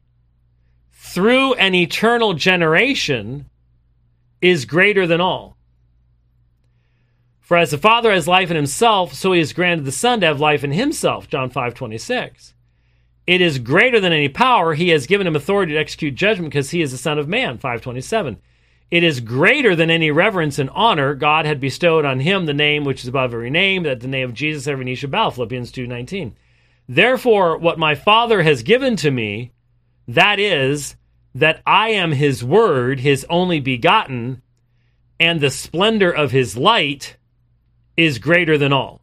through 0.93 1.55
an 1.55 1.75
eternal 1.75 2.35
generation 2.35 3.49
is 4.41 4.65
greater 4.65 5.07
than 5.07 5.21
all. 5.21 5.57
For 7.41 7.57
as 7.57 7.71
the 7.71 7.79
Father 7.79 8.11
has 8.13 8.27
life 8.27 8.51
in 8.51 8.57
himself, 8.57 9.15
so 9.15 9.33
he 9.33 9.39
has 9.39 9.53
granted 9.53 9.85
the 9.85 9.93
Son 9.93 10.21
to 10.21 10.27
have 10.27 10.41
life 10.41 10.65
in 10.65 10.73
himself. 10.73 11.29
John 11.29 11.49
5 11.49 11.75
26. 11.75 12.55
It 13.27 13.41
is 13.41 13.59
greater 13.59 14.01
than 14.01 14.13
any 14.13 14.29
power. 14.29 14.75
He 14.75 14.89
has 14.91 15.07
given 15.07 15.27
him 15.27 15.37
authority 15.37 15.73
to 15.73 15.79
execute 15.79 16.15
judgment 16.17 16.51
because 16.51 16.71
he 16.71 16.83
is 16.83 16.93
the 16.93 16.99
Son 16.99 17.19
of 17.19 17.29
Man. 17.29 17.59
527. 17.59 18.39
It 18.91 19.03
is 19.03 19.21
greater 19.21 19.75
than 19.75 19.91
any 19.91 20.11
reverence 20.11 20.59
and 20.59 20.71
honor 20.71 21.15
God 21.15 21.45
had 21.45 21.61
bestowed 21.61 22.05
on 22.05 22.21
him 22.21 22.47
the 22.47 22.55
name 22.55 22.85
which 22.85 23.03
is 23.03 23.09
above 23.09 23.35
every 23.35 23.51
name, 23.51 23.83
that 23.83 24.01
the 24.01 24.09
name 24.09 24.29
of 24.29 24.35
Jesus 24.35 24.67
every 24.67 24.85
knee 24.85 24.95
should 24.95 25.11
bow. 25.11 25.31
Philippians 25.31 25.73
2.19. 25.73 26.33
Therefore, 26.89 27.59
what 27.59 27.79
my 27.79 27.97
Father 27.97 28.43
has 28.43 28.63
given 28.63 28.95
to 28.97 29.11
me, 29.11 29.51
that 30.07 30.39
is, 30.39 30.95
that 31.35 31.63
I 31.67 31.91
am 31.91 32.13
his 32.13 32.45
word, 32.45 33.01
his 33.01 33.27
only 33.29 33.59
begotten, 33.59 34.41
and 35.19 35.41
the 35.41 35.51
splendor 35.51 36.11
of 36.11 36.31
his 36.31 36.57
light 36.57 37.17
is 37.97 38.19
greater 38.19 38.57
than 38.57 38.73
all. 38.73 39.01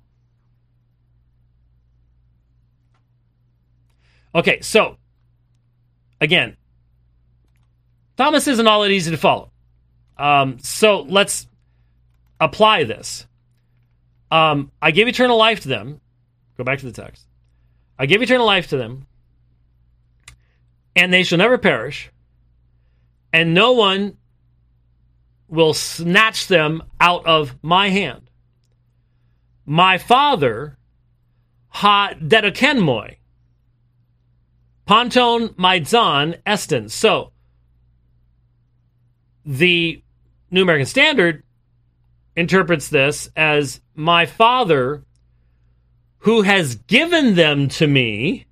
Okay, 4.33 4.61
so 4.61 4.97
again, 6.21 6.57
Thomas 8.17 8.47
isn't 8.47 8.67
all 8.67 8.81
that 8.81 8.91
easy 8.91 9.11
to 9.11 9.17
follow. 9.17 9.52
Um, 10.17 10.59
so 10.59 11.01
let's 11.01 11.47
apply 12.39 12.83
this. 12.83 13.25
Um, 14.31 14.71
I 14.81 14.91
give 14.91 15.07
eternal 15.07 15.37
life 15.37 15.61
to 15.61 15.67
them. 15.67 16.01
Go 16.57 16.63
back 16.63 16.79
to 16.79 16.85
the 16.85 16.91
text. 16.91 17.27
I 17.97 18.05
give 18.05 18.21
eternal 18.21 18.45
life 18.45 18.67
to 18.67 18.77
them, 18.77 19.07
and 20.95 21.13
they 21.13 21.23
shall 21.23 21.37
never 21.37 21.57
perish, 21.57 22.11
and 23.31 23.53
no 23.53 23.73
one 23.73 24.17
will 25.47 25.73
snatch 25.73 26.47
them 26.47 26.83
out 26.99 27.25
of 27.25 27.55
my 27.61 27.89
hand. 27.89 28.29
My 29.65 29.97
Father 29.97 30.77
ha 31.69 32.13
dedokenmoi, 32.19 33.17
Ponton 34.85 35.49
Maidzon 35.49 36.39
Eston. 36.45 36.89
So 36.89 37.31
the 39.45 40.02
New 40.53 40.61
American 40.61 40.85
Standard 40.85 41.41
interprets 42.35 42.87
this 42.87 43.27
as 43.35 43.81
my 43.95 44.27
father 44.27 45.03
who 46.19 46.43
has 46.43 46.75
given 46.75 47.33
them 47.33 47.69
to 47.69 47.87
me 47.87 48.45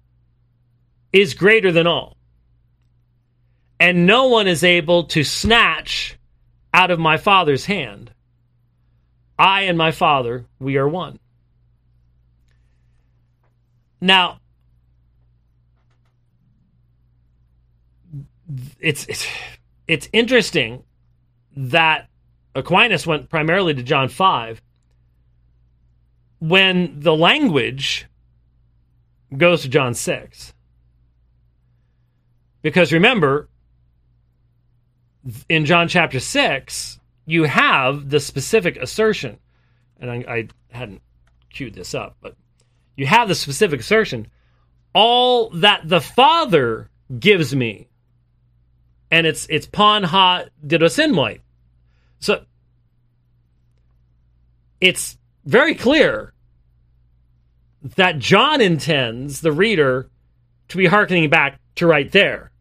is 1.14 1.36
greater 1.36 1.72
than 1.72 1.86
all. 1.86 2.18
And 3.80 4.08
no 4.08 4.30
one 4.30 4.48
is 4.48 4.64
able 4.64 5.04
to 5.06 5.24
snatch 5.24 6.18
out 6.74 6.90
of 6.90 6.98
my 6.98 7.18
father's 7.18 7.66
hand. 7.66 8.12
I 9.38 9.62
and 9.62 9.78
my 9.78 9.92
father, 9.92 10.46
we 10.60 10.78
are 10.78 10.90
one. 10.90 11.20
Now, 14.02 14.40
it's 18.80 19.06
it's 19.06 19.28
it's 19.88 20.10
interesting 20.12 20.84
that 21.56 22.10
Aquinas 22.56 23.08
went 23.08 23.30
primarily 23.30 23.74
to 23.74 23.84
John 23.84 24.10
5 24.10 24.62
when 26.40 27.00
the 27.00 27.16
language 27.16 28.08
goes 29.36 29.62
to 29.62 29.70
John 29.70 29.94
6. 29.94 30.54
Because 32.62 32.94
remember, 32.94 33.50
in 35.50 35.66
John 35.66 35.88
chapter 35.88 36.20
6, 36.20 37.00
you 37.26 37.44
have 37.44 38.10
the 38.10 38.20
specific 38.20 38.78
assertion, 38.78 39.38
and 40.00 40.12
I, 40.12 40.16
I 40.28 40.48
hadn't 40.72 41.02
queued 41.52 41.74
this 41.74 41.94
up, 41.94 42.18
but 42.22 42.36
you 42.96 43.06
have 43.06 43.28
the 43.28 43.36
specific 43.36 43.80
assertion 43.80 44.28
all 44.94 45.50
that 45.52 45.88
the 45.88 46.02
Father 46.02 46.90
gives 47.20 47.56
me 47.56 47.88
and 49.12 49.28
it's 49.28 49.46
it's 49.50 49.68
Pon 49.68 50.04
Ha. 50.04 50.46
So 52.20 52.46
it's 54.80 55.18
very 55.46 55.76
clear 55.76 56.34
that 57.98 58.20
John 58.20 58.62
intends 58.62 59.42
the 59.42 59.52
reader 59.52 60.10
to 60.70 60.78
be 60.78 60.86
hearkening 60.86 61.30
back 61.30 61.60
to 61.76 61.86
right 61.86 62.12
there. 62.12 62.52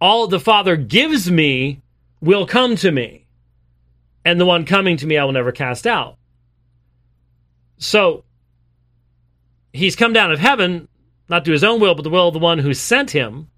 All 0.00 0.26
the 0.26 0.40
Father 0.40 0.76
gives 0.76 1.30
me 1.30 1.82
will 2.22 2.46
come 2.46 2.76
to 2.76 2.90
me, 2.90 3.26
and 4.24 4.40
the 4.40 4.46
one 4.46 4.64
coming 4.64 4.96
to 4.96 5.06
me 5.06 5.18
I 5.18 5.24
will 5.24 5.32
never 5.32 5.52
cast 5.52 5.86
out. 5.86 6.16
So 7.76 8.24
he's 9.72 9.96
come 9.96 10.12
down 10.12 10.32
of 10.32 10.38
heaven, 10.38 10.88
not 11.28 11.44
to 11.44 11.52
his 11.52 11.64
own 11.64 11.80
will, 11.80 11.94
but 11.94 12.02
the 12.02 12.10
will 12.10 12.28
of 12.28 12.34
the 12.34 12.40
one 12.40 12.58
who 12.58 12.72
sent 12.72 13.10
him. 13.10 13.48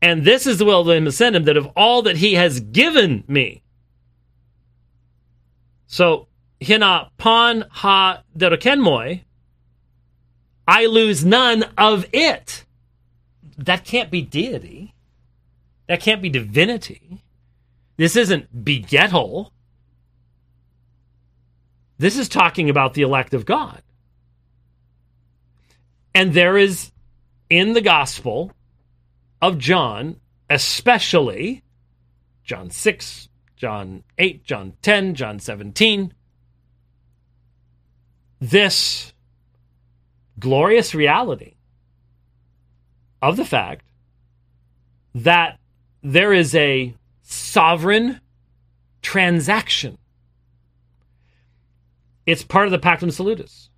And 0.00 0.24
this 0.24 0.46
is 0.46 0.58
the 0.58 0.64
will 0.64 0.82
of 0.82 0.88
him 0.88 1.04
to 1.04 1.12
send 1.12 1.34
him, 1.34 1.44
that 1.44 1.56
of 1.56 1.66
all 1.76 2.02
that 2.02 2.16
he 2.16 2.34
has 2.34 2.60
given 2.60 3.24
me. 3.26 3.62
So, 5.86 6.28
hina 6.62 7.10
pan 7.18 7.64
ha 7.70 8.22
dedokenmoi, 8.36 9.22
I 10.68 10.86
lose 10.86 11.24
none 11.24 11.64
of 11.76 12.06
it. 12.12 12.64
That 13.56 13.84
can't 13.84 14.10
be 14.10 14.22
deity. 14.22 14.94
That 15.88 16.00
can't 16.00 16.22
be 16.22 16.28
divinity. 16.28 17.22
This 17.96 18.14
isn't 18.14 18.64
begettal. 18.64 19.50
This 21.96 22.16
is 22.16 22.28
talking 22.28 22.70
about 22.70 22.94
the 22.94 23.02
elect 23.02 23.34
of 23.34 23.44
God. 23.46 23.82
And 26.14 26.32
there 26.34 26.56
is 26.56 26.92
in 27.50 27.72
the 27.72 27.80
gospel 27.80 28.52
of 29.40 29.58
John, 29.58 30.20
especially 30.50 31.62
John 32.44 32.70
6, 32.70 33.28
John 33.56 34.04
8, 34.16 34.44
John 34.44 34.72
10, 34.82 35.14
John 35.14 35.38
17, 35.38 36.14
this 38.40 39.12
glorious 40.38 40.94
reality 40.94 41.54
of 43.20 43.36
the 43.36 43.44
fact 43.44 43.84
that 45.14 45.58
there 46.02 46.32
is 46.32 46.54
a 46.54 46.94
sovereign 47.22 48.20
transaction. 49.02 49.98
It's 52.26 52.44
part 52.44 52.66
of 52.66 52.70
the 52.70 52.78
Pactum 52.78 53.12
Salutis. 53.12 53.70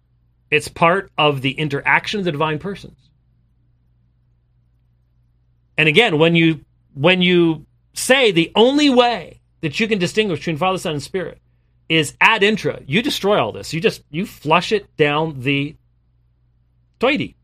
It's 0.50 0.68
part 0.68 1.10
of 1.16 1.40
the 1.40 1.52
interaction 1.52 2.18
of 2.18 2.24
the 2.24 2.32
divine 2.32 2.58
persons. 2.58 3.09
And 5.80 5.88
again, 5.88 6.18
when 6.18 6.34
you 6.34 6.62
when 6.92 7.22
you 7.22 7.64
say 7.94 8.32
the 8.32 8.52
only 8.54 8.90
way 8.90 9.40
that 9.62 9.80
you 9.80 9.88
can 9.88 9.98
distinguish 9.98 10.40
between 10.40 10.58
Father, 10.58 10.76
Son, 10.76 10.92
and 10.92 11.02
Spirit 11.02 11.40
is 11.88 12.12
ad 12.20 12.42
intra, 12.42 12.82
you 12.86 13.00
destroy 13.00 13.42
all 13.42 13.50
this. 13.50 13.72
You 13.72 13.80
just 13.80 14.02
you 14.10 14.26
flush 14.26 14.72
it 14.72 14.94
down 14.98 15.40
the 15.40 15.74
toity. 16.98 17.34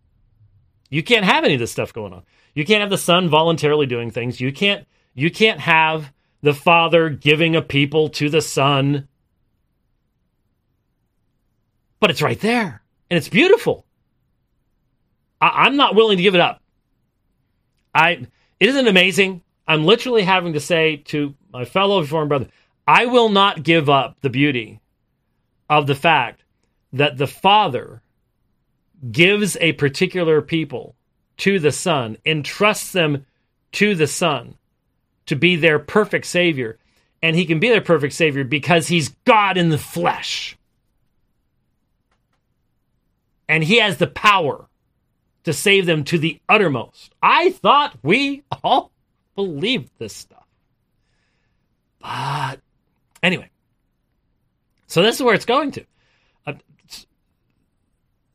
You 0.90 1.02
can't 1.02 1.24
have 1.24 1.44
any 1.44 1.54
of 1.54 1.60
this 1.60 1.72
stuff 1.72 1.94
going 1.94 2.12
on. 2.12 2.24
You 2.52 2.66
can't 2.66 2.82
have 2.82 2.90
the 2.90 2.98
Son 2.98 3.30
voluntarily 3.30 3.86
doing 3.86 4.10
things. 4.10 4.38
You 4.38 4.52
can't 4.52 4.86
you 5.14 5.30
can't 5.30 5.60
have 5.60 6.12
the 6.42 6.52
Father 6.52 7.08
giving 7.08 7.56
a 7.56 7.62
people 7.62 8.10
to 8.10 8.28
the 8.28 8.42
Son. 8.42 9.08
But 12.00 12.10
it's 12.10 12.20
right 12.20 12.40
there. 12.40 12.82
And 13.08 13.16
it's 13.16 13.30
beautiful. 13.30 13.86
I, 15.40 15.64
I'm 15.64 15.76
not 15.76 15.94
willing 15.94 16.18
to 16.18 16.22
give 16.22 16.34
it 16.34 16.40
up. 16.42 16.60
I 17.96 18.10
it 18.60 18.68
isn't 18.68 18.88
amazing. 18.88 19.42
I'm 19.66 19.84
literally 19.84 20.22
having 20.22 20.52
to 20.52 20.60
say 20.60 20.98
to 21.06 21.34
my 21.52 21.64
fellow 21.64 22.00
reformed 22.00 22.28
brother, 22.28 22.48
I 22.86 23.06
will 23.06 23.28
not 23.28 23.64
give 23.64 23.88
up 23.88 24.16
the 24.20 24.30
beauty 24.30 24.80
of 25.68 25.86
the 25.86 25.94
fact 25.94 26.44
that 26.92 27.16
the 27.16 27.26
Father 27.26 28.02
gives 29.10 29.56
a 29.60 29.72
particular 29.72 30.42
people 30.42 30.94
to 31.38 31.58
the 31.58 31.72
Son, 31.72 32.16
entrusts 32.24 32.92
them 32.92 33.26
to 33.72 33.94
the 33.94 34.06
Son 34.06 34.56
to 35.26 35.36
be 35.36 35.56
their 35.56 35.78
perfect 35.78 36.26
Savior. 36.26 36.78
And 37.22 37.34
he 37.34 37.46
can 37.46 37.58
be 37.58 37.68
their 37.68 37.80
perfect 37.80 38.14
Savior 38.14 38.44
because 38.44 38.88
he's 38.88 39.08
God 39.24 39.56
in 39.56 39.70
the 39.70 39.78
flesh. 39.78 40.56
and 43.48 43.64
he 43.64 43.78
has 43.78 43.98
the 43.98 44.06
power 44.06 44.66
to 45.46 45.52
save 45.52 45.86
them 45.86 46.02
to 46.02 46.18
the 46.18 46.40
uttermost. 46.48 47.14
I 47.22 47.50
thought 47.50 47.96
we 48.02 48.42
all 48.64 48.90
believed 49.36 49.90
this 49.96 50.12
stuff. 50.12 50.44
But 52.00 52.58
anyway, 53.22 53.48
so 54.88 55.02
this 55.02 55.14
is 55.14 55.22
where 55.22 55.36
it's 55.36 55.44
going 55.44 55.70
to. 55.72 55.84
Uh, 56.44 56.54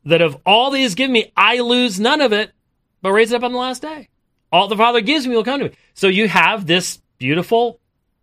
that 0.06 0.22
of 0.22 0.38
all 0.46 0.70
these 0.70 0.84
he's 0.84 0.94
given 0.94 1.12
me, 1.12 1.30
I 1.36 1.58
lose 1.58 2.00
none 2.00 2.22
of 2.22 2.32
it, 2.32 2.50
but 3.02 3.12
raise 3.12 3.30
it 3.30 3.36
up 3.36 3.42
on 3.42 3.52
the 3.52 3.58
last 3.58 3.82
day. 3.82 4.08
All 4.50 4.68
the 4.68 4.76
Father 4.76 5.02
gives 5.02 5.26
me 5.26 5.36
will 5.36 5.44
come 5.44 5.60
to 5.60 5.66
me. 5.66 5.74
So 5.92 6.08
you 6.08 6.28
have 6.28 6.66
this 6.66 6.98
beautiful 7.18 7.78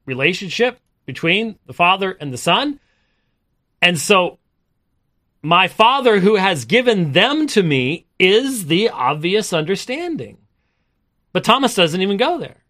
relationship 0.08 0.80
between 1.06 1.60
the 1.68 1.74
Father 1.74 2.12
and 2.20 2.34
the 2.34 2.38
Son. 2.40 2.80
And 3.84 4.00
so 4.00 4.40
my 5.42 5.68
Father 5.68 6.20
who 6.20 6.36
has 6.36 6.66
given 6.66 7.14
them 7.14 7.48
to 7.48 7.64
me 7.64 8.06
is 8.18 8.66
the 8.68 8.90
obvious 8.90 9.54
understanding. 9.54 10.38
But 11.32 11.44
Thomas 11.44 11.76
doesn't 11.76 12.02
even 12.02 12.18
go 12.18 12.40
there. 12.40 12.64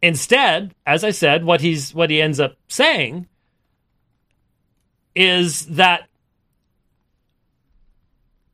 Instead, 0.00 0.74
as 0.86 1.02
I 1.02 1.10
said, 1.10 1.44
what 1.44 1.60
he's 1.60 1.94
what 1.94 2.10
he 2.10 2.20
ends 2.20 2.38
up 2.38 2.56
saying 2.68 3.26
is 5.14 5.66
that 5.66 6.08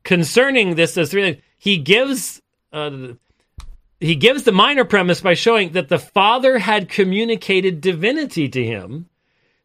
concerning 0.03 0.75
this, 0.75 0.95
three. 0.95 1.41
He 1.57 1.77
gives 1.77 2.41
uh, 2.73 3.13
he 3.99 4.15
gives 4.15 4.43
the 4.43 4.51
minor 4.51 4.83
premise 4.83 5.21
by 5.21 5.35
showing 5.35 5.73
that 5.73 5.89
the 5.89 5.99
Father 5.99 6.57
had 6.57 6.89
communicated 6.89 7.81
divinity 7.81 8.49
to 8.49 8.63
him, 8.63 9.07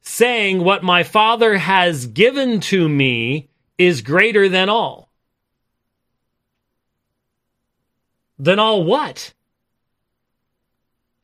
saying, 0.07 0.63
"What 0.63 0.83
my 0.83 1.03
Father 1.03 1.59
has 1.59 2.07
given 2.07 2.61
to 2.61 2.89
me 2.89 3.49
is 3.77 4.01
greater 4.03 4.49
than 4.49 4.69
all." 4.69 5.11
Than 8.39 8.59
all 8.59 8.85
what? 8.85 9.33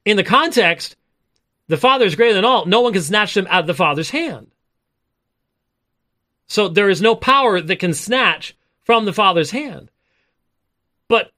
in 0.05 0.17
the 0.17 0.25
context, 0.25 0.97
the 1.69 1.77
Father 1.77 2.05
is 2.05 2.17
greater 2.17 2.35
than 2.35 2.45
all. 2.45 2.67
No 2.67 2.81
one 2.81 2.93
can 2.93 3.03
snatch 3.03 3.35
them 3.35 3.47
out 3.49 3.61
of 3.61 3.67
the 3.67 3.75
Father's 3.75 4.11
hand. 4.11 4.51
So 6.49 6.69
there 6.69 6.91
is 6.91 7.01
no 7.01 7.15
power 7.15 7.61
that 7.61 7.79
can 7.79 7.95
snatch 7.95 8.55
from 8.85 9.05
the 9.05 9.13
Father's 9.13 9.53
hand. 9.53 9.91
But 11.09 11.33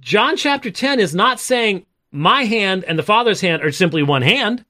John 0.00 0.36
chapter 0.36 0.70
10 0.70 1.00
is 1.00 1.14
not 1.14 1.40
saying 1.40 1.86
my 2.12 2.44
hand 2.44 2.84
and 2.84 2.98
the 2.98 3.02
Father's 3.02 3.40
hand 3.40 3.62
are 3.62 3.72
simply 3.72 4.02
one 4.02 4.22
hand 4.22 4.64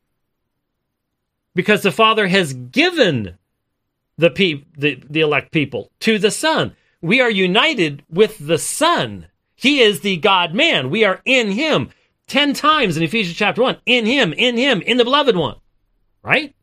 because 1.55 1.83
the 1.83 1.93
Father 1.93 2.29
has 2.29 2.53
given 2.53 3.37
the, 4.17 4.31
pe- 4.31 4.65
the, 4.77 5.03
the 5.09 5.21
elect 5.21 5.53
people 5.53 5.91
to 6.01 6.19
the 6.19 6.31
Son. 6.31 6.77
We 7.01 7.21
are 7.21 7.31
united 7.31 8.03
with 8.11 8.39
the 8.39 8.59
Son. 8.59 9.27
He 9.55 9.81
is 9.81 10.01
the 10.01 10.17
God 10.19 10.55
man. 10.55 10.91
We 10.91 11.05
are 11.05 11.21
in 11.25 11.51
Him. 11.53 11.91
10 12.31 12.53
times 12.55 12.97
in 12.97 13.03
Ephesians 13.03 13.37
chapter 13.37 13.61
1. 13.61 13.79
In 13.87 14.07
him, 14.07 14.33
in 14.33 14.57
him, 14.57 14.81
in 14.83 14.99
the 14.99 15.05
beloved 15.05 15.35
one. 15.35 15.57
Right? 16.23 16.55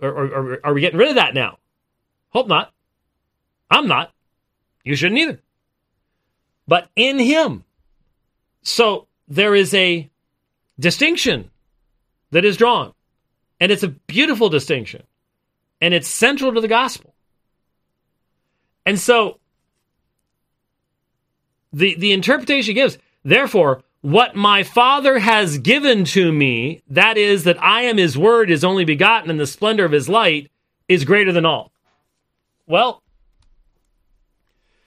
Or, 0.00 0.08
or, 0.10 0.26
or, 0.26 0.60
are 0.64 0.74
we 0.74 0.80
getting 0.80 0.98
rid 0.98 1.10
of 1.10 1.14
that 1.14 1.32
now? 1.32 1.58
Hope 2.30 2.48
not. 2.48 2.72
I'm 3.70 3.86
not. 3.86 4.12
You 4.82 4.96
shouldn't 4.96 5.20
either. 5.20 5.40
But 6.66 6.90
in 6.96 7.20
him. 7.20 7.64
So 8.62 9.06
there 9.28 9.54
is 9.54 9.72
a 9.72 10.10
distinction 10.78 11.52
that 12.30 12.44
is 12.44 12.56
drawn. 12.56 12.92
And 13.60 13.72
it's 13.72 13.82
a 13.82 13.88
beautiful 13.88 14.48
distinction. 14.48 15.02
And 15.80 15.94
it's 15.94 16.08
central 16.08 16.52
to 16.54 16.60
the 16.60 16.68
gospel. 16.68 17.14
And 18.84 18.98
so 18.98 19.38
the, 21.72 21.94
the 21.96 22.12
interpretation 22.12 22.74
gives, 22.74 22.98
therefore, 23.24 23.82
what 24.00 24.36
my 24.36 24.62
Father 24.62 25.18
has 25.18 25.58
given 25.58 26.04
to 26.04 26.32
me, 26.32 26.82
that 26.88 27.18
is, 27.18 27.44
that 27.44 27.62
I 27.62 27.82
am 27.82 27.96
his 27.96 28.16
word, 28.16 28.50
is 28.50 28.64
only 28.64 28.84
begotten, 28.84 29.30
in 29.30 29.36
the 29.36 29.46
splendor 29.46 29.84
of 29.84 29.92
his 29.92 30.08
light, 30.08 30.50
is 30.88 31.04
greater 31.04 31.32
than 31.32 31.44
all. 31.44 31.72
Well, 32.66 33.02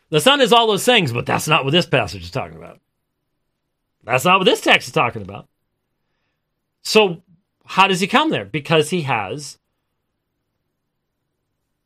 the 0.09 0.21
Son 0.21 0.41
is 0.41 0.53
all 0.53 0.67
those 0.67 0.85
things, 0.85 1.11
but 1.11 1.25
that's 1.25 1.47
not 1.47 1.65
what 1.65 1.71
this 1.71 1.85
passage 1.85 2.23
is 2.23 2.31
talking 2.31 2.57
about. 2.57 2.79
That's 4.03 4.25
not 4.25 4.39
what 4.39 4.45
this 4.45 4.61
text 4.61 4.87
is 4.87 4.93
talking 4.93 5.21
about. 5.21 5.47
So, 6.81 7.21
how 7.69 7.87
does 7.87 7.99
he 7.99 8.07
come 8.07 8.31
there? 8.31 8.45
Because 8.45 8.89
he 8.89 9.03
has 9.03 9.59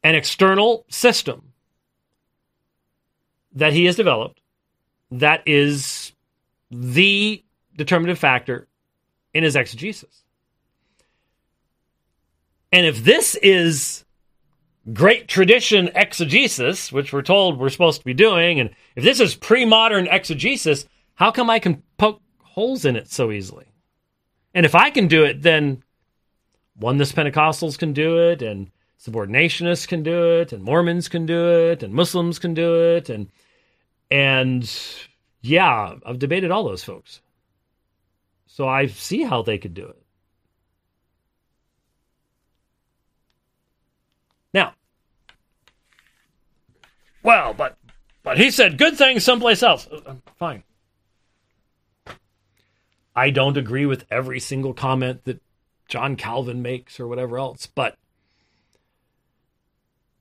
an 0.01 0.15
external 0.15 0.85
system 0.87 1.51
that 3.51 3.73
he 3.73 3.83
has 3.83 3.97
developed 3.97 4.39
that 5.11 5.43
is 5.45 6.13
the 6.71 7.43
determinative 7.75 8.17
factor 8.17 8.69
in 9.33 9.43
his 9.43 9.57
exegesis. 9.57 10.23
And 12.71 12.85
if 12.85 13.03
this 13.03 13.35
is 13.35 14.05
great 14.93 15.27
tradition 15.27 15.89
exegesis, 15.95 16.93
which 16.93 17.11
we're 17.11 17.23
told 17.23 17.59
we're 17.59 17.67
supposed 17.67 17.99
to 17.99 18.05
be 18.05 18.13
doing, 18.13 18.61
and 18.61 18.69
if 18.95 19.03
this 19.03 19.19
is 19.19 19.35
pre 19.35 19.65
modern 19.65 20.07
exegesis, 20.07 20.85
how 21.15 21.29
come 21.29 21.49
I 21.49 21.59
can 21.59 21.83
poke 21.97 22.21
holes 22.41 22.85
in 22.85 22.95
it 22.95 23.11
so 23.11 23.31
easily? 23.31 23.65
And 24.53 24.65
if 24.65 24.75
I 24.75 24.89
can 24.89 25.07
do 25.07 25.23
it, 25.23 25.41
then 25.41 25.83
oneness 26.79 27.11
Pentecostals 27.11 27.77
can 27.77 27.93
do 27.93 28.19
it, 28.29 28.41
and 28.41 28.69
subordinationists 28.99 29.87
can 29.87 30.03
do 30.03 30.39
it, 30.39 30.53
and 30.53 30.63
Mormons 30.63 31.09
can 31.09 31.25
do 31.25 31.49
it, 31.49 31.83
and 31.83 31.93
Muslims 31.93 32.39
can 32.39 32.53
do 32.53 32.95
it, 32.95 33.09
and 33.09 33.29
and 34.11 34.69
yeah, 35.41 35.95
I've 36.05 36.19
debated 36.19 36.51
all 36.51 36.63
those 36.63 36.83
folks. 36.83 37.21
So 38.45 38.67
I 38.67 38.85
see 38.85 39.23
how 39.23 39.41
they 39.41 39.57
could 39.57 39.73
do 39.73 39.87
it. 39.87 39.99
Now, 44.53 44.75
well, 47.23 47.55
but 47.55 47.77
but 48.21 48.37
he 48.37 48.51
said 48.51 48.77
good 48.77 48.97
things 48.97 49.23
someplace 49.23 49.63
else. 49.63 49.87
Uh, 49.91 50.01
uh, 50.05 50.15
fine. 50.37 50.63
I 53.15 53.29
don't 53.29 53.57
agree 53.57 53.85
with 53.85 54.05
every 54.09 54.39
single 54.39 54.73
comment 54.73 55.25
that 55.25 55.41
John 55.87 56.15
Calvin 56.15 56.61
makes 56.61 56.99
or 56.99 57.07
whatever 57.07 57.37
else, 57.37 57.67
but 57.67 57.97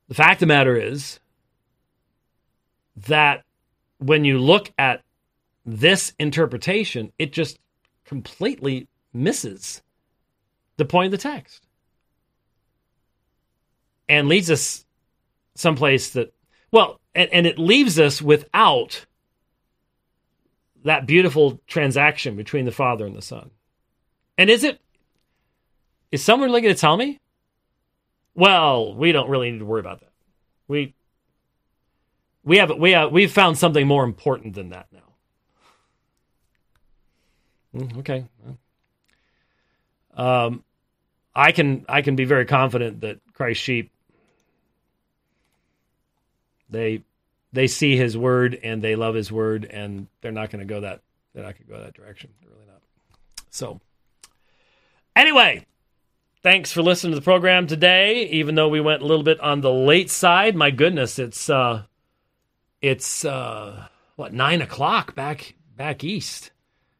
the 0.07 0.13
fact 0.13 0.35
of 0.35 0.39
the 0.41 0.53
matter 0.53 0.75
is 0.75 1.19
that 3.07 3.43
when 3.97 4.25
you 4.25 4.37
look 4.37 4.71
at 4.77 5.01
this 5.65 6.13
interpretation, 6.19 7.11
it 7.17 7.33
just 7.33 7.57
completely 8.05 8.87
misses 9.13 9.81
the 10.77 10.85
point 10.85 11.07
of 11.07 11.11
the 11.11 11.29
text 11.29 11.65
and 14.09 14.27
leads 14.27 14.51
us 14.51 14.85
someplace 15.55 16.11
that, 16.11 16.33
well, 16.71 16.99
and, 17.15 17.29
and 17.31 17.47
it 17.47 17.57
leaves 17.57 17.99
us 17.99 18.21
without 18.21 19.05
that 20.83 21.05
beautiful 21.05 21.59
transaction 21.67 22.35
between 22.35 22.65
the 22.65 22.71
Father 22.71 23.05
and 23.05 23.15
the 23.15 23.21
Son. 23.21 23.51
And 24.37 24.49
is 24.49 24.63
it, 24.63 24.79
is 26.11 26.23
someone 26.23 26.49
really 26.49 26.61
going 26.61 26.73
to 26.73 26.79
tell 26.79 26.97
me? 26.97 27.19
Well, 28.35 28.95
we 28.95 29.11
don't 29.11 29.29
really 29.29 29.51
need 29.51 29.59
to 29.59 29.65
worry 29.65 29.79
about 29.79 29.99
that. 30.01 30.11
We 30.67 30.95
we 32.43 32.57
have 32.57 32.71
we 32.77 32.91
have 32.91 33.11
we've 33.11 33.31
found 33.31 33.57
something 33.57 33.87
more 33.87 34.03
important 34.03 34.55
than 34.55 34.69
that 34.69 34.87
now. 34.91 34.99
Mm, 37.75 37.97
okay. 37.99 38.25
Um, 40.15 40.63
I 41.35 41.51
can 41.51 41.85
I 41.87 42.01
can 42.01 42.15
be 42.15 42.25
very 42.25 42.45
confident 42.45 43.01
that 43.01 43.19
Christ 43.33 43.61
sheep 43.61 43.91
they 46.69 47.03
they 47.53 47.67
see 47.67 47.95
His 47.95 48.17
word 48.17 48.59
and 48.61 48.81
they 48.81 48.95
love 48.95 49.15
His 49.15 49.31
word 49.31 49.65
and 49.65 50.07
they're 50.21 50.31
not 50.31 50.49
going 50.49 50.67
to 50.67 50.71
go 50.71 50.81
that 50.81 51.01
they're 51.33 51.43
not 51.43 51.57
going 51.57 51.67
to 51.67 51.73
go 51.73 51.79
that 51.81 51.93
direction. 51.93 52.31
They're 52.41 52.51
really 52.51 52.67
not. 52.67 52.81
So 53.49 53.79
anyway, 55.15 55.65
thanks 56.41 56.71
for 56.71 56.81
listening 56.81 57.13
to 57.13 57.19
the 57.19 57.23
program 57.23 57.67
today. 57.67 58.25
Even 58.27 58.55
though 58.55 58.69
we 58.69 58.81
went 58.81 59.01
a 59.01 59.05
little 59.05 59.23
bit 59.23 59.39
on 59.39 59.61
the 59.61 59.71
late 59.71 60.09
side, 60.09 60.55
my 60.55 60.71
goodness, 60.71 61.17
it's 61.17 61.49
uh, 61.49 61.83
it's 62.81 63.25
uh, 63.25 63.87
what 64.15 64.33
nine 64.33 64.61
o'clock 64.61 65.15
back 65.15 65.55
back 65.75 66.03
east. 66.03 66.51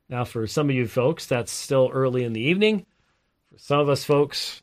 Now, 0.10 0.26
for 0.26 0.48
some 0.48 0.70
of 0.70 0.76
you 0.76 0.88
folks, 0.88 1.26
that's 1.26 1.52
still 1.52 1.90
early 1.92 2.24
in 2.24 2.34
the 2.34 2.42
evening. 2.42 2.86
For 3.52 3.60
some 3.60 3.80
of 3.80 3.90
us 3.90 4.04
folks, 4.04 4.62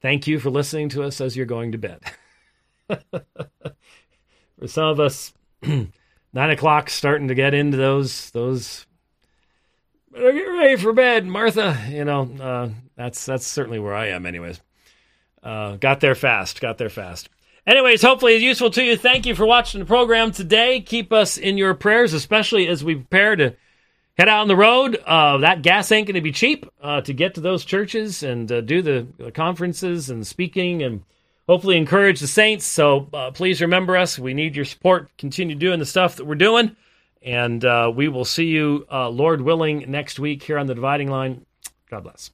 thank 0.00 0.26
you 0.26 0.38
for 0.38 0.50
listening 0.50 0.90
to 0.90 1.02
us 1.02 1.20
as 1.20 1.36
you're 1.36 1.46
going 1.46 1.72
to 1.72 1.78
bed. 1.78 2.00
for 4.62 4.68
some 4.68 4.84
of 4.84 5.00
us, 5.00 5.32
nine 5.62 6.50
o'clock 6.50 6.88
starting 6.88 7.26
to 7.26 7.34
get 7.34 7.52
into 7.52 7.76
those 7.76 8.30
those. 8.30 8.86
Better 10.12 10.32
get 10.32 10.42
ready 10.42 10.76
for 10.76 10.92
bed, 10.92 11.26
Martha. 11.26 11.76
You 11.90 12.04
know, 12.04 12.30
uh, 12.40 12.68
that's 12.96 13.26
that's 13.26 13.44
certainly 13.44 13.80
where 13.80 13.94
I 13.94 14.10
am, 14.10 14.24
anyways. 14.24 14.60
Uh, 15.42 15.74
got 15.78 15.98
there 15.98 16.14
fast. 16.14 16.60
Got 16.60 16.78
there 16.78 16.90
fast. 16.90 17.28
Anyways, 17.66 18.02
hopefully 18.02 18.34
it's 18.34 18.44
useful 18.44 18.70
to 18.70 18.84
you. 18.84 18.96
Thank 18.96 19.26
you 19.26 19.34
for 19.34 19.44
watching 19.44 19.80
the 19.80 19.86
program 19.86 20.30
today. 20.30 20.80
Keep 20.80 21.12
us 21.12 21.38
in 21.38 21.58
your 21.58 21.74
prayers, 21.74 22.12
especially 22.12 22.68
as 22.68 22.84
we 22.84 22.94
prepare 22.94 23.34
to 23.34 23.56
head 24.16 24.28
out 24.28 24.42
on 24.42 24.48
the 24.48 24.54
road. 24.54 24.96
Uh, 25.04 25.38
that 25.38 25.62
gas 25.62 25.90
ain't 25.90 26.06
going 26.06 26.14
to 26.14 26.20
be 26.20 26.30
cheap 26.30 26.66
uh, 26.80 27.00
to 27.00 27.12
get 27.12 27.34
to 27.34 27.40
those 27.40 27.64
churches 27.64 28.22
and 28.22 28.52
uh, 28.52 28.60
do 28.60 28.80
the, 28.80 29.08
the, 29.18 29.32
conferences 29.32 30.08
and 30.08 30.24
speaking 30.24 30.84
and 30.84 31.02
hopefully 31.48 31.76
encourage 31.76 32.20
the 32.20 32.26
saints. 32.26 32.66
So 32.66 33.08
uh, 33.12 33.30
please 33.30 33.60
remember 33.60 33.96
us. 33.96 34.18
We 34.18 34.34
need 34.34 34.56
your 34.56 34.64
support. 34.64 35.10
Continue 35.18 35.54
doing 35.54 35.78
the 35.78 35.86
stuff 35.86 36.16
that 36.16 36.26
we're 36.26 36.34
doing. 36.34 36.76
And 37.22 37.64
uh, 37.64 37.92
we 37.94 38.08
will 38.08 38.24
see 38.24 38.46
you, 38.46 38.86
uh, 38.90 39.08
Lord 39.08 39.40
willing, 39.42 39.90
next 39.90 40.18
week 40.18 40.42
here 40.42 40.58
on 40.58 40.66
the 40.66 40.74
dividing 40.74 41.08
line. 41.08 41.46
God 41.88 42.02
bless. 42.02 42.30